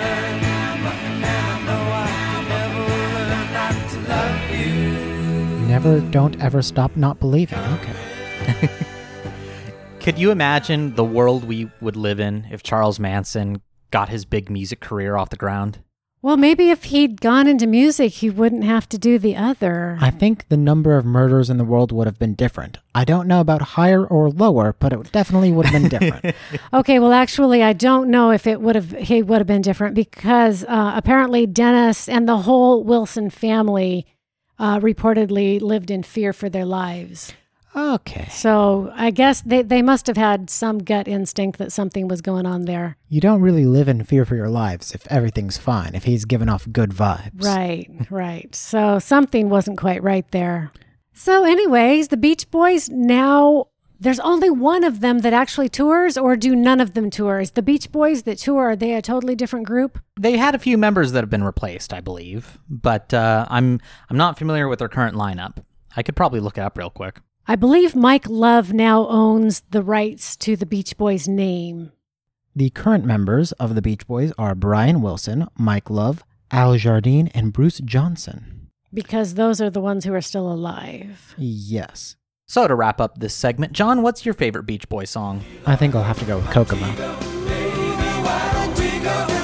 learned. 0.04 0.44
And 1.06 1.24
I 1.24 1.60
know 1.66 1.82
I 1.92 2.44
never 2.48 2.84
learned 3.18 3.52
not 3.54 3.90
to 3.90 3.98
love 4.08 4.50
you. 5.60 5.66
Never, 5.66 6.00
don't 6.10 6.40
ever 6.40 6.60
stop 6.60 6.94
not 6.96 7.18
believing. 7.18 7.58
Okay. 7.58 8.68
Could 10.00 10.18
you 10.18 10.30
imagine 10.30 10.94
the 10.94 11.04
world 11.04 11.44
we 11.44 11.70
would 11.80 11.96
live 11.96 12.20
in 12.20 12.46
if 12.50 12.62
Charles 12.62 13.00
Manson 13.00 13.62
got 13.90 14.10
his 14.10 14.24
big 14.26 14.50
music 14.50 14.80
career 14.80 15.16
off 15.16 15.30
the 15.30 15.36
ground? 15.36 15.78
Well, 16.22 16.36
maybe 16.36 16.68
if 16.68 16.84
he'd 16.84 17.22
gone 17.22 17.46
into 17.46 17.66
music, 17.66 18.12
he 18.12 18.28
wouldn't 18.28 18.64
have 18.64 18.86
to 18.90 18.98
do 18.98 19.18
the 19.18 19.36
other. 19.36 19.96
I 20.02 20.10
think 20.10 20.46
the 20.48 20.56
number 20.56 20.98
of 20.98 21.06
murders 21.06 21.48
in 21.48 21.56
the 21.56 21.64
world 21.64 21.92
would 21.92 22.06
have 22.06 22.18
been 22.18 22.34
different. 22.34 22.76
I 22.94 23.06
don't 23.06 23.26
know 23.26 23.40
about 23.40 23.62
higher 23.62 24.04
or 24.04 24.28
lower, 24.28 24.74
but 24.78 24.92
it 24.92 25.12
definitely 25.12 25.50
would 25.50 25.64
have 25.64 25.80
been 25.80 25.88
different. 25.88 26.36
Okay, 26.74 26.98
well, 26.98 27.12
actually, 27.12 27.62
I 27.62 27.72
don't 27.72 28.10
know 28.10 28.30
if 28.30 28.46
it 28.46 28.60
would 28.60 28.74
have 28.74 28.90
he 28.92 29.22
would 29.22 29.38
have 29.38 29.46
been 29.46 29.62
different 29.62 29.94
because 29.94 30.62
uh, 30.64 30.92
apparently 30.94 31.46
Dennis 31.46 32.08
and 32.08 32.28
the 32.28 32.38
whole 32.38 32.84
Wilson 32.84 33.30
family 33.30 34.06
uh, 34.58 34.78
reportedly 34.78 35.60
lived 35.60 35.90
in 35.90 36.02
fear 36.02 36.32
for 36.32 36.48
their 36.50 36.66
lives. 36.66 37.32
Okay. 37.74 38.28
So 38.30 38.92
I 38.94 39.10
guess 39.10 39.40
they, 39.42 39.62
they 39.62 39.82
must 39.82 40.06
have 40.06 40.16
had 40.16 40.50
some 40.50 40.78
gut 40.78 41.08
instinct 41.08 41.58
that 41.58 41.72
something 41.72 42.08
was 42.08 42.20
going 42.20 42.46
on 42.46 42.64
there. 42.64 42.96
You 43.08 43.20
don't 43.20 43.40
really 43.40 43.64
live 43.66 43.88
in 43.88 44.04
fear 44.04 44.24
for 44.24 44.36
your 44.36 44.48
lives 44.48 44.92
if 44.92 45.06
everything's 45.08 45.58
fine, 45.58 45.94
if 45.94 46.04
he's 46.04 46.24
giving 46.24 46.48
off 46.48 46.66
good 46.72 46.90
vibes. 46.90 47.44
Right, 47.44 47.90
right. 48.10 48.54
So 48.54 48.98
something 48.98 49.48
wasn't 49.48 49.78
quite 49.78 50.02
right 50.02 50.30
there. 50.30 50.72
So, 51.12 51.44
anyways, 51.44 52.08
the 52.08 52.16
Beach 52.16 52.50
Boys 52.50 52.88
now. 52.88 53.66
There's 54.02 54.20
only 54.20 54.48
one 54.48 54.82
of 54.82 55.00
them 55.00 55.18
that 55.18 55.34
actually 55.34 55.68
tours, 55.68 56.16
or 56.16 56.34
do 56.34 56.56
none 56.56 56.80
of 56.80 56.94
them 56.94 57.10
tours? 57.10 57.50
The 57.50 57.60
Beach 57.60 57.92
Boys 57.92 58.22
that 58.22 58.38
tour, 58.38 58.70
are 58.70 58.74
they 58.74 58.94
a 58.94 59.02
totally 59.02 59.34
different 59.34 59.66
group? 59.66 59.98
They 60.18 60.38
had 60.38 60.54
a 60.54 60.58
few 60.58 60.78
members 60.78 61.12
that 61.12 61.22
have 61.22 61.28
been 61.28 61.44
replaced, 61.44 61.92
I 61.92 62.00
believe, 62.00 62.58
but 62.70 63.12
uh, 63.12 63.44
I'm 63.50 63.78
I'm 64.08 64.16
not 64.16 64.38
familiar 64.38 64.68
with 64.68 64.78
their 64.78 64.88
current 64.88 65.16
lineup. 65.16 65.62
I 65.94 66.02
could 66.02 66.16
probably 66.16 66.40
look 66.40 66.56
it 66.56 66.62
up 66.62 66.78
real 66.78 66.88
quick. 66.88 67.20
I 67.46 67.56
believe 67.56 67.96
Mike 67.96 68.28
Love 68.28 68.72
now 68.72 69.06
owns 69.08 69.62
the 69.70 69.82
rights 69.82 70.36
to 70.38 70.56
the 70.56 70.66
Beach 70.66 70.96
Boys 70.96 71.26
name. 71.26 71.90
The 72.54 72.70
current 72.70 73.04
members 73.04 73.52
of 73.52 73.74
the 73.74 73.82
Beach 73.82 74.06
Boys 74.06 74.32
are 74.38 74.54
Brian 74.54 75.02
Wilson, 75.02 75.48
Mike 75.58 75.90
Love, 75.90 76.22
Al 76.50 76.76
Jardine, 76.76 77.28
and 77.28 77.52
Bruce 77.52 77.78
Johnston. 77.84 78.68
because 78.92 79.34
those 79.34 79.60
are 79.60 79.70
the 79.70 79.80
ones 79.80 80.04
who 80.04 80.12
are 80.12 80.20
still 80.20 80.50
alive. 80.52 81.34
Yes. 81.38 82.16
So 82.46 82.66
to 82.66 82.74
wrap 82.74 83.00
up 83.00 83.18
this 83.18 83.34
segment, 83.34 83.72
John, 83.72 84.02
what's 84.02 84.24
your 84.24 84.34
favorite 84.34 84.64
Beach 84.64 84.88
Boy 84.88 85.04
song? 85.04 85.44
I 85.64 85.76
think 85.76 85.94
I'll 85.94 86.02
have 86.02 86.18
to 86.18 86.24
go 86.24 86.38
with 86.38 86.50
Kokomo. 86.50 86.86
Why 86.86 88.50
don't 88.52 88.78
we 88.78 88.98
go 88.98 89.04
down 89.04 89.28
to 89.28 89.32
Kokomo? 89.32 89.39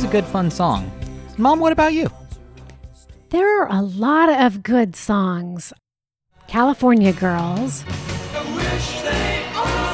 Is 0.00 0.08
a 0.08 0.12
good, 0.12 0.24
fun 0.24 0.50
song. 0.50 0.90
Mom, 1.36 1.60
what 1.60 1.72
about 1.72 1.92
you? 1.92 2.08
There 3.28 3.62
are 3.62 3.70
a 3.70 3.82
lot 3.82 4.30
of 4.30 4.62
good 4.62 4.96
songs. 4.96 5.72
California 6.46 7.12
Girls, 7.12 7.84
I 7.86 8.56
wish 8.56 9.02
they 9.02 9.44
all 9.54 9.90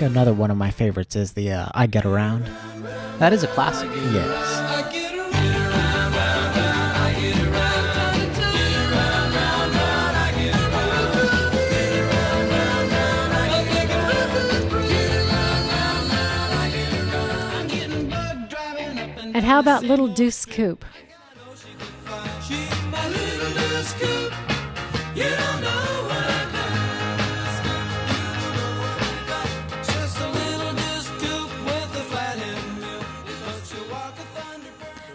think 0.00 0.12
another 0.12 0.32
one 0.32 0.50
of 0.50 0.56
my 0.56 0.70
favorites 0.70 1.14
is 1.14 1.32
the 1.32 1.52
uh, 1.52 1.68
I 1.74 1.86
Get 1.86 2.06
Around. 2.06 2.46
That 3.18 3.34
is 3.34 3.42
a 3.42 3.48
classic. 3.48 3.90
Yes. 3.90 4.26
I 4.26 4.90
get 4.90 5.14
around, 5.14 6.12
round, 6.12 6.14
round, 6.14 6.14
round, 6.16 6.50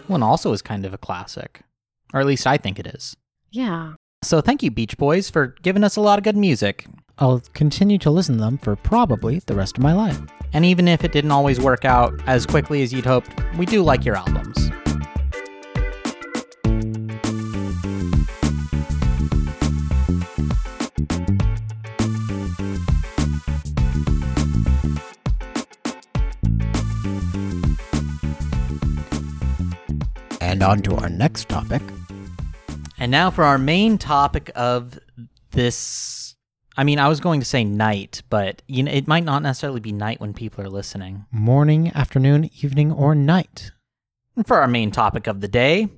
One 0.08 0.22
also 0.22 0.52
is 0.52 0.62
kind 0.62 0.84
of 0.84 0.94
a 0.94 0.98
classic, 0.98 1.62
or 2.12 2.20
at 2.20 2.26
least 2.26 2.46
I 2.46 2.56
think 2.56 2.78
it 2.78 2.86
is. 2.86 3.16
Yeah. 3.50 3.94
So 4.22 4.40
thank 4.40 4.62
you, 4.62 4.70
Beach 4.70 4.96
Boys, 4.96 5.30
for 5.30 5.54
giving 5.62 5.84
us 5.84 5.96
a 5.96 6.00
lot 6.00 6.18
of 6.18 6.24
good 6.24 6.36
music. 6.36 6.86
I'll 7.18 7.42
continue 7.54 7.98
to 7.98 8.10
listen 8.10 8.36
to 8.36 8.40
them 8.40 8.58
for 8.58 8.76
probably 8.76 9.38
the 9.40 9.54
rest 9.54 9.78
of 9.78 9.82
my 9.82 9.92
life. 9.92 10.20
And 10.52 10.64
even 10.64 10.88
if 10.88 11.04
it 11.04 11.12
didn't 11.12 11.30
always 11.30 11.60
work 11.60 11.84
out 11.84 12.20
as 12.26 12.44
quickly 12.46 12.82
as 12.82 12.92
you'd 12.92 13.06
hoped, 13.06 13.30
we 13.56 13.66
do 13.66 13.82
like 13.82 14.04
your 14.04 14.16
albums. 14.16 14.70
On 30.66 30.82
to 30.82 30.96
our 30.96 31.08
next 31.08 31.48
topic. 31.48 31.80
And 32.98 33.10
now 33.10 33.30
for 33.30 33.44
our 33.44 33.56
main 33.56 33.98
topic 33.98 34.50
of 34.56 34.98
this 35.52 36.26
I 36.78 36.84
mean, 36.84 36.98
I 36.98 37.08
was 37.08 37.20
going 37.20 37.40
to 37.40 37.46
say 37.46 37.64
night, 37.64 38.22
but 38.28 38.60
you 38.66 38.82
know, 38.82 38.92
it 38.92 39.06
might 39.06 39.24
not 39.24 39.42
necessarily 39.42 39.80
be 39.80 39.92
night 39.92 40.20
when 40.20 40.34
people 40.34 40.62
are 40.62 40.68
listening. 40.68 41.24
Morning, 41.30 41.90
afternoon, 41.94 42.50
evening, 42.62 42.92
or 42.92 43.14
night. 43.14 43.70
For 44.46 44.58
our 44.58 44.68
main 44.68 44.90
topic 44.90 45.26
of 45.26 45.40
the 45.40 45.48
day, 45.48 45.88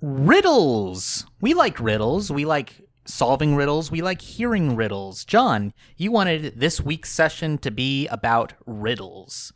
riddles. 0.00 1.26
We 1.42 1.52
like 1.52 1.78
riddles. 1.78 2.30
We 2.32 2.46
like 2.46 2.88
solving 3.04 3.54
riddles. 3.54 3.90
We 3.90 4.00
like 4.00 4.22
hearing 4.22 4.76
riddles. 4.76 5.26
John, 5.26 5.74
you 5.98 6.10
wanted 6.10 6.58
this 6.58 6.80
week's 6.80 7.12
session 7.12 7.58
to 7.58 7.70
be 7.70 8.06
about 8.08 8.54
riddles. 8.64 9.52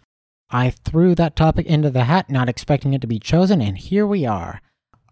I 0.51 0.71
threw 0.71 1.15
that 1.15 1.37
topic 1.37 1.67
into 1.67 1.91
the 1.91 2.05
hat, 2.05 2.31
not 2.31 2.49
expecting 2.49 2.95
it 2.95 3.01
to 3.01 3.07
be 3.07 3.19
chosen, 3.19 3.61
and 3.61 3.77
here 3.77 4.07
we 4.07 4.25
are. 4.27 4.61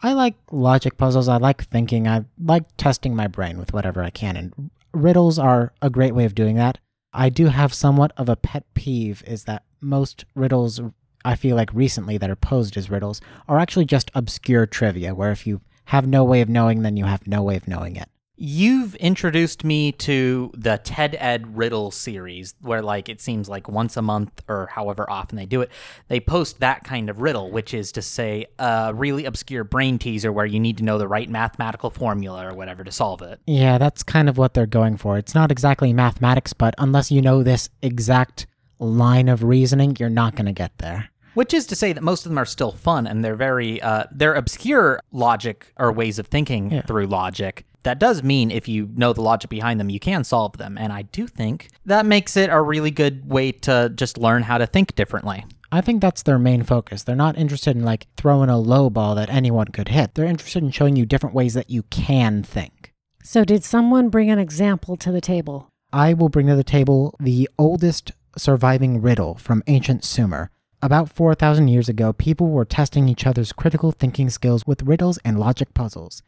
I 0.03 0.13
like 0.13 0.35
logic 0.51 0.97
puzzles. 0.97 1.29
I 1.29 1.37
like 1.37 1.65
thinking. 1.65 2.09
I 2.09 2.25
like 2.39 2.65
testing 2.77 3.15
my 3.15 3.29
brain 3.29 3.59
with 3.59 3.73
whatever 3.73 4.03
I 4.03 4.11
can, 4.11 4.37
and 4.37 4.71
riddles 4.93 5.39
are 5.39 5.73
a 5.81 5.91
great 5.91 6.15
way 6.15 6.25
of 6.25 6.35
doing 6.35 6.57
that. 6.57 6.79
I 7.13 7.29
do 7.29 7.47
have 7.49 7.75
somewhat 7.75 8.13
of 8.17 8.29
a 8.29 8.37
pet 8.37 8.65
peeve 8.75 9.23
is 9.27 9.45
that 9.45 9.65
most 9.81 10.25
riddles 10.35 10.81
I 11.25 11.37
feel 11.37 11.57
like 11.57 11.73
recently 11.73 12.19
that 12.19 12.31
are 12.31 12.37
posed 12.37 12.77
as 12.77 12.91
riddles 12.91 13.21
are 13.49 13.59
actually 13.59 13.85
just 13.85 14.11
obscure 14.15 14.67
trivia, 14.67 15.15
where 15.15 15.31
if 15.31 15.47
you 15.47 15.61
have 15.87 16.07
no 16.07 16.25
way 16.25 16.41
of 16.41 16.49
knowing, 16.49 16.83
then 16.83 16.97
you 16.97 17.05
have 17.05 17.27
no 17.27 17.43
way 17.43 17.57
of 17.57 17.69
knowing 17.69 17.97
it. 17.97 18.09
You've 18.53 18.97
introduced 18.97 19.63
me 19.63 19.93
to 19.93 20.51
the 20.57 20.77
TED 20.83 21.15
Ed 21.21 21.57
Riddle 21.57 21.93
series, 21.93 22.57
where 22.61 22.83
like 22.83 23.09
it 23.09 23.21
seems 23.21 23.49
like 23.49 23.69
once 23.69 23.97
a 23.97 24.03
month 24.03 24.43
or 24.49 24.67
however 24.67 25.09
often 25.09 25.37
they 25.37 25.47
do 25.47 25.61
it, 25.61 25.71
they 26.09 26.19
post 26.19 26.59
that 26.59 26.83
kind 26.83 27.09
of 27.09 27.21
riddle, 27.21 27.53
which 27.53 27.73
is 27.73 27.93
to 27.93 28.03
say 28.03 28.47
a 28.59 28.93
really 28.93 29.27
obscure 29.27 29.63
brain 29.63 29.97
teaser 29.97 30.33
where 30.33 30.45
you 30.45 30.59
need 30.59 30.77
to 30.79 30.83
know 30.83 30.99
the 30.99 31.07
right 31.07 31.31
mathematical 31.31 31.89
formula 31.89 32.45
or 32.49 32.53
whatever 32.53 32.83
to 32.83 32.91
solve 32.91 33.23
it. 33.23 33.39
Yeah, 33.47 33.79
that's 33.79 34.03
kind 34.03 34.29
of 34.29 34.39
what 34.39 34.55
they're 34.55 34.67
going 34.67 34.97
for. 34.97 35.19
It's 35.19 35.37
not 35.37 35.53
exactly 35.53 35.93
mathematics, 35.93 36.53
but 36.53 36.75
unless 36.79 37.13
you 37.13 37.23
know 37.23 37.45
this 37.45 37.71
exact 37.81 38.49
line 38.81 39.29
of 39.29 39.45
reasoning, 39.45 39.95
you're 40.01 40.09
not 40.11 40.35
going 40.35 40.47
to 40.47 40.53
get 40.53 40.79
there. 40.79 41.11
Which 41.35 41.55
is 41.55 41.65
to 41.67 41.77
say 41.77 41.93
that 41.93 42.03
most 42.03 42.27
of 42.27 42.31
them 42.31 42.39
are 42.39 42.45
still 42.45 42.73
fun 42.73 43.07
and 43.07 43.25
they're 43.25 43.37
very 43.37 43.81
uh, 43.81 44.07
they're 44.11 44.35
obscure 44.35 44.99
logic 45.13 45.73
or 45.77 45.93
ways 45.93 46.19
of 46.19 46.27
thinking 46.27 46.73
Yeah. 46.73 46.83
through 46.83 47.07
logic. 47.07 47.67
That 47.83 47.99
does 47.99 48.23
mean 48.23 48.51
if 48.51 48.69
you 48.69 48.91
know 48.95 49.13
the 49.13 49.23
logic 49.23 49.51
behind 49.51 49.81
them, 49.81 49.91
you 49.91 50.01
can 50.01 50.25
solve 50.25 50.57
them. 50.59 50.79
And 50.79 50.93
I 50.93 51.03
do 51.03 51.27
think 51.27 51.69
that 51.87 52.07
makes 52.07 52.37
it 52.37 52.51
a 52.51 52.61
really 52.61 52.91
good 52.91 53.29
way 53.29 53.53
to 53.53 53.91
just 53.95 54.19
learn 54.19 54.43
how 54.45 54.59
to 54.59 54.67
think 54.67 54.95
differently. 54.95 55.45
I 55.73 55.81
think 55.81 56.03
that's 56.03 56.23
their 56.23 56.39
main 56.39 56.65
focus. 56.65 57.03
They're 57.03 57.17
not 57.17 57.39
interested 57.39 57.77
in 57.77 57.83
like 57.85 58.07
throwing 58.17 58.51
a 58.51 58.59
low 58.59 58.91
ball 58.91 59.15
that 59.15 59.31
anyone 59.31 59.69
could 59.69 59.89
hit. 59.89 60.15
They're 60.15 60.27
interested 60.27 60.63
in 60.63 60.71
showing 60.71 60.97
you 60.97 61.07
different 61.07 61.35
ways 61.35 61.55
that 61.55 61.71
you 61.71 61.85
can 61.85 62.43
think. 62.43 62.93
So, 63.25 63.45
did 63.45 63.65
someone 63.65 64.11
bring 64.11 64.31
an 64.31 64.39
example 64.39 64.97
to 64.99 65.11
the 65.11 65.21
table? 65.21 65.69
I 65.93 66.13
will 66.13 66.29
bring 66.29 66.49
to 66.49 66.57
the 66.57 66.65
table 66.65 67.15
the 67.21 67.49
oldest 67.59 68.13
surviving 68.37 69.01
riddle 69.01 69.37
from 69.37 69.63
ancient 69.67 70.05
Sumer. 70.05 70.51
About 70.83 71.09
4,000 71.09 71.69
years 71.69 71.89
ago, 71.89 72.13
people 72.13 72.49
were 72.49 72.65
testing 72.65 73.09
each 73.09 73.27
other's 73.27 73.53
critical 73.53 73.93
thinking 73.93 74.29
skills 74.29 74.67
with 74.67 74.83
riddles 74.83 75.19
and 75.25 75.39
logic 75.39 75.73
puzzles. 75.75 76.23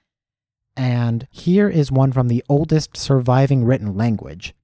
And 0.77 1.27
here 1.31 1.69
is 1.69 1.93
one 1.93 2.13
from 2.13 2.29
the 2.29 2.45
oldest 2.49 2.97
surviving 2.97 3.65
written 3.65 3.97
language. 3.97 4.55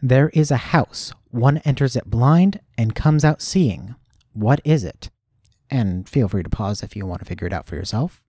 There 0.00 0.28
is 0.30 0.50
a 0.50 0.56
house. 0.56 1.12
One 1.30 1.58
enters 1.58 1.96
it 1.96 2.10
blind 2.10 2.60
and 2.76 2.94
comes 2.94 3.24
out 3.24 3.42
seeing. 3.42 3.94
What 4.32 4.60
is 4.64 4.84
it? 4.84 5.10
And 5.70 6.08
feel 6.08 6.28
free 6.28 6.42
to 6.42 6.50
pause 6.50 6.82
if 6.82 6.94
you 6.94 7.06
want 7.06 7.20
to 7.20 7.24
figure 7.26 7.46
it 7.46 7.52
out 7.52 7.66
for 7.66 7.74
yourself. 7.74 8.22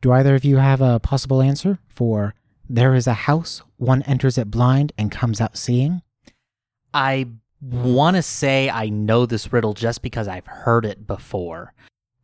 Do 0.00 0.12
either 0.12 0.34
of 0.34 0.44
you 0.44 0.58
have 0.58 0.80
a 0.80 1.00
possible 1.00 1.42
answer 1.42 1.78
for 1.88 2.34
there 2.68 2.94
is 2.94 3.06
a 3.06 3.14
house, 3.14 3.62
one 3.76 4.02
enters 4.02 4.36
it 4.36 4.50
blind 4.50 4.92
and 4.98 5.10
comes 5.10 5.40
out 5.40 5.56
seeing? 5.56 6.02
I 6.92 7.28
want 7.60 8.16
to 8.16 8.22
say 8.22 8.70
I 8.70 8.88
know 8.88 9.26
this 9.26 9.52
riddle 9.52 9.74
just 9.74 10.02
because 10.02 10.28
I've 10.28 10.46
heard 10.46 10.84
it 10.84 11.06
before, 11.06 11.72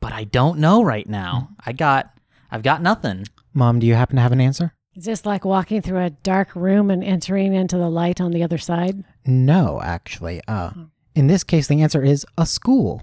but 0.01 0.13
I 0.13 0.25
don't 0.25 0.59
know 0.59 0.85
right 0.85 1.09
now. 1.09 1.49
Hmm. 1.49 1.71
I 1.71 1.73
got 1.73 2.11
I've 2.51 2.63
got 2.63 2.83
nothing. 2.83 3.25
Mom, 3.55 3.79
do 3.79 3.87
you 3.87 3.95
happen 3.95 4.17
to 4.17 4.23
have 4.23 4.33
an 4.33 4.41
answer? 4.41 4.75
Is 4.97 5.05
this 5.05 5.25
like 5.27 5.45
walking 5.45 5.81
through 5.83 6.03
a 6.05 6.11
dark 6.11 6.55
room 6.55 6.91
and 6.91 7.03
entering 7.03 7.55
into 7.55 7.77
the 7.79 7.89
light 7.89 8.21
on 8.21 8.31
the 8.33 8.43
other 8.43 8.59
side? 8.59 9.05
No, 9.27 9.81
actually. 9.83 10.41
Uh, 10.47 10.71
in 11.15 11.27
this 11.27 11.43
case, 11.45 11.67
the 11.67 11.83
answer 11.83 12.03
is 12.03 12.25
a 12.39 12.47
school. 12.47 13.03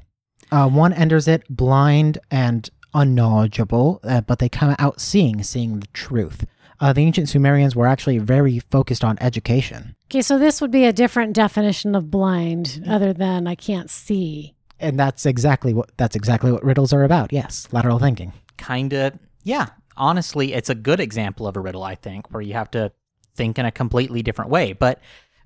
Uh, 0.51 0.69
one 0.69 0.93
enters 0.93 1.27
it 1.27 1.43
blind 1.49 2.17
and 2.29 2.69
unknowledgeable, 2.93 3.99
uh, 4.03 4.21
but 4.21 4.39
they 4.39 4.49
come 4.49 4.75
out 4.79 4.99
seeing, 5.01 5.43
seeing 5.43 5.79
the 5.79 5.87
truth. 5.87 6.45
Uh, 6.79 6.91
the 6.91 7.01
ancient 7.01 7.29
Sumerians 7.29 7.75
were 7.75 7.87
actually 7.87 8.17
very 8.17 8.59
focused 8.59 9.03
on 9.03 9.17
education, 9.21 9.95
Okay, 10.07 10.21
so 10.21 10.37
this 10.37 10.59
would 10.59 10.71
be 10.71 10.83
a 10.83 10.91
different 10.91 11.33
definition 11.33 11.95
of 11.95 12.11
blind 12.11 12.83
other 12.87 13.13
than 13.13 13.47
I 13.47 13.55
can't 13.55 13.89
see. 13.89 14.55
and 14.79 14.99
that's 14.99 15.25
exactly 15.25 15.73
what 15.73 15.91
that's 15.97 16.15
exactly 16.17 16.51
what 16.51 16.63
riddles 16.65 16.91
are 16.91 17.03
about. 17.03 17.31
Yes, 17.31 17.67
lateral 17.71 17.99
thinking. 17.99 18.33
Kind 18.57 18.91
of 18.93 19.13
yeah, 19.43 19.67
honestly, 20.01 20.53
it's 20.53 20.69
a 20.69 20.75
good 20.75 20.99
example 20.99 21.47
of 21.47 21.55
a 21.55 21.59
riddle 21.61 21.83
I 21.83 21.95
think 21.95 22.27
where 22.31 22.41
you 22.41 22.53
have 22.53 22.71
to 22.71 22.91
think 23.35 23.57
in 23.59 23.65
a 23.65 23.71
completely 23.71 24.21
different 24.23 24.49
way, 24.51 24.73
but 24.73 24.99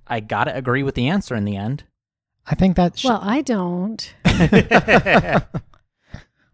I 0.08 0.22
got 0.22 0.46
to 0.46 0.56
agree 0.56 0.82
with 0.82 0.96
the 0.96 1.08
answer 1.10 1.36
in 1.36 1.46
the 1.46 1.56
end. 1.58 1.84
I 2.48 2.56
think 2.56 2.76
that. 2.78 2.98
Sh- 2.98 3.06
Well, 3.06 3.20
I 3.22 3.42
don't. 3.42 4.14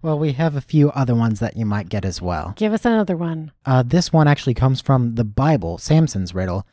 well, 0.01 0.17
we 0.17 0.31
have 0.33 0.55
a 0.55 0.61
few 0.61 0.89
other 0.91 1.13
ones 1.13 1.39
that 1.39 1.55
you 1.57 1.65
might 1.65 1.89
get 1.89 2.05
as 2.05 2.21
well. 2.21 2.53
Give 2.55 2.73
us 2.73 2.85
another 2.85 3.15
one. 3.15 3.51
Uh, 3.65 3.83
this 3.83 4.11
one 4.11 4.27
actually 4.27 4.53
comes 4.55 4.81
from 4.81 5.15
the 5.15 5.23
Bible, 5.23 5.77
Samson's 5.77 6.33
riddle. 6.33 6.65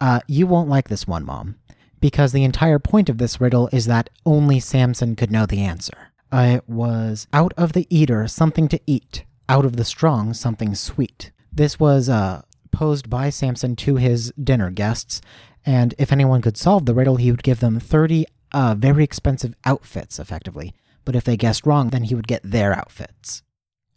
Uh, 0.00 0.20
you 0.26 0.46
won't 0.46 0.68
like 0.68 0.88
this 0.88 1.06
one, 1.06 1.24
Mom, 1.24 1.56
because 2.00 2.32
the 2.32 2.44
entire 2.44 2.78
point 2.78 3.08
of 3.08 3.18
this 3.18 3.40
riddle 3.40 3.68
is 3.72 3.86
that 3.86 4.10
only 4.26 4.60
Samson 4.60 5.16
could 5.16 5.30
know 5.30 5.46
the 5.46 5.60
answer. 5.62 6.12
Uh, 6.32 6.56
it 6.56 6.68
was 6.68 7.26
out 7.32 7.54
of 7.56 7.72
the 7.72 7.86
eater 7.90 8.26
something 8.26 8.66
to 8.68 8.80
eat, 8.86 9.24
out 9.48 9.64
of 9.64 9.76
the 9.76 9.84
strong 9.84 10.34
something 10.34 10.74
sweet. 10.74 11.30
This 11.52 11.78
was 11.78 12.08
uh, 12.08 12.42
posed 12.72 13.08
by 13.08 13.30
Samson 13.30 13.76
to 13.76 13.96
his 13.96 14.32
dinner 14.42 14.70
guests, 14.70 15.20
and 15.64 15.94
if 15.98 16.12
anyone 16.12 16.42
could 16.42 16.56
solve 16.56 16.86
the 16.86 16.94
riddle, 16.94 17.16
he 17.16 17.30
would 17.30 17.42
give 17.42 17.60
them 17.60 17.78
30 17.80 18.26
uh, 18.52 18.74
very 18.76 19.02
expensive 19.04 19.54
outfits, 19.64 20.18
effectively. 20.18 20.74
But 21.04 21.16
if 21.16 21.24
they 21.24 21.36
guessed 21.36 21.66
wrong, 21.66 21.90
then 21.90 22.04
he 22.04 22.14
would 22.14 22.28
get 22.28 22.42
their 22.42 22.72
outfits. 22.72 23.42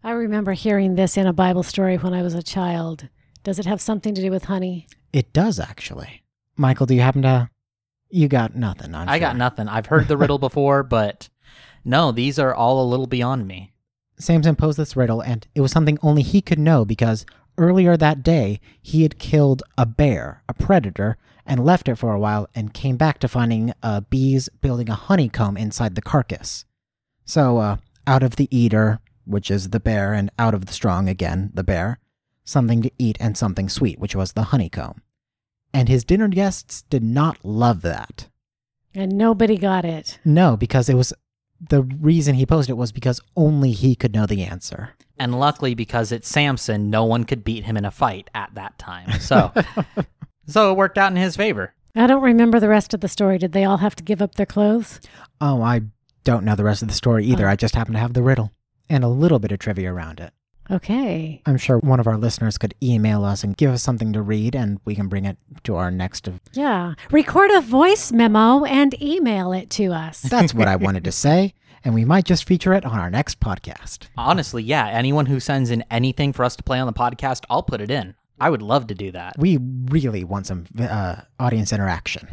I 0.04 0.12
remember 0.12 0.54
hearing 0.54 0.96
this 0.96 1.16
in 1.16 1.28
a 1.28 1.34
Bible 1.34 1.64
story 1.64 1.98
when 1.98 2.14
I 2.14 2.22
was 2.22 2.34
a 2.34 2.44
child. 2.44 3.08
Does 3.44 3.60
it 3.60 3.66
have 3.66 3.80
something 3.80 4.14
to 4.16 4.22
do 4.22 4.32
with 4.32 4.46
honey? 4.46 4.88
It 5.14 5.32
does 5.32 5.60
actually. 5.60 6.24
Michael, 6.56 6.86
do 6.86 6.96
you 6.96 7.02
happen 7.02 7.22
to? 7.22 7.50
You 8.10 8.28
got 8.28 8.56
nothing. 8.56 8.96
I'm 8.96 9.08
I 9.08 9.20
got 9.20 9.38
nothing. 9.38 9.68
I've 9.68 9.86
heard 9.86 10.08
the 10.08 10.18
riddle 10.18 10.40
before, 10.40 10.84
but 10.84 11.30
no, 11.86 12.12
these 12.12 12.40
are 12.40 12.54
all 12.54 12.84
a 12.84 12.90
little 12.90 13.08
beyond 13.08 13.48
me. 13.48 13.74
Samson 14.20 14.56
posed 14.56 14.78
this 14.78 14.96
riddle, 14.96 15.22
and 15.22 15.48
it 15.54 15.62
was 15.62 15.72
something 15.72 16.00
only 16.02 16.22
he 16.22 16.42
could 16.42 16.60
know 16.60 16.86
because 16.86 17.26
earlier 17.58 17.96
that 17.98 18.24
day 18.24 18.60
he 18.82 19.04
had 19.04 19.20
killed 19.20 19.64
a 19.78 19.86
bear, 19.86 20.44
a 20.50 20.54
predator, 20.54 21.18
and 21.46 21.64
left 21.64 21.88
it 21.88 21.96
for 21.96 22.14
a 22.14 22.20
while, 22.20 22.48
and 22.54 22.74
came 22.74 22.98
back 22.98 23.20
to 23.20 23.28
finding 23.28 23.74
uh, 23.82 24.02
bees 24.02 24.50
building 24.62 24.90
a 24.90 24.96
honeycomb 24.96 25.56
inside 25.56 25.96
the 25.96 26.02
carcass. 26.02 26.66
So, 27.26 27.58
uh, 27.58 27.78
out 28.06 28.24
of 28.24 28.36
the 28.36 28.48
eater, 28.56 29.00
which 29.26 29.52
is 29.52 29.70
the 29.70 29.80
bear, 29.80 30.14
and 30.14 30.32
out 30.40 30.54
of 30.54 30.66
the 30.66 30.74
strong 30.74 31.08
again, 31.08 31.52
the 31.54 31.64
bear, 31.64 32.00
something 32.44 32.82
to 32.82 32.92
eat 32.98 33.18
and 33.20 33.38
something 33.38 33.70
sweet, 33.70 34.00
which 34.00 34.16
was 34.16 34.34
the 34.34 34.44
honeycomb. 34.44 35.02
And 35.74 35.90
his 35.90 36.04
dinner 36.04 36.28
guests 36.28 36.84
did 36.84 37.04
not 37.04 37.44
love 37.44 37.82
that. 37.82 38.30
And 38.96 39.18
nobody 39.18 39.58
got 39.58 39.86
it. 39.86 40.20
No, 40.26 40.58
because 40.58 40.90
it 40.90 40.96
was 40.96 41.14
the 41.60 41.84
reason 41.84 42.36
he 42.36 42.46
posed 42.46 42.70
it 42.70 42.78
was 42.78 42.92
because 42.92 43.22
only 43.36 43.72
he 43.72 43.96
could 43.96 44.14
know 44.14 44.26
the 44.26 44.44
answer. 44.44 44.94
And 45.20 45.40
luckily, 45.40 45.74
because 45.74 46.12
it's 46.12 46.28
Samson, 46.28 46.90
no 46.90 47.04
one 47.04 47.24
could 47.24 47.44
beat 47.44 47.66
him 47.66 47.78
in 47.78 47.86
a 47.86 47.92
fight 47.92 48.30
at 48.36 48.54
that 48.56 48.78
time. 48.78 49.20
So, 49.20 49.52
so 50.48 50.72
it 50.72 50.78
worked 50.78 50.98
out 50.98 51.12
in 51.12 51.18
his 51.18 51.36
favor. 51.36 51.74
I 51.96 52.06
don't 52.06 52.22
remember 52.22 52.60
the 52.60 52.70
rest 52.70 52.94
of 52.94 53.02
the 53.02 53.08
story. 53.08 53.40
Did 53.40 53.54
they 53.54 53.64
all 53.64 53.78
have 53.78 53.96
to 53.96 54.04
give 54.04 54.22
up 54.22 54.36
their 54.36 54.46
clothes? 54.46 55.00
Oh, 55.42 55.64
I 55.64 55.82
don't 56.24 56.44
know 56.44 56.56
the 56.56 56.64
rest 56.64 56.84
of 56.84 56.90
the 56.90 56.94
story 56.94 57.26
either. 57.26 57.48
Oh. 57.48 57.52
I 57.52 57.56
just 57.56 57.76
happen 57.76 57.94
to 57.94 58.00
have 58.00 58.14
the 58.14 58.22
riddle 58.22 58.52
and 58.90 59.04
a 59.04 59.08
little 59.10 59.40
bit 59.40 59.52
of 59.52 59.60
trivia 59.60 59.92
around 59.92 60.20
it. 60.20 60.32
Okay. 60.70 61.42
I'm 61.46 61.58
sure 61.58 61.78
one 61.80 62.00
of 62.00 62.08
our 62.08 62.18
listeners 62.18 62.58
could 62.58 62.74
email 62.84 63.24
us 63.24 63.44
and 63.44 63.56
give 63.56 63.72
us 63.72 63.82
something 63.84 64.14
to 64.14 64.22
read, 64.22 64.56
and 64.56 64.80
we 64.86 64.96
can 64.96 65.08
bring 65.08 65.26
it 65.26 65.38
to 65.64 65.76
our 65.76 65.92
next. 65.92 66.28
Of- 66.28 66.40
Yeah. 66.54 66.94
Record 67.12 67.52
a 67.52 67.62
voice 67.62 68.12
memo 68.12 68.64
and 68.66 69.00
email 69.02 69.52
it 69.54 69.70
to 69.72 69.94
us. 69.94 70.22
That's 70.30 70.54
what 70.54 70.68
I 70.68 70.76
wanted 70.76 71.04
to 71.06 71.12
say, 71.12 71.54
and 71.84 71.94
we 71.94 72.06
might 72.06 72.26
just 72.26 72.46
feature 72.48 72.74
it 72.74 72.86
on 72.86 73.00
our 73.00 73.10
next 73.10 73.40
podcast. 73.40 74.08
Honestly, 74.18 74.64
yeah, 74.64 74.88
anyone 74.88 75.26
who 75.28 75.40
sends 75.40 75.70
in 75.72 75.84
anything 75.90 76.34
for 76.34 76.44
us 76.44 76.56
to 76.58 76.64
play 76.64 76.80
on 76.80 76.88
the 76.88 76.94
podcast, 76.94 77.44
I'll 77.50 77.64
put 77.64 77.82
it 77.82 77.90
in. 77.92 78.16
I 78.40 78.50
would 78.50 78.62
love 78.62 78.88
to 78.88 78.96
do 78.96 79.12
that. 79.14 79.34
We 79.40 79.58
really 79.86 80.24
want 80.24 80.46
some 80.48 80.66
uh, 80.80 81.22
audience 81.40 81.74
interaction. 81.74 82.28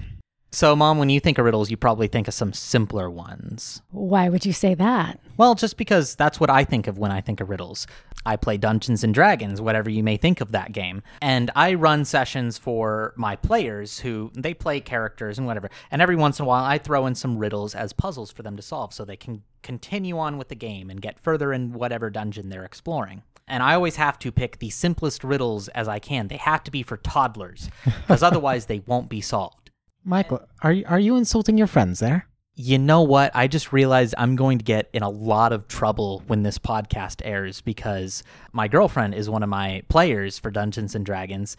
So, 0.55 0.76
Mom, 0.76 0.98
when 0.98 1.09
you 1.09 1.18
think 1.18 1.38
of 1.38 1.44
riddles, 1.44 1.68
you 1.68 1.76
probably 1.76 2.07
think 2.07 2.28
of 2.28 2.34
some 2.34 2.52
simpler 2.52 3.11
ones. 3.11 3.82
Why 3.90 4.28
would 4.28 4.46
you 4.46 4.52
say 4.52 4.74
that? 4.74 5.18
Well, 5.36 5.57
just 5.57 5.76
because 5.76 6.14
that's 6.14 6.38
what 6.38 6.48
I 6.48 6.62
think 6.62 6.86
of 6.86 6.96
when 6.96 7.11
I 7.11 7.20
think 7.20 7.40
of 7.40 7.50
riddles. 7.50 7.88
I 8.24 8.36
play 8.36 8.57
Dungeons 8.57 9.02
and 9.02 9.12
Dragons, 9.12 9.61
whatever 9.61 9.90
you 9.90 10.05
may 10.05 10.16
think 10.16 10.40
of 10.40 10.52
that 10.52 10.70
game. 10.70 11.02
And 11.20 11.50
I 11.57 11.74
run 11.74 12.05
sessions 12.05 12.57
for 12.57 13.14
my 13.16 13.34
players 13.34 13.98
who 13.98 14.30
they 14.32 14.55
play 14.55 14.78
characters 14.78 15.38
and 15.38 15.46
whatever. 15.48 15.70
And 15.90 16.00
every 16.00 16.14
once 16.14 16.38
in 16.38 16.44
a 16.44 16.46
while 16.46 16.64
I 16.64 16.78
throw 16.78 17.07
in 17.07 17.16
some 17.16 17.36
riddles 17.36 17.74
as 17.74 17.92
puzzles 17.92 18.30
for 18.30 18.44
them 18.44 18.55
to 18.55 18.62
solve 18.62 18.94
so 18.94 19.05
they 19.05 19.16
can 19.16 19.42
continue 19.64 20.16
on 20.18 20.38
with 20.38 20.50
the 20.50 20.55
game 20.55 20.88
and 20.88 21.02
get 21.02 21.18
further 21.18 21.52
in 21.52 21.72
whatever 21.72 22.11
dungeon 22.11 22.48
they're 22.48 22.64
exploring. 22.64 23.24
And 23.48 23.61
I 23.61 23.74
always 23.74 23.96
have 23.96 24.20
to 24.20 24.30
pick 24.30 24.61
the 24.61 24.70
simplest 24.70 25.24
riddles 25.24 25.66
as 25.68 25.88
I 25.88 25.98
can. 25.98 26.28
They 26.28 26.36
have 26.36 26.62
to 26.62 26.70
be 26.70 26.84
for 26.84 26.96
toddlers 26.96 27.70
because 27.84 28.22
otherwise 28.22 28.66
they 28.66 28.84
won't 28.86 29.09
be 29.09 29.20
solved. 29.20 29.63
Michael, 30.05 30.46
are 30.62 30.72
you, 30.72 30.84
are 30.86 30.98
you 30.98 31.16
insulting 31.16 31.57
your 31.57 31.66
friends 31.66 31.98
there? 31.98 32.26
You 32.57 32.78
know 32.78 33.02
what? 33.02 33.32
I 33.34 33.48
just 33.48 33.72
realized 33.72 34.14
I'm 34.16 34.36
going 34.36 34.59
to 34.59 34.64
get 34.64 34.88
in 34.92 35.02
a 35.02 35.09
lot 35.09 35.52
of 35.52 35.66
trouble 35.66 36.22
when 36.26 36.42
this 36.42 36.59
podcast 36.59 37.22
airs 37.24 37.61
because 37.61 38.22
my 38.52 38.68
girlfriend 38.68 39.14
is 39.14 39.28
one 39.28 39.42
of 39.42 39.48
my 39.48 39.82
players 39.88 40.38
for 40.38 40.50
Dungeons 40.50 40.94
and 40.94 41.05
Dragons, 41.05 41.57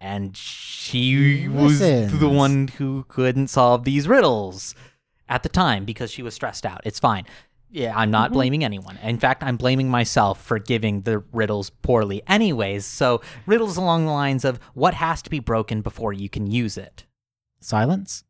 and 0.00 0.34
she 0.36 1.48
was 1.48 1.80
the 1.80 2.30
one 2.32 2.68
who 2.68 3.04
couldn't 3.08 3.48
solve 3.48 3.84
these 3.84 4.08
riddles 4.08 4.74
at 5.28 5.42
the 5.42 5.48
time 5.48 5.84
because 5.84 6.10
she 6.10 6.22
was 6.22 6.34
stressed 6.34 6.64
out. 6.64 6.80
It's 6.84 7.00
fine. 7.00 7.26
Yeah, 7.70 7.92
I'm 7.94 8.10
not 8.10 8.28
mm-hmm. 8.28 8.34
blaming 8.34 8.64
anyone. 8.64 8.96
In 9.02 9.18
fact, 9.18 9.42
I'm 9.42 9.58
blaming 9.58 9.90
myself 9.90 10.42
for 10.42 10.58
giving 10.58 11.02
the 11.02 11.18
riddles 11.32 11.68
poorly, 11.68 12.22
anyways. 12.26 12.86
So, 12.86 13.20
riddles 13.44 13.76
along 13.76 14.06
the 14.06 14.12
lines 14.12 14.46
of 14.46 14.58
what 14.72 14.94
has 14.94 15.20
to 15.22 15.30
be 15.30 15.40
broken 15.40 15.82
before 15.82 16.14
you 16.14 16.30
can 16.30 16.46
use 16.46 16.78
it. 16.78 17.04
Silence? 17.60 18.24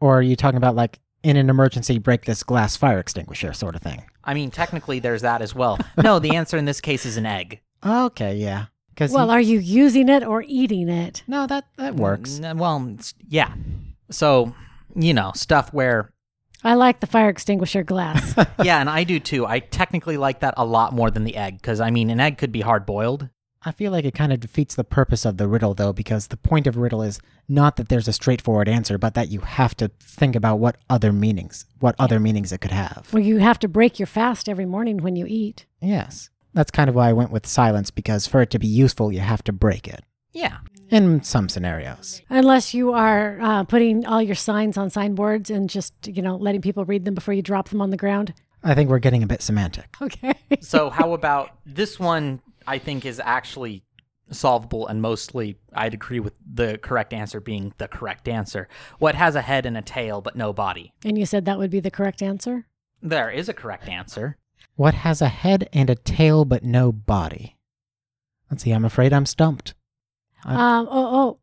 Or 0.00 0.18
are 0.18 0.22
you 0.22 0.36
talking 0.36 0.56
about 0.58 0.74
like 0.76 0.98
in 1.22 1.36
an 1.36 1.48
emergency 1.48 1.98
break 1.98 2.24
this 2.24 2.42
glass 2.42 2.76
fire 2.76 2.98
extinguisher 2.98 3.52
sort 3.52 3.74
of 3.74 3.82
thing? 3.82 4.04
I 4.24 4.34
mean, 4.34 4.50
technically, 4.50 4.98
there's 5.00 5.22
that 5.22 5.42
as 5.42 5.54
well. 5.54 5.78
No, 6.02 6.18
the 6.18 6.36
answer 6.36 6.56
in 6.56 6.64
this 6.64 6.80
case 6.80 7.04
is 7.06 7.16
an 7.16 7.26
egg. 7.26 7.60
Okay, 7.84 8.36
yeah. 8.36 8.66
Because 8.90 9.10
Well, 9.12 9.30
are 9.30 9.40
you 9.40 9.58
using 9.58 10.08
it 10.08 10.22
or 10.24 10.42
eating 10.46 10.88
it? 10.88 11.22
no, 11.26 11.46
that 11.46 11.64
that 11.78 11.96
works. 11.96 12.40
N- 12.40 12.58
Well, 12.58 12.76
it's- 12.88 13.12
yeah. 13.28 13.52
So, 14.10 14.54
you 14.94 15.12
know, 15.14 15.32
stuff 15.34 15.72
where, 15.72 16.10
I 16.62 16.74
like 16.74 17.00
the 17.00 17.06
fire 17.06 17.28
extinguisher 17.28 17.82
glass. 17.82 18.34
yeah, 18.62 18.80
and 18.80 18.88
I 18.88 19.04
do 19.04 19.18
too. 19.20 19.46
I 19.46 19.58
technically 19.58 20.16
like 20.16 20.40
that 20.40 20.54
a 20.56 20.64
lot 20.64 20.92
more 20.94 21.10
than 21.10 21.24
the 21.24 21.36
egg 21.36 21.56
because, 21.60 21.80
I 21.80 21.90
mean, 21.90 22.08
an 22.08 22.20
egg 22.20 22.38
could 22.38 22.52
be 22.52 22.60
hard 22.62 22.86
boiled. 22.86 23.28
I 23.66 23.72
feel 23.72 23.92
like 23.92 24.04
it 24.04 24.14
kind 24.14 24.32
of 24.32 24.40
defeats 24.40 24.74
the 24.74 24.84
purpose 24.84 25.24
of 25.24 25.36
the 25.38 25.48
riddle, 25.48 25.74
though, 25.74 25.92
because 25.92 26.26
the 26.26 26.36
point 26.36 26.66
of 26.66 26.76
riddle 26.76 27.02
is 27.02 27.18
not 27.48 27.76
that 27.76 27.88
there's 27.88 28.08
a 28.08 28.12
straightforward 28.12 28.68
answer, 28.68 28.98
but 28.98 29.14
that 29.14 29.28
you 29.30 29.40
have 29.40 29.74
to 29.76 29.88
think 30.00 30.36
about 30.36 30.56
what 30.58 30.76
other 30.90 31.12
meanings, 31.12 31.64
what 31.80 31.94
other 31.98 32.20
meanings 32.20 32.52
it 32.52 32.60
could 32.60 32.70
have. 32.72 33.08
well, 33.12 33.22
you 33.22 33.38
have 33.38 33.58
to 33.60 33.68
break 33.68 33.98
your 33.98 34.06
fast 34.06 34.48
every 34.48 34.66
morning 34.66 34.98
when 34.98 35.16
you 35.16 35.24
eat. 35.26 35.64
Yes, 35.80 36.28
that's 36.52 36.70
kind 36.70 36.88
of 36.90 36.94
why 36.94 37.08
I 37.08 37.12
went 37.14 37.30
with 37.30 37.46
silence, 37.46 37.90
because 37.90 38.26
for 38.26 38.42
it 38.42 38.50
to 38.50 38.58
be 38.58 38.66
useful, 38.66 39.10
you 39.12 39.20
have 39.20 39.42
to 39.44 39.52
break 39.52 39.88
it 39.88 40.02
Yeah. 40.32 40.58
in 40.90 41.22
some 41.22 41.48
scenarios. 41.48 42.20
Unless 42.28 42.74
you 42.74 42.92
are 42.92 43.38
uh, 43.40 43.64
putting 43.64 44.04
all 44.06 44.20
your 44.22 44.34
signs 44.36 44.76
on 44.76 44.90
signboards 44.90 45.48
and 45.50 45.70
just, 45.70 45.94
you 46.06 46.20
know, 46.22 46.36
letting 46.36 46.60
people 46.60 46.84
read 46.84 47.04
them 47.06 47.14
before 47.14 47.32
you 47.34 47.42
drop 47.42 47.70
them 47.70 47.80
on 47.80 47.88
the 47.90 47.96
ground. 47.96 48.34
I 48.66 48.74
think 48.74 48.88
we're 48.88 48.98
getting 48.98 49.22
a 49.22 49.26
bit 49.26 49.42
semantic. 49.42 49.94
Okay. 50.00 50.34
So, 50.60 50.88
how 50.90 51.12
about 51.20 51.50
this 51.66 51.98
one? 52.00 52.40
I 52.66 52.78
think 52.78 53.04
is 53.04 53.20
actually 53.24 53.82
solvable 54.30 54.86
and 54.86 55.02
mostly 55.02 55.58
I'd 55.74 55.92
agree 55.94 56.18
with 56.20 56.32
the 56.50 56.78
correct 56.78 57.12
answer 57.12 57.40
being 57.40 57.74
the 57.78 57.88
correct 57.88 58.26
answer. 58.26 58.68
What 58.98 59.14
has 59.14 59.34
a 59.36 59.42
head 59.42 59.66
and 59.66 59.76
a 59.76 59.82
tail 59.82 60.20
but 60.22 60.34
no 60.36 60.52
body? 60.52 60.92
and 61.04 61.18
you 61.18 61.26
said 61.26 61.44
that 61.44 61.58
would 61.58 61.70
be 61.70 61.80
the 61.80 61.90
correct 61.90 62.22
answer? 62.22 62.66
There 63.02 63.30
is 63.30 63.48
a 63.50 63.54
correct 63.54 63.86
answer. 63.88 64.38
What 64.76 64.94
has 64.94 65.20
a 65.20 65.28
head 65.28 65.68
and 65.72 65.90
a 65.90 65.94
tail 65.94 66.44
but 66.46 66.64
no 66.64 66.90
body? 66.90 67.56
Let's 68.50 68.62
see, 68.62 68.70
I'm 68.72 68.84
afraid 68.84 69.12
I'm 69.12 69.26
stumped. 69.26 69.74
I- 70.44 70.54
Um, 70.54 70.88
oh, 70.90 71.16
oh. 71.20 71.38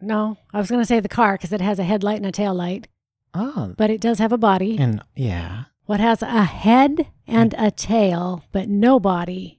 No, 0.00 0.38
I 0.52 0.58
was 0.58 0.70
going 0.70 0.80
to 0.80 0.86
say 0.86 1.00
the 1.00 1.08
car 1.08 1.32
because 1.34 1.52
it 1.52 1.60
has 1.60 1.78
a 1.78 1.84
headlight 1.84 2.16
and 2.18 2.26
a 2.26 2.32
tail 2.32 2.54
light, 2.54 2.88
Oh, 3.34 3.74
but 3.76 3.90
it 3.90 4.00
does 4.00 4.18
have 4.18 4.32
a 4.32 4.38
body. 4.38 4.78
and 4.78 5.02
yeah. 5.14 5.64
What 5.86 6.00
has 6.00 6.22
a 6.22 6.44
head 6.44 7.08
and 7.26 7.54
a 7.58 7.70
tail, 7.70 8.44
but 8.52 8.68
no 8.68 8.98
body? 9.00 9.57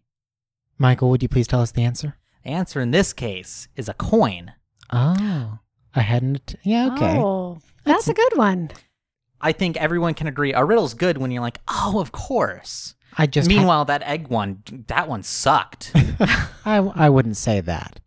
Michael, 0.79 1.09
would 1.09 1.21
you 1.21 1.29
please 1.29 1.47
tell 1.47 1.61
us 1.61 1.71
the 1.71 1.83
answer? 1.83 2.15
The 2.43 2.49
answer 2.51 2.79
in 2.79 2.91
this 2.91 3.13
case 3.13 3.67
is 3.75 3.89
a 3.89 3.93
coin. 3.93 4.53
Oh, 4.91 5.59
I 5.93 6.01
hadn't. 6.01 6.55
yeah, 6.63 6.93
okay. 6.93 7.17
Oh, 7.19 7.59
that's 7.83 8.07
a 8.07 8.13
good 8.13 8.37
one. 8.37 8.71
I 9.41 9.51
think 9.51 9.77
everyone 9.77 10.13
can 10.13 10.27
agree 10.27 10.53
a 10.53 10.63
riddle's 10.63 10.93
good 10.93 11.17
when 11.17 11.31
you're 11.31 11.41
like, 11.41 11.59
oh, 11.67 11.99
of 11.99 12.11
course. 12.11 12.95
I 13.17 13.27
just 13.27 13.49
ha- 13.51 13.57
Meanwhile, 13.57 13.85
that 13.85 14.03
egg 14.03 14.27
one, 14.29 14.63
that 14.87 15.07
one 15.09 15.23
sucked. 15.23 15.91
I 16.65 16.77
I 16.95 17.09
wouldn't 17.09 17.37
say 17.37 17.59
that. 17.61 17.99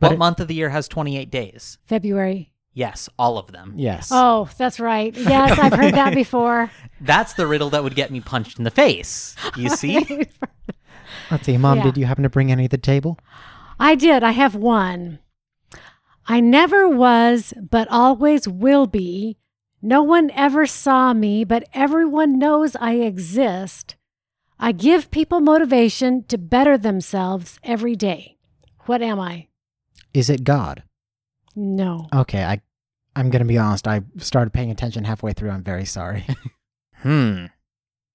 But 0.00 0.08
what 0.08 0.12
it- 0.14 0.18
month 0.18 0.40
of 0.40 0.48
the 0.48 0.54
year 0.54 0.70
has 0.70 0.88
28 0.88 1.30
days? 1.30 1.78
February. 1.86 2.52
Yes, 2.72 3.08
all 3.18 3.38
of 3.38 3.52
them. 3.52 3.74
Yes. 3.76 4.08
Oh, 4.10 4.48
that's 4.58 4.80
right. 4.80 5.16
Yes, 5.16 5.58
I've 5.58 5.72
heard 5.74 5.94
that 5.94 6.12
before. 6.22 6.70
That's 7.00 7.34
the 7.34 7.46
riddle 7.46 7.70
that 7.70 7.84
would 7.84 7.94
get 7.94 8.10
me 8.10 8.20
punched 8.20 8.58
in 8.58 8.64
the 8.64 8.70
face. 8.70 9.36
You 9.56 9.68
see? 9.76 10.26
Let's 11.30 11.46
see, 11.46 11.56
Mom, 11.56 11.78
Yeah. 11.78 11.84
did 11.84 11.96
you 11.98 12.06
happen 12.06 12.22
to 12.22 12.28
bring 12.30 12.50
any 12.52 12.64
to 12.64 12.76
the 12.76 12.78
table? 12.78 13.18
I 13.78 13.94
did. 13.94 14.22
I 14.22 14.32
have 14.32 14.54
one. 14.54 15.18
I 16.26 16.40
never 16.40 16.88
was, 16.88 17.52
but 17.70 17.88
always 17.90 18.48
will 18.48 18.86
be. 18.86 19.36
No 19.82 20.02
one 20.02 20.30
ever 20.30 20.64
saw 20.66 21.12
me, 21.12 21.44
but 21.44 21.68
everyone 21.74 22.38
knows 22.38 22.74
I 22.76 22.94
exist. 22.94 23.96
I 24.58 24.72
give 24.72 25.10
people 25.10 25.40
motivation 25.40 26.24
to 26.28 26.38
better 26.38 26.78
themselves 26.78 27.58
every 27.62 27.94
day. 27.96 28.38
What 28.86 29.02
am 29.02 29.20
I? 29.20 29.48
Is 30.14 30.30
it 30.30 30.44
God? 30.44 30.84
No. 31.56 32.08
Okay, 32.14 32.42
I 32.44 32.60
I'm 33.16 33.30
gonna 33.30 33.44
be 33.44 33.58
honest. 33.58 33.86
I 33.86 34.02
started 34.16 34.52
paying 34.52 34.70
attention 34.70 35.04
halfway 35.04 35.32
through. 35.32 35.50
I'm 35.50 35.62
very 35.62 35.84
sorry. 35.84 36.24
hmm. 37.02 37.46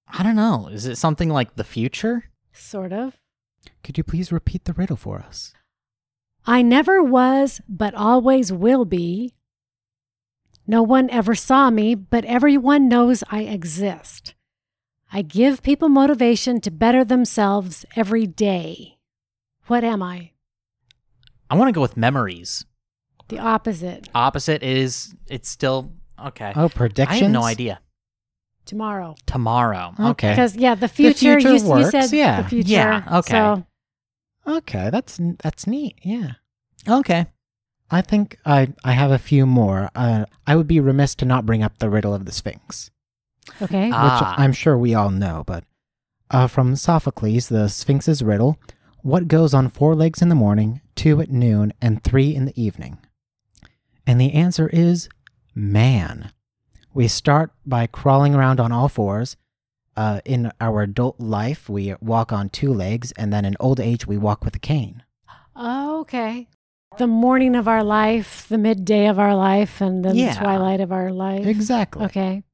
I 0.08 0.22
don't 0.22 0.36
know. 0.36 0.68
Is 0.72 0.86
it 0.86 0.96
something 0.96 1.28
like 1.28 1.54
the 1.54 1.64
future? 1.64 2.24
Sort 2.52 2.92
of. 2.92 3.16
Could 3.82 3.98
you 3.98 4.04
please 4.04 4.32
repeat 4.32 4.64
the 4.64 4.72
riddle 4.72 4.96
for 4.96 5.18
us? 5.18 5.52
I 6.46 6.62
never 6.62 7.02
was, 7.02 7.60
but 7.68 7.94
always 7.94 8.52
will 8.52 8.84
be. 8.84 9.34
No 10.66 10.82
one 10.82 11.10
ever 11.10 11.34
saw 11.34 11.70
me, 11.70 11.94
but 11.94 12.24
everyone 12.24 12.88
knows 12.88 13.24
I 13.30 13.42
exist. 13.42 14.34
I 15.12 15.22
give 15.22 15.62
people 15.62 15.88
motivation 15.88 16.60
to 16.60 16.70
better 16.70 17.04
themselves 17.04 17.84
every 17.96 18.26
day. 18.26 18.98
What 19.66 19.82
am 19.84 20.02
I? 20.02 20.30
I 21.50 21.56
want 21.56 21.68
to 21.68 21.72
go 21.72 21.80
with 21.80 21.96
memories. 21.96 22.64
The 23.28 23.38
opposite. 23.38 24.08
Opposite 24.14 24.62
is 24.62 25.14
it's 25.28 25.48
still 25.48 25.92
okay. 26.26 26.52
Oh, 26.54 26.68
prediction? 26.68 27.16
I 27.16 27.18
have 27.22 27.30
no 27.30 27.42
idea. 27.42 27.80
Tomorrow. 28.66 29.16
Tomorrow. 29.26 29.94
Okay. 29.98 30.30
Because 30.30 30.54
yeah, 30.56 30.74
the 30.74 30.88
future. 30.88 31.36
The 31.36 31.40
future 31.40 31.54
you, 31.56 31.62
you 31.62 31.68
works, 31.68 31.90
said 31.90 32.12
yeah. 32.12 32.42
the 32.42 32.48
future. 32.48 32.68
Yeah, 32.68 33.18
okay. 33.18 33.30
So 33.30 33.66
Okay, 34.46 34.90
that's 34.90 35.20
that's 35.42 35.66
neat. 35.66 35.98
Yeah. 36.02 36.32
Okay. 36.88 37.26
I 37.90 38.00
think 38.02 38.38
I 38.44 38.72
I 38.84 38.92
have 38.92 39.10
a 39.10 39.18
few 39.18 39.46
more. 39.46 39.90
Uh, 39.94 40.24
I 40.46 40.56
would 40.56 40.66
be 40.66 40.80
remiss 40.80 41.14
to 41.16 41.24
not 41.24 41.46
bring 41.46 41.62
up 41.62 41.78
the 41.78 41.90
riddle 41.90 42.14
of 42.14 42.24
the 42.24 42.32
Sphinx, 42.32 42.90
okay. 43.60 43.90
Ah. 43.92 44.32
which 44.32 44.38
I'm 44.38 44.52
sure 44.52 44.78
we 44.78 44.94
all 44.94 45.10
know. 45.10 45.44
But 45.46 45.64
uh, 46.30 46.46
from 46.46 46.76
Sophocles, 46.76 47.48
the 47.48 47.68
Sphinx's 47.68 48.22
riddle: 48.22 48.58
What 49.02 49.28
goes 49.28 49.52
on 49.52 49.68
four 49.68 49.94
legs 49.94 50.22
in 50.22 50.28
the 50.28 50.34
morning, 50.34 50.80
two 50.94 51.20
at 51.20 51.30
noon, 51.30 51.72
and 51.80 52.02
three 52.02 52.34
in 52.34 52.44
the 52.44 52.60
evening? 52.60 52.98
And 54.06 54.20
the 54.20 54.32
answer 54.32 54.68
is 54.68 55.08
man. 55.54 56.32
We 56.92 57.08
start 57.08 57.52
by 57.64 57.86
crawling 57.86 58.34
around 58.34 58.60
on 58.60 58.72
all 58.72 58.88
fours. 58.88 59.36
Uh, 59.96 60.20
in 60.24 60.50
our 60.60 60.82
adult 60.82 61.20
life, 61.20 61.68
we 61.68 61.94
walk 62.00 62.32
on 62.32 62.48
two 62.48 62.72
legs, 62.72 63.12
and 63.12 63.32
then 63.32 63.44
in 63.44 63.56
old 63.60 63.80
age, 63.80 64.06
we 64.06 64.16
walk 64.16 64.44
with 64.44 64.56
a 64.56 64.58
cane. 64.60 65.02
Oh, 65.54 66.00
okay. 66.00 66.48
The 66.98 67.06
morning 67.06 67.54
of 67.54 67.68
our 67.68 67.84
life, 67.84 68.48
the 68.48 68.58
midday 68.58 69.06
of 69.08 69.18
our 69.18 69.34
life, 69.36 69.80
and 69.80 70.04
then 70.04 70.16
Yeah. 70.16 70.34
the 70.34 70.40
twilight 70.40 70.80
of 70.80 70.90
our 70.90 71.12
life. 71.12 71.46
Exactly. 71.46 72.04
Okay. 72.06 72.44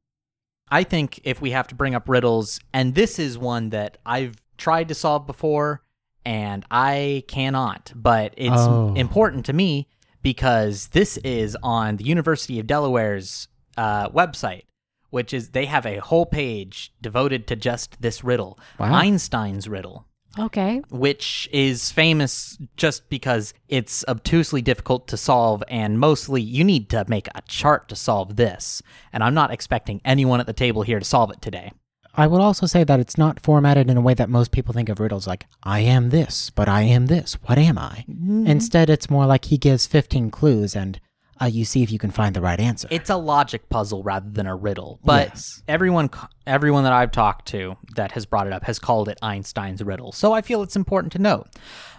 I 0.70 0.82
think 0.82 1.20
if 1.24 1.40
we 1.40 1.52
have 1.52 1.68
to 1.68 1.74
bring 1.74 1.94
up 1.94 2.08
riddles, 2.08 2.58
and 2.72 2.94
this 2.94 3.18
is 3.18 3.38
one 3.38 3.70
that 3.70 3.98
I've 4.04 4.36
tried 4.58 4.88
to 4.88 4.94
solve 4.94 5.26
before 5.26 5.82
and 6.24 6.64
I 6.70 7.22
cannot, 7.28 7.92
but 7.94 8.34
it's 8.36 8.56
Oh. 8.56 8.92
important 8.94 9.46
to 9.46 9.52
me 9.52 9.86
because 10.22 10.88
this 10.88 11.18
is 11.18 11.56
on 11.62 11.98
the 11.98 12.04
University 12.04 12.58
of 12.58 12.66
Delaware's 12.66 13.46
uh, 13.76 14.08
website, 14.10 14.62
which 15.10 15.32
is 15.32 15.50
they 15.50 15.66
have 15.66 15.86
a 15.86 15.98
whole 15.98 16.26
page 16.26 16.92
devoted 17.00 17.46
to 17.48 17.56
just 17.56 18.00
this 18.00 18.22
riddle 18.24 18.58
Wow. 18.78 18.94
Einstein's 18.94 19.68
riddle. 19.68 20.06
Okay. 20.38 20.82
which 20.90 21.48
is 21.50 21.90
famous 21.90 22.58
just 22.76 23.08
because 23.08 23.54
it's 23.68 24.04
obtusely 24.06 24.60
difficult 24.60 25.08
to 25.08 25.16
solve 25.16 25.64
and 25.66 25.98
mostly 25.98 26.42
you 26.42 26.62
need 26.62 26.90
to 26.90 27.06
make 27.08 27.26
a 27.34 27.40
chart 27.48 27.88
to 27.88 27.96
solve 27.96 28.36
this. 28.36 28.82
And 29.14 29.24
I'm 29.24 29.32
not 29.32 29.50
expecting 29.50 30.02
anyone 30.04 30.38
at 30.40 30.46
the 30.46 30.52
table 30.52 30.82
here 30.82 30.98
to 30.98 31.04
solve 31.06 31.30
it 31.30 31.40
today. 31.40 31.72
I 32.14 32.26
would 32.26 32.42
also 32.42 32.66
say 32.66 32.84
that 32.84 33.00
it's 33.00 33.16
not 33.16 33.40
formatted 33.40 33.90
in 33.90 33.96
a 33.96 34.02
way 34.02 34.12
that 34.12 34.28
most 34.28 34.50
people 34.52 34.74
think 34.74 34.90
of 34.90 35.00
riddles 35.00 35.26
like, 35.26 35.46
I 35.62 35.80
am 35.80 36.10
this, 36.10 36.50
but 36.50 36.68
I 36.68 36.82
am 36.82 37.06
this. 37.06 37.34
What 37.44 37.56
am 37.56 37.78
I? 37.78 38.04
Instead, 38.08 38.90
it's 38.90 39.08
more 39.08 39.24
like 39.24 39.46
he 39.46 39.56
gives 39.56 39.86
15 39.86 40.30
clues 40.30 40.76
and 40.76 41.00
uh, 41.40 41.46
you 41.46 41.64
see 41.64 41.82
if 41.82 41.90
you 41.92 41.98
can 41.98 42.10
find 42.10 42.34
the 42.34 42.40
right 42.40 42.58
answer. 42.60 42.88
It's 42.90 43.10
a 43.10 43.16
logic 43.16 43.68
puzzle 43.68 44.02
rather 44.02 44.28
than 44.30 44.46
a 44.46 44.54
riddle. 44.56 45.00
But 45.04 45.28
Yes. 45.28 45.62
everyone 45.68 46.10
everyone 46.46 46.84
that 46.84 46.92
I've 46.92 47.10
talked 47.12 47.46
to 47.48 47.76
that 47.96 48.12
has 48.12 48.26
brought 48.26 48.46
it 48.46 48.52
up 48.52 48.64
has 48.64 48.78
called 48.78 49.08
it 49.08 49.18
Einstein's 49.22 49.82
riddle. 49.82 50.12
So 50.12 50.32
I 50.32 50.40
feel 50.42 50.62
it's 50.62 50.76
important 50.76 51.12
to 51.12 51.18
note. 51.18 51.48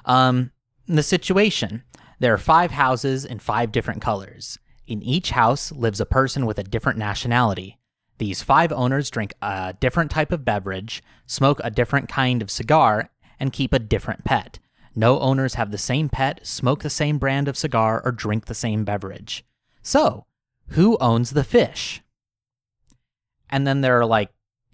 Um, 0.05 0.51
the 0.87 1.03
situation 1.03 1.83
there 2.19 2.33
are 2.33 2.37
five 2.39 2.71
houses 2.71 3.25
in 3.25 3.37
five 3.39 3.71
different 3.71 4.01
colors. 4.01 4.57
In 4.87 5.03
each 5.03 5.31
house 5.31 5.71
lives 5.71 5.99
a 6.01 6.05
person 6.05 6.45
with 6.45 6.57
a 6.57 6.63
different 6.63 6.97
nationality. 6.97 7.77
These 8.17 8.41
five 8.41 8.71
owners 8.71 9.11
drink 9.11 9.33
a 9.43 9.75
different 9.79 10.09
type 10.09 10.31
of 10.31 10.43
beverage, 10.43 11.03
smoke 11.27 11.61
a 11.63 11.69
different 11.69 12.09
kind 12.09 12.41
of 12.41 12.49
cigar, 12.49 13.11
and 13.39 13.53
keep 13.53 13.73
a 13.73 13.79
different 13.79 14.23
pet. 14.23 14.57
No 14.97 15.19
owners 15.19 15.53
have 15.53 15.69
the 15.69 15.77
same 15.77 16.09
pet, 16.09 16.45
smoke 16.45 16.81
the 16.81 16.89
same 16.89 17.19
brand 17.19 17.47
of 17.47 17.55
cigar, 17.55 18.01
or 18.03 18.11
drink 18.11 18.47
the 18.47 18.55
same 18.55 18.83
beverage. 18.83 19.45
So, 19.83 20.25
who 20.69 20.97
owns 20.99 21.29
the 21.31 21.43
fish? 21.43 22.01
And 23.47 23.67
then 23.67 23.81
there 23.81 23.99
are 23.99 24.07
like 24.07 24.31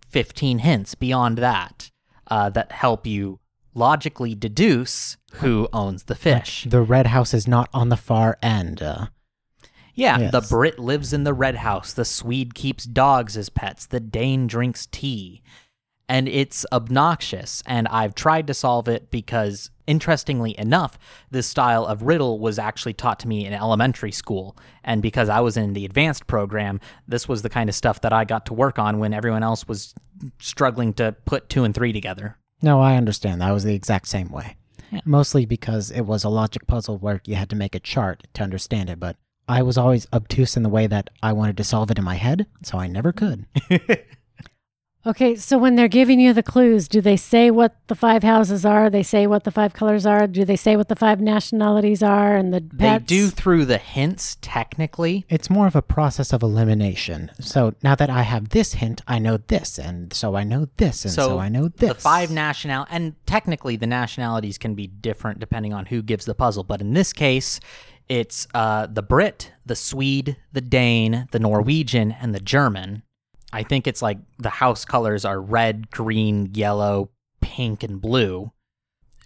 15 0.08 0.60
hints 0.60 0.96
beyond 0.96 1.38
that 1.40 1.92
uh, 2.28 2.50
that 2.52 2.72
help 2.72 3.06
you 3.06 3.42
logically 3.76 4.34
deduce 4.34 5.18
who 5.34 5.68
owns 5.74 6.04
the 6.04 6.16
fish. 6.16 6.66
the 6.70 6.82
red 6.82 7.08
house 7.08 7.34
is 7.34 7.46
not 7.46 7.70
on 7.74 7.90
the 7.90 7.98
far 7.98 8.38
end. 8.42 8.82
Uh, 8.82 9.08
Yeah, 9.94 10.30
the 10.32 10.42
Brit 10.42 10.80
lives 10.80 11.12
in 11.12 11.26
the 11.26 11.34
red 11.34 11.56
house. 11.58 11.92
The 11.92 12.06
Swede 12.06 12.54
keeps 12.56 12.86
dogs 12.86 13.36
as 13.36 13.50
pets. 13.50 13.86
The 13.86 14.00
Dane 14.00 14.48
drinks 14.48 14.88
tea. 14.90 15.42
And 16.10 16.28
it's 16.28 16.66
obnoxious. 16.72 17.64
And 17.66 17.88
I've 17.88 18.14
tried 18.14 18.48
to 18.48 18.54
solve 18.54 18.88
it 18.88 19.10
because, 19.10 19.72
interestingly 19.88 20.58
enough, 20.60 21.00
this 21.32 21.48
style 21.48 21.86
of 21.86 22.04
riddle 22.04 22.40
was 22.40 22.60
actually 22.60 22.94
taught 22.94 23.20
to 23.22 23.28
me 23.28 23.46
in 23.46 23.54
elementary 23.54 24.12
school. 24.12 24.58
And 24.84 25.02
because 25.02 25.30
I 25.30 25.40
was 25.40 25.56
in 25.56 25.74
the 25.74 25.86
advanced 25.86 26.28
program, 26.28 26.82
this 27.08 27.28
was 27.28 27.42
the 27.42 27.50
kind 27.50 27.70
of 27.70 27.76
stuff 27.76 28.02
that 28.02 28.12
I 28.14 28.26
got 28.26 28.46
to 28.48 28.54
work 28.54 28.78
on 28.78 29.00
when 29.00 29.14
everyone 29.14 29.44
else 29.44 29.68
was 29.68 29.96
struggling 30.40 30.94
to 30.96 31.16
put 31.26 31.50
two 31.50 31.64
and 31.64 31.74
three 31.74 31.94
together. 31.94 32.38
no, 32.62 32.80
I 32.82 32.96
understand. 32.98 33.42
That 33.42 33.52
was 33.52 33.64
the 33.64 33.76
exact 33.76 34.08
same 34.08 34.30
way. 34.30 34.56
Yeah. 34.92 35.02
Mostly 35.06 35.46
because 35.46 35.90
it 35.90 36.02
was 36.02 36.24
a 36.24 36.30
logic 36.30 36.68
puzzle 36.68 36.98
where 36.98 37.22
you 37.26 37.36
had 37.36 37.50
to 37.50 37.56
make 37.56 37.76
a 37.76 37.80
chart 37.80 38.24
to 38.36 38.44
understand 38.44 38.90
it, 38.90 39.00
but 39.00 39.16
I 39.48 39.64
was 39.64 39.78
always 39.78 40.08
obtuse 40.14 40.56
in 40.56 40.64
the 40.64 40.70
way 40.70 40.88
that 40.88 41.10
I 41.22 41.34
wanted 41.34 41.58
to 41.58 41.64
solve 41.64 41.92
it 41.92 41.98
in 41.98 42.04
my 42.06 42.16
head, 42.16 42.46
so 42.62 42.78
I 42.78 42.88
never 42.88 43.12
could. 43.12 43.46
Okay, 45.06 45.36
so 45.36 45.58
when 45.58 45.76
they're 45.76 45.90
giving 45.90 46.22
you 46.22 46.32
the 46.32 46.42
clues, 46.42 46.88
do 46.88 47.02
they 47.02 47.18
say 47.18 47.52
what 47.52 47.76
the 47.88 47.96
five 47.96 48.24
houses 48.24 48.64
are? 48.64 48.90
They 48.90 49.04
say 49.04 49.28
what 49.28 49.44
the 49.44 49.52
five 49.52 49.74
colors 49.74 50.06
are? 50.06 50.28
Do 50.28 50.46
they 50.46 50.56
say 50.56 50.78
what 50.78 50.88
the 50.88 50.96
five 50.96 51.20
nationalities 51.20 52.02
are 52.02 52.38
and 52.38 52.54
the 52.54 52.64
They 52.72 53.00
do 53.00 53.28
through 53.28 53.66
the 53.66 53.78
hints, 53.78 54.38
technically. 54.40 55.26
It's 55.28 55.50
more 55.50 55.68
of 55.68 55.76
a 55.76 55.82
process 55.82 56.32
of 56.32 56.42
elimination. 56.42 57.32
So 57.42 57.74
now 57.84 57.96
that 57.96 58.10
I 58.10 58.22
have 58.22 58.50
this 58.50 58.74
hint, 58.76 59.02
I 59.06 59.20
know 59.20 59.38
this, 59.38 59.78
and 59.78 60.14
so 60.14 60.36
I 60.36 60.46
know 60.46 60.70
this, 60.78 61.04
and 61.04 61.14
so, 61.14 61.38
I 61.38 61.50
know 61.50 61.68
this. 61.68 61.90
The 61.90 61.96
five 61.96 62.32
national 62.32 62.86
and 62.90 63.16
technically 63.26 63.76
the 63.76 63.88
nationalities 63.88 64.58
can 64.58 64.74
be 64.74 64.88
different 64.88 65.40
depending 65.40 65.74
on 65.74 65.88
who 65.88 66.02
gives 66.02 66.24
the 66.24 66.36
puzzle, 66.36 66.64
but 66.64 66.80
in 66.80 66.94
this 66.94 67.12
case, 67.12 67.60
it's 68.08 68.48
uh, 68.54 68.88
the 68.88 69.02
Brit, 69.02 69.52
the 69.66 69.76
Swede, 69.76 70.38
the 70.54 70.62
Dane, 70.62 71.28
the 71.32 71.40
Norwegian, 71.40 72.12
and 72.12 72.34
the 72.34 72.40
German. 72.40 73.04
I 73.54 73.64
think 73.64 73.88
it's 73.88 74.02
like 74.02 74.18
the 74.40 74.50
house 74.50 74.84
colors 74.84 75.24
are 75.26 75.40
red, 75.40 75.90
green, 75.92 76.50
yellow, 76.54 77.10
pink, 77.42 77.84
and 77.84 78.02
blue. 78.02 78.52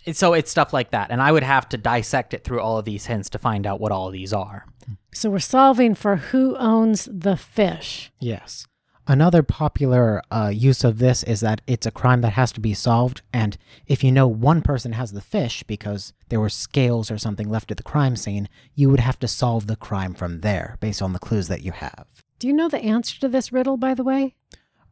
It's- 0.06 0.18
So 0.20 0.34
it's 0.34 0.52
stuff 0.52 0.72
like 0.74 0.92
that, 0.92 1.12
and 1.12 1.22
I 1.22 1.32
would 1.32 1.44
have 1.44 1.68
to 1.70 1.78
dissect 1.78 2.34
it 2.34 2.44
through 2.44 2.62
all 2.62 2.78
of 2.78 2.86
these 2.86 3.06
hints 3.08 3.30
to 3.32 3.38
find 3.40 3.66
out 3.66 3.80
what 3.80 3.92
all 3.92 4.08
of 4.08 4.14
these 4.14 4.34
are. 4.34 4.66
So 5.14 5.30
we're 5.30 5.40
solving 5.40 5.96
for 5.96 6.18
who 6.18 6.56
owns 6.58 7.10
the 7.12 7.36
fish. 7.38 8.12
Yes. 8.20 8.68
Another 9.10 9.42
popular 9.42 10.22
uh, 10.30 10.52
use 10.54 10.84
of 10.84 11.00
this 11.00 11.24
is 11.24 11.40
that 11.40 11.62
it's 11.66 11.86
a 11.86 11.92
crime 11.92 12.20
that 12.22 12.34
has 12.34 12.52
to 12.52 12.60
be 12.60 12.74
solved, 12.74 13.22
and 13.34 13.58
if 13.86 14.04
you 14.04 14.12
know 14.12 14.28
one 14.28 14.62
person 14.62 14.92
has 14.94 15.14
the 15.14 15.22
fish 15.22 15.64
because 15.64 16.12
there 16.28 16.42
were 16.42 16.50
scales 16.50 17.10
or 17.10 17.18
something 17.18 17.50
left 17.50 17.72
at 17.72 17.78
the 17.78 17.84
crime 17.84 18.18
scene, 18.18 18.50
you 18.76 18.90
would 18.90 19.00
have 19.00 19.18
to 19.20 19.28
solve 19.28 19.68
the 19.68 19.78
crime 19.78 20.14
from 20.14 20.42
there 20.42 20.76
based 20.82 21.02
on 21.02 21.14
the 21.14 21.20
clues 21.20 21.48
that 21.48 21.62
you 21.64 21.72
have. 21.72 22.17
Do 22.40 22.48
you 22.48 22.54
know 22.54 22.70
the 22.70 22.80
answer 22.80 23.20
to 23.20 23.28
this 23.28 23.52
riddle, 23.52 23.78
by 23.78 23.94
the 23.94 24.04
way? 24.04 24.36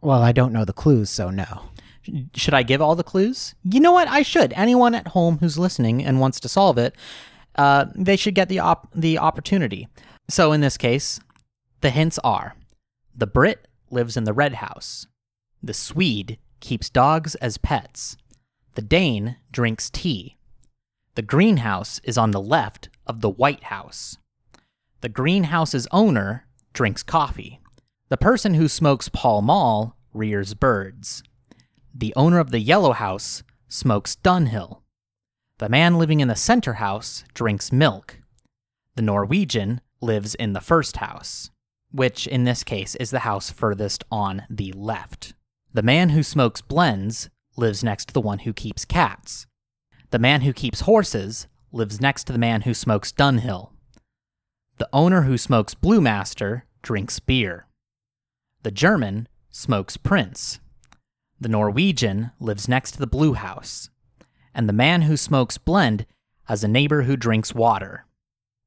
Well, 0.02 0.22
I 0.22 0.32
don't 0.32 0.54
know 0.54 0.66
the 0.66 0.74
clues, 0.74 1.10
so 1.10 1.30
no. 1.30 1.64
Should 2.36 2.54
I 2.54 2.64
give 2.64 2.82
all 2.82 2.96
the 2.96 3.04
clues? 3.04 3.56
You 3.64 3.80
know 3.80 3.92
what? 3.92 4.08
I 4.08 4.22
should. 4.22 4.54
Anyone 4.54 4.94
at 4.94 5.10
home 5.10 5.40
who's 5.40 5.58
listening 5.58 6.04
and 6.04 6.20
wants 6.20 6.40
to 6.42 6.50
solve 6.50 6.78
it, 6.78 6.96
uh, 7.56 7.86
they 7.96 8.16
should 8.16 8.36
get 8.36 8.50
the 8.50 8.60
op- 8.60 8.92
the 8.94 9.18
opportunity. 9.18 9.88
So 10.30 10.52
in 10.52 10.62
this 10.62 10.78
case, 10.78 11.20
the 11.82 11.90
hints 11.90 12.20
are: 12.24 12.56
the 13.16 13.28
Brit 13.28 13.68
lives 13.90 14.18
in 14.18 14.24
the 14.24 14.34
red 14.34 14.56
house, 14.56 15.08
the 15.64 15.74
Swede 15.74 16.38
keeps 16.60 16.90
dogs 16.90 17.36
as 17.36 17.58
pets, 17.58 18.18
the 18.76 18.82
Dane 18.82 19.38
drinks 19.52 19.90
tea, 19.90 20.38
the 21.16 21.22
greenhouse 21.22 22.00
is 22.04 22.18
on 22.18 22.32
the 22.32 22.42
left 22.42 22.90
of 23.08 23.22
the 23.22 23.30
White 23.30 23.66
House, 23.66 24.18
the 25.02 25.10
greenhouse's 25.10 25.88
owner 25.92 26.45
drinks 26.76 27.02
coffee, 27.02 27.62
the 28.10 28.18
person 28.18 28.54
who 28.54 28.68
smokes 28.68 29.10
Pall 29.10 29.42
Mall 29.42 29.98
rears 30.14 30.54
birds. 30.54 31.24
The 31.94 32.14
owner 32.16 32.38
of 32.38 32.52
the 32.52 32.60
yellow 32.60 32.92
house 32.92 33.44
smokes 33.68 34.18
Dunhill. 34.18 34.82
The 35.58 35.70
man 35.70 35.98
living 35.98 36.20
in 36.20 36.28
the 36.28 36.36
center 36.36 36.74
house 36.74 37.24
drinks 37.34 37.72
milk. 37.72 38.20
The 38.96 39.02
Norwegian 39.02 39.80
lives 40.02 40.36
in 40.36 40.52
the 40.52 40.60
first 40.60 40.98
house, 40.98 41.50
which 41.92 42.28
in 42.28 42.44
this 42.44 42.64
case 42.64 42.96
is 42.96 43.10
the 43.10 43.20
house 43.20 43.50
furthest 43.50 44.04
on 44.12 44.44
the 44.50 44.74
left. 44.74 45.34
The 45.74 45.82
man 45.82 46.10
who 46.10 46.24
smokes 46.24 46.62
blends 46.62 47.30
lives 47.56 47.86
next 47.86 48.10
to 48.10 48.14
the 48.14 48.22
one 48.22 48.40
who 48.40 48.52
keeps 48.52 48.84
cats. 48.84 49.48
The 50.12 50.20
man 50.20 50.42
who 50.42 50.52
keeps 50.52 50.82
horses 50.82 51.48
lives 51.72 52.02
next 52.02 52.26
to 52.26 52.34
the 52.34 52.40
man 52.40 52.62
who 52.62 52.74
smokes 52.74 53.14
Dunhill. 53.14 53.72
The 54.78 54.90
owner 54.92 55.22
who 55.22 55.38
smokes 55.38 55.74
Blue 55.74 56.02
Master 56.02 56.66
drinks 56.82 57.20
beer. 57.20 57.66
The 58.64 58.72
German 58.72 59.30
smokes 59.50 59.96
Prince. 59.96 60.60
The 61.40 61.48
Norwegian 61.48 62.32
lives 62.42 62.68
next 62.68 62.92
to 62.92 63.00
the 63.00 63.08
Blue 63.08 63.34
House. 63.36 63.90
And 64.54 64.68
the 64.68 64.74
man 64.74 65.04
who 65.04 65.16
smokes 65.16 65.58
Blend 65.58 66.06
has 66.46 66.64
a 66.64 66.68
neighbor 66.68 67.04
who 67.04 67.16
drinks 67.16 67.56
water. 67.56 68.06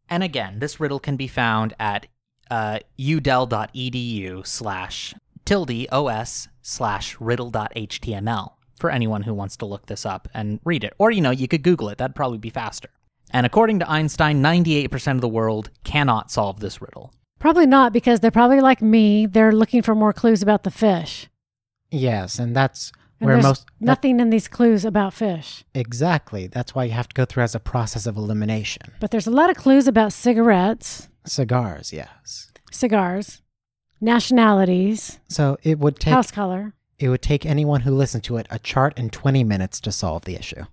And 0.09 0.23
again, 0.23 0.61
this 0.61 0.81
riddle 0.81 0.99
can 0.99 1.17
be 1.17 1.29
found 1.29 1.75
at 1.79 2.07
uh, 2.51 2.79
udel.edu 2.99 4.47
slash 4.47 5.15
tilde 5.45 5.87
os 5.93 6.49
slash 6.63 7.21
riddle.html 7.21 8.53
for 8.77 8.91
anyone 8.91 9.23
who 9.23 9.35
wants 9.35 9.57
to 9.59 9.67
look 9.67 9.87
this 9.87 10.07
up 10.07 10.29
and 10.33 10.61
read 10.65 10.85
it. 10.85 10.95
Or, 10.99 11.11
you 11.11 11.21
know, 11.21 11.31
you 11.31 11.49
could 11.49 11.63
Google 11.63 11.91
it. 11.91 11.99
That'd 11.99 12.17
probably 12.17 12.39
be 12.39 12.51
faster. 12.51 12.89
And 13.33 13.45
according 13.47 13.79
to 13.81 13.91
Einstein, 13.91 14.43
98% 14.43 15.13
of 15.17 15.21
the 15.21 15.29
world 15.29 15.71
cannot 15.85 16.31
solve 16.31 16.61
this 16.61 16.81
riddle. 16.81 17.13
Probably 17.39 17.67
not 17.67 17.93
because 17.93 18.21
they're 18.21 18.31
probably 18.31 18.61
like 18.61 18.83
me. 18.83 19.27
They're 19.27 19.53
looking 19.53 19.83
for 19.83 19.95
more 19.95 20.13
clues 20.13 20.43
about 20.43 20.65
the 20.65 20.71
fish. 20.71 21.29
Yes, 21.91 22.39
and 22.39 22.55
that's 22.57 22.91
And 23.21 23.27
where 23.27 23.37
there's 23.37 23.45
most 23.45 23.67
that- 23.67 23.73
nothing 23.87 24.19
in 24.21 24.31
these 24.31 24.49
clues 24.49 24.85
about 24.85 25.15
fish. 25.15 25.65
exactly. 25.75 26.47
That's 26.47 26.75
why 26.75 26.85
you 26.85 26.93
have 26.93 27.09
to 27.09 27.15
go 27.15 27.25
through 27.25 27.45
as 27.45 27.55
a 27.55 27.61
process 27.61 28.07
of 28.07 28.17
elimination. 28.17 28.93
But 29.01 29.11
there's 29.13 29.27
a 29.27 29.31
lot 29.31 29.51
of 29.51 29.57
clues 29.57 29.87
about 29.87 30.13
cigarettes, 30.13 31.09
Cigars, 31.25 31.93
yes. 31.93 32.51
cigars, 32.73 33.43
nationalities, 34.01 35.21
So 35.29 35.57
it 35.63 35.79
would 35.79 36.01
take 36.01 36.13
house 36.15 36.31
color. 36.31 36.73
it 36.99 37.09
would 37.09 37.23
take 37.23 37.47
anyone 37.47 37.83
who 37.83 37.95
listened 37.95 38.25
to 38.25 38.37
it 38.37 38.47
a 38.51 38.59
chart 38.59 38.99
in 38.99 39.11
20 39.11 39.45
minutes 39.45 39.81
to 39.83 39.93
solve 39.93 40.25
the 40.25 40.35
issue, 40.35 40.65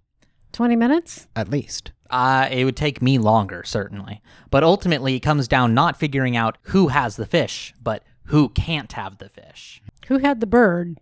20 0.55 0.75
minutes? 0.75 1.27
at 1.35 1.49
least. 1.49 1.91
Uh, 2.09 2.47
it 2.51 2.65
would 2.65 2.77
take 2.77 3.01
me 3.01 3.17
longer, 3.17 3.63
certainly. 3.63 4.21
But 4.51 4.63
ultimately, 4.63 5.15
it 5.15 5.21
comes 5.21 5.47
down 5.47 5.73
not 5.73 5.97
figuring 5.97 6.37
out 6.37 6.57
who 6.63 6.87
has 6.89 7.15
the 7.15 7.25
fish, 7.25 7.73
but 7.81 8.03
who 8.25 8.49
can't 8.49 8.91
have 8.93 9.17
the 9.17 9.27
fish. 9.29 9.81
Who 10.07 10.19
had 10.19 10.39
the 10.39 10.45
bird? 10.47 10.99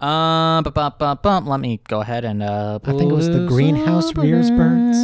Uh, 0.00 0.62
bu- 0.62 0.70
bu- 0.70 0.90
bu- 0.98 1.14
bum. 1.16 1.46
let 1.46 1.60
me 1.60 1.80
go 1.88 2.00
ahead 2.00 2.24
and. 2.24 2.42
Uh, 2.42 2.78
I 2.84 2.92
think 2.92 3.10
it 3.12 3.14
was 3.14 3.28
the 3.28 3.46
greenhouse 3.46 4.14
rears 4.16 4.50
birds. 4.50 4.98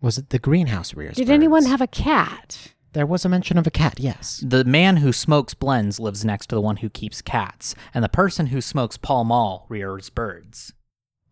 Was 0.00 0.16
it 0.18 0.30
the 0.30 0.38
greenhouse 0.38 0.94
rears? 0.94 1.16
Did 1.16 1.30
anyone 1.30 1.64
have 1.64 1.80
a 1.80 1.86
cat? 1.88 2.72
There 2.92 3.06
was 3.06 3.24
a 3.24 3.28
mention 3.28 3.58
of 3.58 3.66
a 3.66 3.70
cat, 3.70 3.98
yes. 3.98 4.42
The 4.46 4.64
man 4.64 4.98
who 4.98 5.12
smokes 5.12 5.54
blends 5.54 5.98
lives 5.98 6.24
next 6.24 6.46
to 6.48 6.54
the 6.54 6.60
one 6.60 6.78
who 6.78 6.88
keeps 6.88 7.20
cats, 7.20 7.74
and 7.92 8.02
the 8.04 8.08
person 8.08 8.46
who 8.46 8.60
smokes 8.60 8.96
Pall 8.96 9.24
Mall 9.24 9.66
rears 9.68 10.08
birds. 10.08 10.72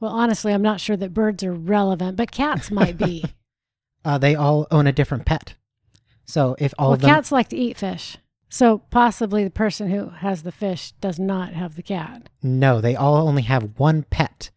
Well, 0.00 0.12
honestly, 0.12 0.52
I'm 0.52 0.62
not 0.62 0.80
sure 0.80 0.96
that 0.96 1.14
birds 1.14 1.42
are 1.42 1.52
relevant, 1.52 2.16
but 2.16 2.30
cats 2.30 2.70
might 2.70 2.98
be. 2.98 3.24
Uh, 4.04 4.18
they 4.18 4.36
all 4.36 4.68
own 4.70 4.86
a 4.86 4.92
different 4.92 5.24
pet. 5.26 5.54
So 6.26 6.54
if 6.60 6.72
all 6.78 6.90
well, 6.90 6.94
of 6.94 7.00
them, 7.00 7.10
cats 7.10 7.32
like 7.32 7.48
to 7.48 7.56
eat 7.56 7.76
fish. 7.76 8.18
So 8.48 8.78
possibly 8.78 9.42
the 9.42 9.50
person 9.50 9.90
who 9.90 10.10
has 10.10 10.44
the 10.44 10.52
fish 10.52 10.92
does 11.00 11.18
not 11.18 11.54
have 11.54 11.74
the 11.74 11.82
cat. 11.82 12.28
no, 12.40 12.80
they 12.80 12.94
all 12.94 13.16
only 13.16 13.42
have 13.42 13.80
one 13.80 14.04
pet. 14.04 14.50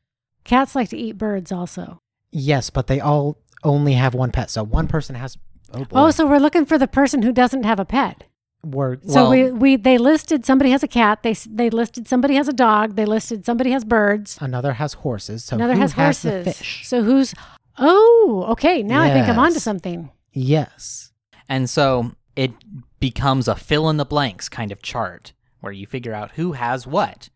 Cats 0.43 0.75
like 0.75 0.89
to 0.89 0.97
eat 0.97 1.17
birds 1.17 1.51
also. 1.51 1.99
Yes, 2.31 2.69
but 2.69 2.85
they 2.85 2.99
all 2.99 3.39
only 3.63 3.93
have 3.93 4.13
one 4.13 4.31
pet. 4.31 4.51
So 4.51 4.61
one 4.63 4.87
person 4.87 5.15
has. 5.15 5.35
Oh, 5.73 5.79
boy. 5.79 5.87
Oh, 5.93 6.11
so 6.11 6.27
we're 6.27 6.37
looking 6.37 6.65
for 6.67 6.77
the 6.77 6.87
person 6.87 7.23
who 7.23 7.31
doesn't 7.31 7.63
have 7.63 7.79
a 7.79 7.85
pet. 7.85 8.25
We're 8.63 8.97
So 9.07 9.29
Well- 9.29 9.29
we, 9.31 9.51
we 9.51 9.75
they 9.77 9.97
listed 9.97 10.45
somebody 10.45 10.71
has 10.71 10.83
a 10.83 10.87
cat. 10.87 11.23
They 11.23 11.33
they 11.33 11.69
listed 11.69 12.07
somebody 12.07 12.35
has 12.35 12.47
a 12.47 12.53
dog. 12.53 12.95
They 12.95 13.05
listed 13.05 13.45
somebody 13.45 13.71
has 13.71 13.83
birds. 13.85 14.37
another 14.41 14.73
has 14.73 14.93
horses. 14.95 15.43
So 15.45 15.55
Another 15.55 15.75
who 15.75 15.79
has 15.81 15.93
has 15.93 16.21
the 16.21 16.31
horses. 16.31 16.57
fish? 16.57 16.87
So 16.87 17.03
who's? 17.03 17.33
Oh, 17.77 18.45
okay. 18.49 18.83
Now 18.83 19.01
I 19.01 19.11
think 19.11 19.27
I'm 19.27 19.39
onto 19.39 19.59
something. 19.59 20.09
yes. 20.33 21.11
And 21.47 21.67
so 21.69 22.11
it 22.35 22.51
becomes 22.99 23.47
a 23.47 23.55
fill 23.55 23.89
in 23.89 23.97
the 23.97 24.05
blanks 24.05 24.49
kind 24.49 24.71
of 24.71 24.81
chart 24.83 25.33
where 25.61 25.73
you 25.73 25.87
figure 25.87 26.13
out 26.13 26.31
who 26.31 26.51
has 26.51 26.85
what. 26.85 27.29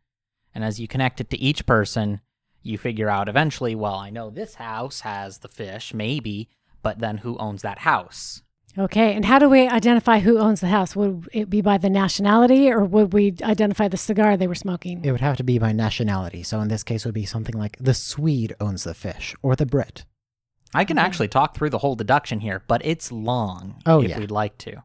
And 0.53 0.63
as 0.63 0.79
you 0.79 0.87
connect 0.87 1.19
it 1.19 1.31
to 1.31 1.39
each 1.39 1.65
person, 1.65 2.21
you 2.61 2.77
figure 2.77 3.09
out 3.09 3.27
eventually, 3.27 3.73
well, 3.73 3.95
I 3.95 4.11
know 4.11 4.29
this 4.29 4.55
house 4.55 4.99
has 5.01 5.39
the 5.39 5.47
fish, 5.47 5.95
maybe, 5.95 6.47
but 6.83 6.99
then 6.99 7.17
who 7.19 7.37
owns 7.39 7.63
that 7.63 7.79
house? 7.79 8.42
Okay. 8.77 9.13
And 9.13 9.23
how 9.25 9.37
do 9.39 9.47
we 9.49 9.67
identify 9.67 10.19
who 10.19 10.39
owns 10.39 10.61
the 10.61 10.67
house? 10.67 10.95
Would 10.95 11.29
it 11.31 11.49
be 11.49 11.61
by 11.61 11.77
the 11.77 11.89
nationality, 11.89 12.71
or 12.71 12.83
would 12.83 13.13
we 13.13 13.35
identify 13.43 13.87
the 13.87 13.97
cigar 13.97 14.35
they 14.35 14.47
were 14.47 14.55
smoking? 14.55 15.03
It 15.05 15.11
would 15.11 15.21
have 15.21 15.37
to 15.37 15.43
be 15.43 15.59
by 15.59 15.71
nationality. 15.73 16.41
So 16.43 16.59
in 16.61 16.69
this 16.69 16.83
case, 16.83 17.05
it 17.05 17.07
would 17.07 17.13
be 17.15 17.25
something 17.25 17.55
like 17.57 17.77
the 17.79 17.93
Swede 17.93 18.55
owns 18.59 18.83
the 18.83 18.93
fish 18.95 19.35
or 19.43 19.55
the 19.55 19.65
Brit. 19.67 20.05
I 20.73 20.85
can 20.85 20.97
Okay. 20.97 21.05
actually 21.05 21.27
talk 21.27 21.55
through 21.55 21.69
the 21.69 21.77
whole 21.77 21.95
deduction 21.95 22.39
here, 22.39 22.63
but 22.67 22.83
it's 22.83 23.11
long 23.11 23.75
Oh, 23.85 24.01
if 24.01 24.09
yeah. 24.09 24.19
we'd 24.19 24.31
like 24.31 24.57
to. 24.59 24.83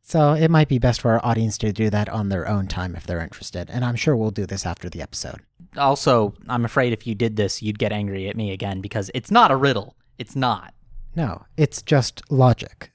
So 0.00 0.32
it 0.32 0.48
might 0.50 0.68
be 0.68 0.78
best 0.78 1.00
for 1.00 1.10
our 1.10 1.20
audience 1.26 1.58
to 1.58 1.72
do 1.72 1.90
that 1.90 2.08
on 2.08 2.28
their 2.28 2.48
own 2.48 2.66
time 2.68 2.94
if 2.94 3.04
they're 3.06 3.20
interested. 3.20 3.68
And 3.68 3.84
I'm 3.84 3.96
sure 3.96 4.16
we'll 4.16 4.30
do 4.30 4.46
this 4.46 4.64
after 4.64 4.88
the 4.88 5.02
episode. 5.02 5.40
Also, 5.76 6.34
I'm 6.48 6.64
afraid 6.64 6.92
if 6.92 7.06
you 7.06 7.14
did 7.14 7.36
this, 7.36 7.62
you'd 7.62 7.78
get 7.80 7.92
angry 7.92 8.28
at 8.28 8.36
me 8.36 8.52
again 8.52 8.80
because 8.80 9.10
it's 9.12 9.30
not 9.30 9.50
a 9.50 9.56
riddle. 9.56 9.96
It's 10.18 10.36
not. 10.36 10.72
No, 11.16 11.44
it's 11.56 11.82
just 11.82 12.22
logic. 12.30 12.90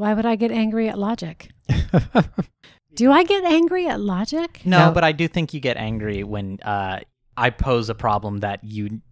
Why 0.00 0.14
would 0.14 0.24
I 0.24 0.34
get 0.36 0.50
angry 0.50 0.88
at 0.88 0.98
logic? 0.98 1.50
Do 2.94 3.12
I 3.12 3.22
get 3.22 3.44
angry 3.44 3.86
at 3.86 4.00
logic? 4.00 4.62
No, 4.64 4.78
Now- 4.78 4.92
but 4.94 5.04
I 5.04 5.12
do 5.12 5.28
think 5.28 5.52
you 5.52 5.60
get 5.60 5.76
angry 5.76 6.24
when 6.24 6.58
uh, 6.62 7.00
I 7.36 7.50
pose 7.50 7.90
a 7.90 7.94
problem 7.94 8.38
that 8.38 8.64
you. 8.64 9.02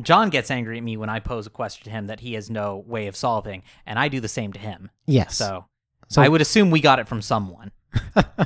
John 0.00 0.30
gets 0.30 0.50
angry 0.50 0.78
at 0.78 0.82
me 0.82 0.96
when 0.96 1.08
I 1.08 1.20
pose 1.20 1.46
a 1.46 1.50
question 1.50 1.84
to 1.84 1.90
him 1.90 2.08
that 2.08 2.18
he 2.18 2.32
has 2.34 2.50
no 2.50 2.82
way 2.88 3.06
of 3.06 3.14
solving, 3.14 3.62
and 3.86 4.00
I 4.00 4.08
do 4.08 4.18
the 4.18 4.26
same 4.28 4.52
to 4.54 4.58
him. 4.58 4.90
yes. 5.06 5.36
So, 5.36 5.66
So- 6.08 6.20
I 6.20 6.28
would 6.28 6.40
assume 6.40 6.72
we 6.72 6.80
got 6.80 6.98
it 6.98 7.06
from 7.06 7.22
someone. 7.22 7.70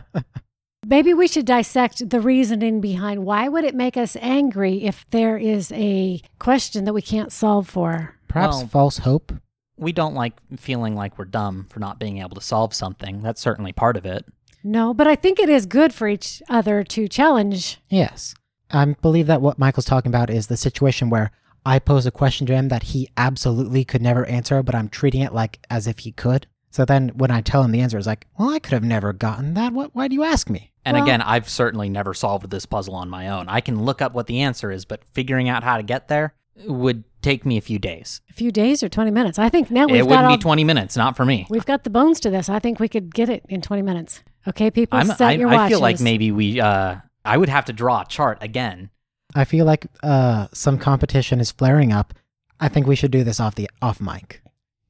Maybe 0.86 1.14
we 1.14 1.26
should 1.28 1.47
dissect 1.47 2.11
the 2.11 2.20
reasoning 2.20 2.82
behind 2.82 3.24
why 3.24 3.49
would 3.49 3.64
it 3.64 3.74
make 3.74 3.97
us 3.97 4.16
angry 4.20 4.84
if 4.84 5.07
there 5.11 5.38
is 5.38 5.72
a 5.72 6.20
question 6.38 6.84
that 6.84 6.92
we 6.92 7.01
can't 7.03 7.32
solve 7.32 7.66
for? 7.70 8.16
Perhaps 8.28 8.57
Well- 8.59 8.66
false 8.66 8.99
hope. 8.99 9.32
We 9.77 9.93
don't 9.93 10.14
like 10.14 10.35
feeling 10.57 10.95
like 10.95 11.18
we're 11.18 11.24
dumb 11.27 11.66
for 11.70 11.81
not 11.81 11.99
being 11.99 12.18
able 12.18 12.35
to 12.37 12.41
solve 12.41 12.72
something. 12.74 13.22
That's 13.22 13.41
certainly 13.41 13.72
part 13.72 13.97
of 13.97 14.07
it. 14.07 14.24
No, 14.64 14.93
but 14.95 15.07
I 15.07 15.14
think 15.16 15.39
it 15.39 15.49
is 15.49 15.66
good 15.66 15.93
for 15.95 16.09
each 16.09 16.43
other 16.49 16.83
to 16.85 17.09
challenge. 17.09 17.79
Yes. 17.89 18.35
I 18.70 18.85
believe 19.01 19.27
that 19.29 19.41
what 19.43 19.59
Michael's 19.59 19.85
talking 19.85 20.11
about 20.11 20.31
is 20.31 20.47
the 20.49 20.57
situation 20.57 21.09
where 21.11 21.31
I 21.64 21.79
pose 21.79 22.07
a 22.07 22.11
question 22.11 22.47
to 22.49 22.55
him 22.55 22.68
that 22.68 22.85
he 22.85 23.09
absolutely 23.16 23.85
could 23.85 24.03
never 24.03 24.24
answer, 24.27 24.62
but 24.62 24.74
I'm 24.74 24.89
treating 24.89 25.20
it 25.20 25.33
like 25.35 25.59
as 25.70 25.87
if 25.87 26.01
he 26.01 26.12
could. 26.12 26.47
So 26.70 26.85
then 26.85 27.11
when 27.11 27.31
I 27.31 27.41
tell 27.43 27.62
him 27.62 27.70
the 27.72 27.81
answer, 27.81 27.97
it's 27.97 28.07
like, 28.07 28.27
well, 28.39 28.51
I 28.51 28.59
could 28.59 28.72
have 28.72 28.85
never 28.85 29.12
gotten 29.12 29.55
that. 29.55 29.72
What, 29.72 29.95
why 29.95 30.09
do 30.09 30.14
you 30.14 30.24
ask 30.24 30.51
me? 30.51 30.72
And 30.85 30.95
Well- 30.97 31.05
again, 31.05 31.22
I've 31.22 31.49
certainly 31.49 31.89
never 31.89 32.12
solved 32.14 32.51
this 32.51 32.66
puzzle 32.66 32.95
on 32.95 33.09
my 33.09 33.29
own. 33.29 33.49
I 33.49 33.61
can 33.61 33.85
look 33.85 34.03
up 34.03 34.14
what 34.14 34.27
the 34.27 34.41
answer 34.41 34.70
is, 34.70 34.85
but 34.85 35.05
figuring 35.12 35.49
out 35.49 35.62
how 35.64 35.77
to 35.77 35.83
get 35.83 36.09
there 36.09 36.35
would 36.66 37.05
take 37.27 37.45
me 37.45 37.57
a 37.57 37.61
few 37.61 37.79
days. 37.79 38.20
A 38.31 38.33
few 38.33 38.53
days 38.53 38.83
or 38.83 38.89
20 38.89 39.11
minutes. 39.11 39.39
I 39.39 39.49
think 39.49 39.70
now 39.70 39.87
we've 39.87 39.97
it 39.97 39.99
got 40.01 40.09
wouldn't 40.09 40.27
all, 40.27 40.37
be 40.37 40.43
20 40.43 40.64
minutes, 40.64 40.97
not 40.97 41.16
for 41.16 41.24
me. 41.24 41.47
we've 41.51 41.66
got 41.66 41.83
the 41.83 41.91
bones 41.91 42.20
to 42.20 42.31
this. 42.31 42.49
I 42.49 42.61
think 42.61 42.79
we 42.79 42.89
could 42.89 43.12
get 43.12 43.29
it 43.29 43.45
in 43.49 43.61
20 43.61 43.83
minutes. 43.83 44.22
Okay, 44.47 44.70
people, 44.70 44.97
I'm, 44.99 45.07
set 45.07 45.20
I, 45.20 45.33
your 45.33 45.49
I 45.49 45.68
feel 45.68 45.81
like 45.81 46.01
maybe 46.01 46.31
we, 46.31 46.61
uh, 46.61 46.97
I 47.24 47.37
would 47.37 47.49
have 47.49 47.64
to 47.64 47.72
draw 47.72 48.03
a 48.03 48.07
chart 48.07 48.39
again. 48.41 48.91
I 49.35 49.45
feel 49.45 49.66
like 49.66 49.87
uh, 50.05 50.47
some 50.53 50.79
competition 50.79 51.41
is 51.41 51.51
flaring 51.51 51.93
up. 51.93 52.14
I 52.61 52.68
think 52.68 52.87
we 52.87 52.95
should 52.95 53.11
do 53.11 53.24
this 53.24 53.41
off 53.41 53.57
the 53.57 53.68
off 53.83 54.01
mic. 54.01 54.41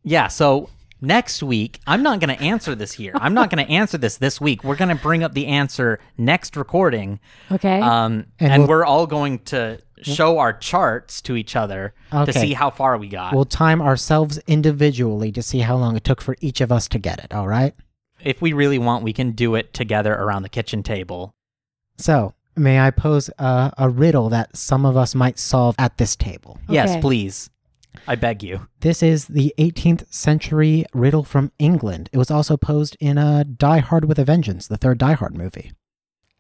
Yeah, 0.05 0.29
so 0.29 0.69
next 1.01 1.43
week, 1.43 1.81
I'm 1.87 2.03
not 2.03 2.21
going 2.21 2.37
to 2.37 2.43
answer 2.43 2.75
this 2.75 2.93
here. 2.93 3.13
I'm 3.15 3.35
not 3.35 3.51
going 3.51 3.65
to 3.65 3.71
answer 3.73 3.99
this 3.99 4.17
this 4.17 4.41
week. 4.41 4.65
We're 4.65 4.77
going 4.77 4.95
to 4.97 5.03
bring 5.03 5.23
up 5.23 5.35
the 5.35 5.47
answer 5.47 5.99
next 6.19 6.57
recording. 6.57 7.21
Okay. 7.51 7.81
Um, 7.81 8.27
And 8.41 8.53
and 8.53 8.63
we'll- 8.63 8.69
we're 8.69 8.85
all 8.85 9.07
going 9.07 9.41
to 9.47 9.79
show 10.03 10.39
our 10.39 10.53
charts 10.53 11.23
to 11.23 11.37
each 11.37 11.57
other 11.57 11.95
to 12.13 12.33
see 12.33 12.53
how 12.53 12.69
far 12.71 12.99
we 12.99 13.09
got. 13.09 13.35
We'll 13.35 13.47
time 13.47 13.81
ourselves 13.81 14.39
individually 14.47 15.33
to 15.33 15.43
see 15.43 15.61
how 15.61 15.77
long 15.77 15.97
it 15.97 16.05
took 16.05 16.21
for 16.21 16.37
each 16.41 16.61
of 16.61 16.71
us 16.71 16.87
to 16.89 16.99
get 16.99 17.19
it, 17.25 17.35
all 17.35 17.49
right? 17.49 17.75
if 18.25 18.41
we 18.43 18.53
really 18.53 18.79
want, 18.79 19.05
we 19.05 19.13
can 19.13 19.31
do 19.33 19.55
it 19.55 19.73
together 19.73 20.13
around 20.13 20.43
the 20.43 20.49
kitchen 20.49 20.83
table. 20.83 21.35
So, 21.99 22.35
may 22.57 22.81
I 22.81 22.91
pose 22.91 23.31
a, 23.39 23.73
a 23.79 23.89
riddle 23.89 24.31
that 24.31 24.57
some 24.57 24.85
of 24.85 24.97
us 24.97 25.15
might 25.15 25.39
solve 25.39 25.77
at 25.79 25.97
this 25.99 26.17
table? 26.17 26.59
Yes, 26.69 26.97
please. 27.01 27.51
I 28.07 28.15
beg 28.15 28.43
you. 28.43 28.69
This 28.81 29.03
is 29.03 29.27
the 29.27 29.55
18th 29.59 30.13
century 30.13 30.85
riddle 30.93 31.25
from 31.25 31.53
England. 31.59 32.09
It 32.13 32.19
was 32.19 32.31
also 32.31 32.57
posed 32.57 32.97
in 33.01 33.19
a 33.19 33.45
Die 33.45 33.79
Hard 33.79 34.05
with 34.07 34.19
a 34.19 34.25
Vengeance, 34.25 34.67
the 34.67 34.77
third 34.77 34.99
Die 34.99 35.13
Hard 35.13 35.37
movie. 35.37 35.73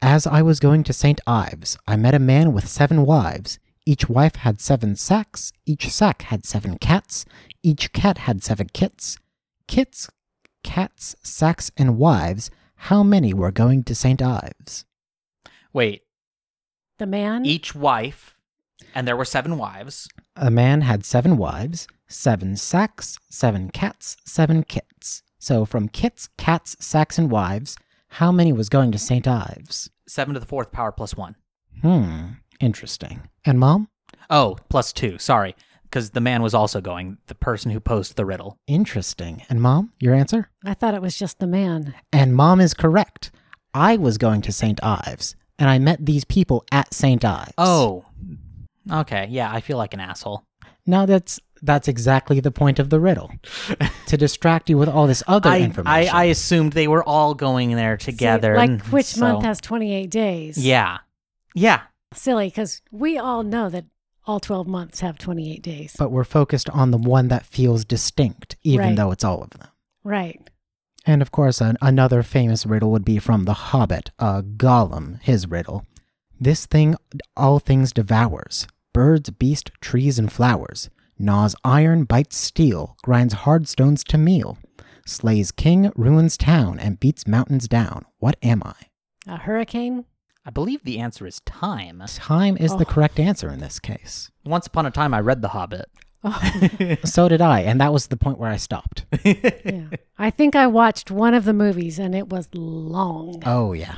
As 0.03 0.27
I 0.27 0.43
was 0.43 0.61
going 0.61 0.85
to 0.85 0.93
St. 0.93 1.21
Ives, 1.27 1.79
I 1.87 1.97
met 1.97 2.15
a 2.15 2.19
man 2.19 2.53
with 2.53 2.69
seven 2.69 3.07
wives. 3.07 3.59
Each 3.87 4.09
wife 4.09 4.37
had 4.37 4.61
seven 4.61 4.97
sacks, 4.97 5.53
each 5.65 5.89
sack 5.91 6.23
had 6.23 6.45
seven 6.45 6.77
cats, 6.79 7.25
each 7.63 7.93
cat 7.93 8.19
had 8.19 8.43
seven 8.43 8.69
kits. 8.73 9.17
Kits, 9.69 10.09
cats, 10.65 11.15
sacks, 11.23 11.71
and 11.77 11.97
wives, 11.97 12.51
how 12.77 13.03
many 13.03 13.33
were 13.33 13.53
going 13.53 13.85
to 13.85 13.95
St. 13.95 14.21
Ives? 14.21 14.85
Wait, 15.73 16.03
the 16.99 17.07
man. 17.07 17.45
each 17.47 17.75
wife, 17.75 18.37
and 18.95 19.07
there 19.07 19.17
were 19.17 19.25
seven 19.25 19.57
wives. 19.57 20.09
A 20.37 20.51
man 20.51 20.83
had 20.83 21.05
seven 21.05 21.37
wives, 21.39 21.89
seven 22.09 22.57
sacks, 22.57 23.19
seven 23.31 23.71
cats, 23.71 24.17
seven 24.25 24.65
kits. 24.65 25.23
So 25.39 25.65
from 25.65 25.89
kits, 25.89 26.29
cats, 26.37 26.77
sacks, 26.79 27.19
and 27.19 27.31
wives, 27.31 27.77
how 28.09 28.31
many 28.33 28.53
was 28.53 28.69
going 28.69 28.93
to 28.93 28.99
St. 28.99 29.27
Ives? 29.27 29.91
Seven 30.07 30.35
to 30.35 30.41
the 30.41 30.47
fourth 30.47 30.73
power 30.73 30.93
plus 30.93 31.17
one. 31.17 31.37
Hmm, 31.83 32.33
interesting. 32.61 33.29
And 33.45 33.59
mom? 33.59 33.89
Oh, 34.31 34.57
plus 34.69 34.93
two. 34.93 35.19
Sorry. 35.19 35.55
Because 35.85 36.11
the 36.11 36.21
man 36.21 36.43
was 36.43 36.55
also 36.55 36.81
going, 36.81 37.19
the 37.29 37.35
person 37.35 37.71
who 37.71 37.81
posed 37.81 38.17
the 38.17 38.25
riddle. 38.25 38.59
Interesting. 38.67 39.43
And 39.49 39.63
mom, 39.63 39.93
your 40.01 40.15
answer? 40.15 40.51
I 40.65 40.75
thought 40.75 40.95
it 40.95 41.03
was 41.03 41.17
just 41.17 41.39
the 41.39 41.47
man. 41.47 41.95
And 42.13 42.35
mom 42.35 42.61
is 42.61 42.75
correct. 42.75 43.31
I 43.73 43.97
was 43.97 44.19
going 44.19 44.43
to 44.43 44.53
St. 44.53 44.83
Ives, 44.83 45.37
and 45.59 45.71
I 45.71 45.79
met 45.79 46.05
these 46.05 46.25
people 46.25 46.65
at 46.73 46.93
St. 46.93 47.25
Ives. 47.25 47.53
Oh. 47.59 48.06
Okay. 48.91 49.27
Yeah, 49.31 49.51
I 49.53 49.61
feel 49.61 49.77
like 49.79 49.95
an 49.95 50.01
asshole. 50.01 50.45
Now 50.87 51.07
that's 51.07 51.41
that's 51.63 51.89
exactly 51.89 52.39
the 52.41 52.51
point 52.51 52.79
of 52.79 52.91
the 52.91 53.01
riddle. 53.01 53.33
to 54.07 54.17
distract 54.17 54.69
you 54.71 54.79
with 54.79 54.89
all 54.89 55.07
this 55.07 55.23
other 55.27 55.49
I, 55.51 55.57
I, 55.57 55.61
information. 55.61 56.15
I 56.15 56.25
assumed 56.25 56.73
they 56.75 56.87
were 56.89 57.03
all 57.03 57.35
going 57.35 57.75
there 57.75 57.99
See, 57.99 58.13
together. 58.13 58.57
like 58.57 58.83
which 58.87 59.07
so- 59.07 59.21
month 59.21 59.45
has 59.45 59.61
28 59.61 60.11
days? 60.11 60.59
Yeah. 60.59 60.99
Yeah. 61.55 61.83
Silly, 62.15 62.49
because 62.49 62.83
we 62.93 63.19
all 63.19 63.43
know 63.43 63.69
that 63.71 63.87
all 64.27 64.39
12 64.41 64.67
months 64.67 65.01
have 65.01 65.19
28 65.19 65.63
days. 65.63 65.95
but 65.99 66.11
we're 66.11 66.25
focused 66.25 66.69
on 66.71 66.91
the 66.91 66.99
one 66.99 67.29
that 67.29 67.47
feels 67.47 67.85
distinct, 67.85 68.57
even 68.63 68.89
Right. 68.89 68.97
though 68.97 69.11
it's 69.13 69.25
all 69.25 69.43
of 69.43 69.51
them. 69.51 69.69
right. 70.05 70.41
And 71.09 71.23
of 71.23 71.31
course, 71.31 71.61
an, 71.61 71.77
another 71.81 72.25
famous 72.25 72.67
riddle 72.67 72.91
would 72.91 73.05
be 73.05 73.21
from 73.21 73.45
The 73.45 73.53
Hobbit, 73.55 74.11
uh, 74.19 74.43
Gollum, 74.43 75.23
his 75.23 75.47
riddle. 75.49 75.87
This 76.41 76.67
thing 76.67 76.97
all 77.37 77.61
things 77.61 77.93
devours 77.93 78.67
birds, 78.97 79.29
beast, 79.29 79.71
trees, 79.83 80.19
and 80.19 80.33
flowers. 80.33 80.89
Gnaws 81.19 81.55
iron, 81.63 82.05
bites 82.05 82.39
steel, 82.39 82.97
grinds 83.05 83.35
hard 83.35 83.69
stones 83.69 84.03
to 84.05 84.17
meal. 84.17 84.57
Slays 85.05 85.53
king, 85.53 85.93
ruins 85.95 86.39
town, 86.39 86.79
and 86.79 86.99
beats 86.99 87.27
mountains 87.27 87.69
down. 87.69 88.07
What 88.21 88.37
am 88.43 88.63
I? 88.65 88.73
A 89.31 89.37
hurricane? 89.37 90.07
I 90.47 90.51
believe 90.51 90.83
the 90.83 90.99
answer 90.99 91.27
is 91.27 91.41
time. 91.41 92.03
Time 92.15 92.57
is 92.57 92.71
the 92.77 92.87
Oh. 92.89 92.91
correct 92.91 93.21
answer 93.21 93.51
in 93.51 93.61
this 93.61 93.79
case. 93.79 94.31
Once 94.47 94.67
upon 94.67 94.87
a 94.87 94.91
time, 94.91 95.13
I 95.13 95.21
read 95.21 95.43
The 95.43 95.49
Hobbit. 95.49 95.91
Oh, 96.25 96.97
So 97.05 97.29
did 97.29 97.43
I, 97.43 97.61
and 97.61 97.79
that 97.83 97.93
was 97.93 98.07
the 98.07 98.17
point 98.17 98.39
where 98.39 98.51
I 98.51 98.57
stopped. 98.57 99.05
yeah. 99.25 99.89
I 100.19 100.31
think 100.31 100.57
I 100.57 100.67
watched 100.69 101.11
one 101.11 101.35
of 101.35 101.45
the 101.45 101.53
movies 101.53 101.99
and 101.99 102.15
it 102.15 102.31
was 102.31 102.49
long. 102.55 103.43
Oh, 103.45 103.75
yeah. 103.75 103.97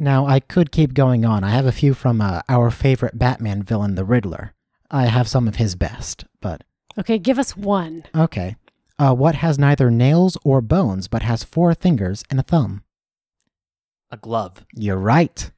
Now, 0.00 0.26
I 0.26 0.40
could 0.40 0.70
keep 0.72 0.94
going 0.94 1.24
on. 1.24 1.42
I 1.44 1.50
have 1.50 1.66
a 1.66 1.72
few 1.72 1.94
from 1.94 2.20
uh, 2.20 2.42
our 2.48 2.70
favorite 2.70 3.18
Batman 3.18 3.62
villain, 3.62 3.94
the 3.94 4.04
Riddler. 4.04 4.54
I 4.90 5.06
have 5.06 5.28
some 5.28 5.48
of 5.48 5.56
his 5.56 5.74
best, 5.74 6.24
but 6.40 6.62
Okay, 6.98 7.18
give 7.18 7.38
us 7.38 7.56
one. 7.56 8.04
okay. 8.14 8.56
Uh, 8.98 9.14
what 9.14 9.36
has 9.36 9.58
neither 9.58 9.90
nails 9.90 10.36
or 10.44 10.60
bones 10.60 11.06
but 11.06 11.22
has 11.22 11.44
four 11.44 11.72
fingers 11.74 12.24
and 12.30 12.40
a 12.40 12.42
thumb? 12.42 12.82
A 14.10 14.16
glove. 14.16 14.64
You're 14.74 14.96
right. 14.96 15.50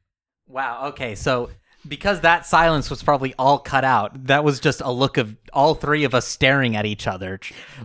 Wow. 0.47 0.89
Okay. 0.89 1.15
So 1.15 1.49
because 1.89 2.21
that 2.21 2.45
silence 2.45 2.91
was 2.91 3.03
probably 3.03 3.33
all 3.39 3.59
cut 3.59 3.85
out, 3.85 4.27
that 4.27 4.45
was 4.45 4.61
just 4.61 4.83
a 4.83 4.91
look 4.93 5.17
of 5.17 5.37
all 5.55 5.75
three 5.75 6.05
of 6.05 6.15
us 6.15 6.27
staring 6.27 6.77
at 6.77 6.85
each 6.85 7.07
other, 7.07 7.41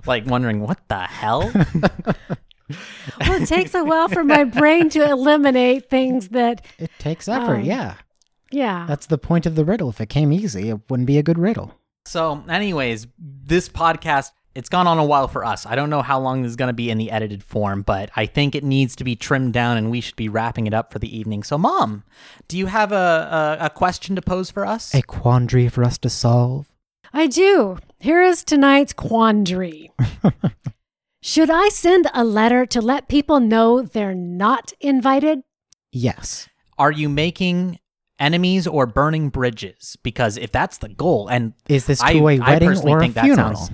like 0.05 0.25
wondering 0.25 0.59
what 0.59 0.79
the 0.89 0.99
hell. 0.99 1.49
Well, 2.69 3.41
it 3.41 3.47
takes 3.47 3.73
a 3.75 3.83
while 3.83 4.07
for 4.07 4.23
my 4.23 4.43
brain 4.43 4.89
to 4.89 5.07
eliminate 5.09 5.89
things 5.89 6.29
that, 6.29 6.65
It 6.79 6.91
takes 6.99 7.27
effort, 7.27 7.57
Um, 7.57 7.63
yeah. 7.63 7.95
yeah. 8.51 8.85
That's 8.87 9.05
the 9.07 9.17
point 9.17 9.45
of 9.45 9.55
the 9.55 9.63
riddle. 9.65 9.89
If 9.89 10.01
it 10.01 10.09
came 10.09 10.31
easy, 10.31 10.69
it 10.69 10.79
wouldn't 10.89 11.07
be 11.07 11.17
a 11.17 11.23
good 11.23 11.37
riddle. 11.37 11.73
so, 12.05 12.43
anyways, 12.49 13.07
this 13.19 13.69
podcast. 13.69 14.31
It's 14.55 14.69
gone 14.69 14.87
on 14.87 14.97
a 14.99 15.03
while 15.03 15.27
for 15.27 15.43
us. 15.43 15.65
I 15.65 15.75
don't 15.75 15.89
know 15.89 16.01
how 16.01 16.17
long 16.17 16.41
this 16.41 16.51
is 16.51 16.55
going 16.55 16.69
to 16.69 16.73
be 16.73 16.89
in 16.89 16.97
the 16.97 17.11
edited 17.11 17.43
form, 17.43 17.81
but 17.81 18.09
I 18.15 18.25
think 18.25 18.55
it 18.55 18.63
needs 18.63 18.95
to 18.95 19.03
be 19.03 19.13
trimmed 19.13 19.51
down 19.51 19.75
and 19.75 19.91
we 19.91 19.99
should 19.99 20.15
be 20.15 20.29
wrapping 20.29 20.65
it 20.65 20.73
up 20.73 20.93
for 20.93 20.97
the 20.99 21.13
evening. 21.13 21.43
So, 21.43 21.57
Mom, 21.57 22.05
do 22.47 22.57
you 22.57 22.67
have 22.67 22.93
a, 22.93 23.57
a, 23.59 23.65
a 23.65 23.69
question 23.69 24.15
to 24.15 24.21
pose 24.21 24.49
for 24.49 24.65
us? 24.65 24.95
A 24.95 25.01
quandary 25.01 25.67
for 25.67 25.83
us 25.83 25.97
to 25.97 26.09
solve? 26.09 26.71
I 27.11 27.27
do. 27.27 27.79
Here 27.99 28.21
is 28.21 28.45
tonight's 28.45 28.93
quandary. 28.93 29.91
Should 31.27 31.49
I 31.49 31.69
send 31.69 32.05
a 32.13 32.23
letter 32.23 32.67
to 32.67 32.79
let 32.79 33.07
people 33.07 33.39
know 33.39 33.81
they're 33.81 34.13
not 34.13 34.73
invited? 34.79 35.39
Yes. 35.91 36.47
Are 36.77 36.91
you 36.91 37.09
making 37.09 37.79
enemies 38.19 38.67
or 38.67 38.85
burning 38.85 39.29
bridges? 39.29 39.97
Because 40.03 40.37
if 40.37 40.51
that's 40.51 40.77
the 40.77 40.89
goal, 40.89 41.27
and 41.27 41.53
Is 41.67 41.87
this 41.87 41.97
to 41.97 42.05
I- 42.05 42.11
a 42.11 42.17
I 42.37 42.49
wedding 42.51 42.69
personally 42.69 42.93
or 42.93 42.97
a 42.97 43.01
think 43.01 43.15
that 43.15 43.23
funeral? 43.23 43.55
sounds- 43.55 43.71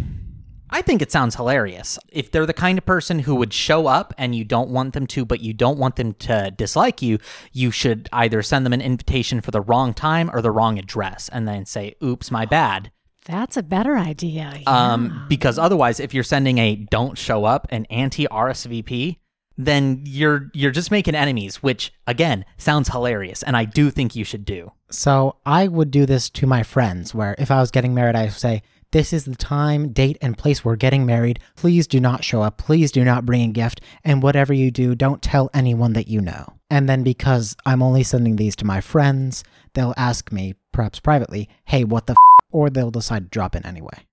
I 0.69 0.81
think 0.81 1.01
it 1.01 1.11
sounds 1.11 1.35
hilarious. 1.35 1.99
If 2.13 2.31
they're 2.31 2.45
the 2.45 2.53
kind 2.53 2.77
of 2.77 2.85
person 2.85 3.19
who 3.19 3.35
would 3.35 3.51
show 3.51 3.87
up 3.87 4.13
and 4.17 4.33
you 4.33 4.45
don't 4.45 4.69
want 4.69 4.93
them 4.93 5.05
to, 5.07 5.25
but 5.25 5.41
you 5.41 5.51
don't 5.53 5.77
want 5.77 5.97
them 5.97 6.13
to 6.19 6.51
dislike 6.51 7.01
you, 7.01 7.17
you 7.51 7.69
should 7.69 8.07
either 8.13 8.41
send 8.41 8.65
them 8.65 8.71
an 8.71 8.79
invitation 8.79 9.41
for 9.41 9.51
the 9.51 9.59
wrong 9.59 9.93
time 9.93 10.31
or 10.33 10.41
the 10.41 10.51
wrong 10.51 10.79
address 10.79 11.29
and 11.33 11.45
then 11.45 11.65
say, 11.65 11.95
oops, 12.01 12.31
my 12.31 12.45
bad. 12.45 12.91
That's 13.25 13.55
a 13.57 13.63
better 13.63 13.97
idea. 13.97 14.61
Um, 14.65 15.25
because 15.29 15.59
otherwise, 15.59 15.99
if 15.99 16.13
you're 16.13 16.23
sending 16.23 16.57
a 16.57 16.75
don't 16.75 17.17
show 17.17 17.45
up, 17.45 17.67
an 17.69 17.85
anti 17.85 18.25
RSVP, 18.27 19.17
then 19.57 20.01
you're 20.05 20.49
you're 20.53 20.71
just 20.71 20.91
making 20.91 21.15
enemies, 21.15 21.57
which 21.61 21.93
again 22.07 22.45
sounds 22.57 22.89
hilarious, 22.89 23.43
and 23.43 23.55
I 23.55 23.65
do 23.65 23.89
think 23.91 24.15
you 24.15 24.23
should 24.23 24.45
do. 24.45 24.71
So 24.89 25.35
I 25.45 25.67
would 25.67 25.91
do 25.91 26.05
this 26.05 26.29
to 26.31 26.47
my 26.47 26.63
friends, 26.63 27.13
where 27.13 27.35
if 27.37 27.51
I 27.51 27.59
was 27.59 27.71
getting 27.71 27.93
married, 27.93 28.15
I 28.15 28.23
would 28.23 28.33
say, 28.33 28.63
This 28.91 29.13
is 29.13 29.25
the 29.25 29.35
time, 29.35 29.93
date, 29.93 30.17
and 30.21 30.37
place 30.37 30.65
we're 30.65 30.75
getting 30.75 31.05
married. 31.05 31.39
Please 31.55 31.87
do 31.87 31.99
not 31.99 32.23
show 32.23 32.41
up. 32.41 32.57
Please 32.57 32.91
do 32.91 33.03
not 33.03 33.25
bring 33.25 33.49
a 33.49 33.53
gift. 33.53 33.81
And 34.03 34.23
whatever 34.23 34.53
you 34.53 34.71
do, 34.71 34.95
don't 34.95 35.21
tell 35.21 35.49
anyone 35.53 35.93
that 35.93 36.07
you 36.07 36.21
know. 36.21 36.53
And 36.69 36.89
then 36.89 37.03
because 37.03 37.55
I'm 37.65 37.83
only 37.83 38.03
sending 38.03 38.35
these 38.37 38.55
to 38.57 38.65
my 38.65 38.81
friends, 38.81 39.43
they'll 39.73 39.93
ask 39.95 40.31
me, 40.31 40.55
perhaps 40.71 40.99
privately, 40.99 41.47
Hey, 41.65 41.83
what 41.83 42.07
the 42.07 42.13
f? 42.13 42.17
Or 42.51 42.69
they'll 42.69 42.91
decide 42.91 43.23
to 43.23 43.29
drop 43.29 43.55
in 43.55 43.65
anyway. 43.65 44.05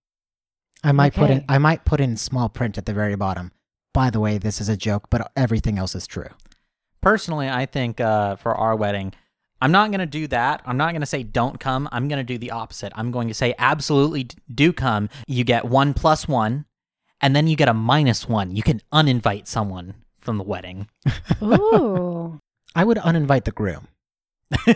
I 0.82 0.93
might 0.93 1.14
put 1.14 1.30
in 1.30 1.45
I 1.49 1.59
might 1.59 1.84
put 1.84 2.01
in 2.01 2.16
small 2.16 2.49
print 2.49 2.78
at 2.78 2.86
the 2.86 2.93
very 2.93 3.16
bottom. 3.16 3.53
By 3.93 4.11
the 4.11 4.20
way, 4.20 4.39
this 4.39 4.61
is 4.61 4.68
a 4.68 4.76
joke, 4.76 5.11
but 5.11 5.32
everything 5.36 5.78
else 5.78 5.95
is 5.95 6.07
true. 6.07 6.28
Personally, 7.01 7.49
I 7.49 7.66
think 7.66 8.01
uh, 8.01 8.36
for 8.36 8.55
our 8.55 8.76
wedding, 8.76 9.12
I'm 9.61 9.72
not 9.72 9.91
going 9.91 10.01
to 10.01 10.07
do 10.07 10.26
that. 10.28 10.62
I'm 10.64 10.76
not 10.76 10.93
going 10.93 11.01
to 11.01 11.07
say 11.07 11.22
don't 11.22 11.59
come. 11.59 11.89
I'm 11.91 12.07
going 12.07 12.18
to 12.18 12.24
do 12.24 12.39
the 12.39 12.53
opposite. 12.53 12.93
I'm 12.95 13.11
going 13.11 13.28
to 13.28 13.34
say 13.34 13.55
absolutely 13.59 14.28
do 14.53 14.72
come. 14.72 15.09
You 15.26 15.43
get 15.43 15.64
one 15.64 15.95
plus 15.95 16.28
one, 16.28 16.66
and 17.20 17.34
then 17.34 17.49
you 17.49 17.57
get 17.57 17.68
a 17.68 17.74
minus 17.74 18.28
one. 18.28 18.55
You 18.55 18.62
can 18.62 18.80
uninvite 18.93 19.47
someone 19.49 19.95
from 20.16 20.39
the 20.39 20.45
wedding. 20.45 20.89
Ooh. 21.43 22.41
I 22.74 22.84
would 22.84 22.99
uninvite 22.99 23.45
the 23.45 23.51
groom. 23.51 23.89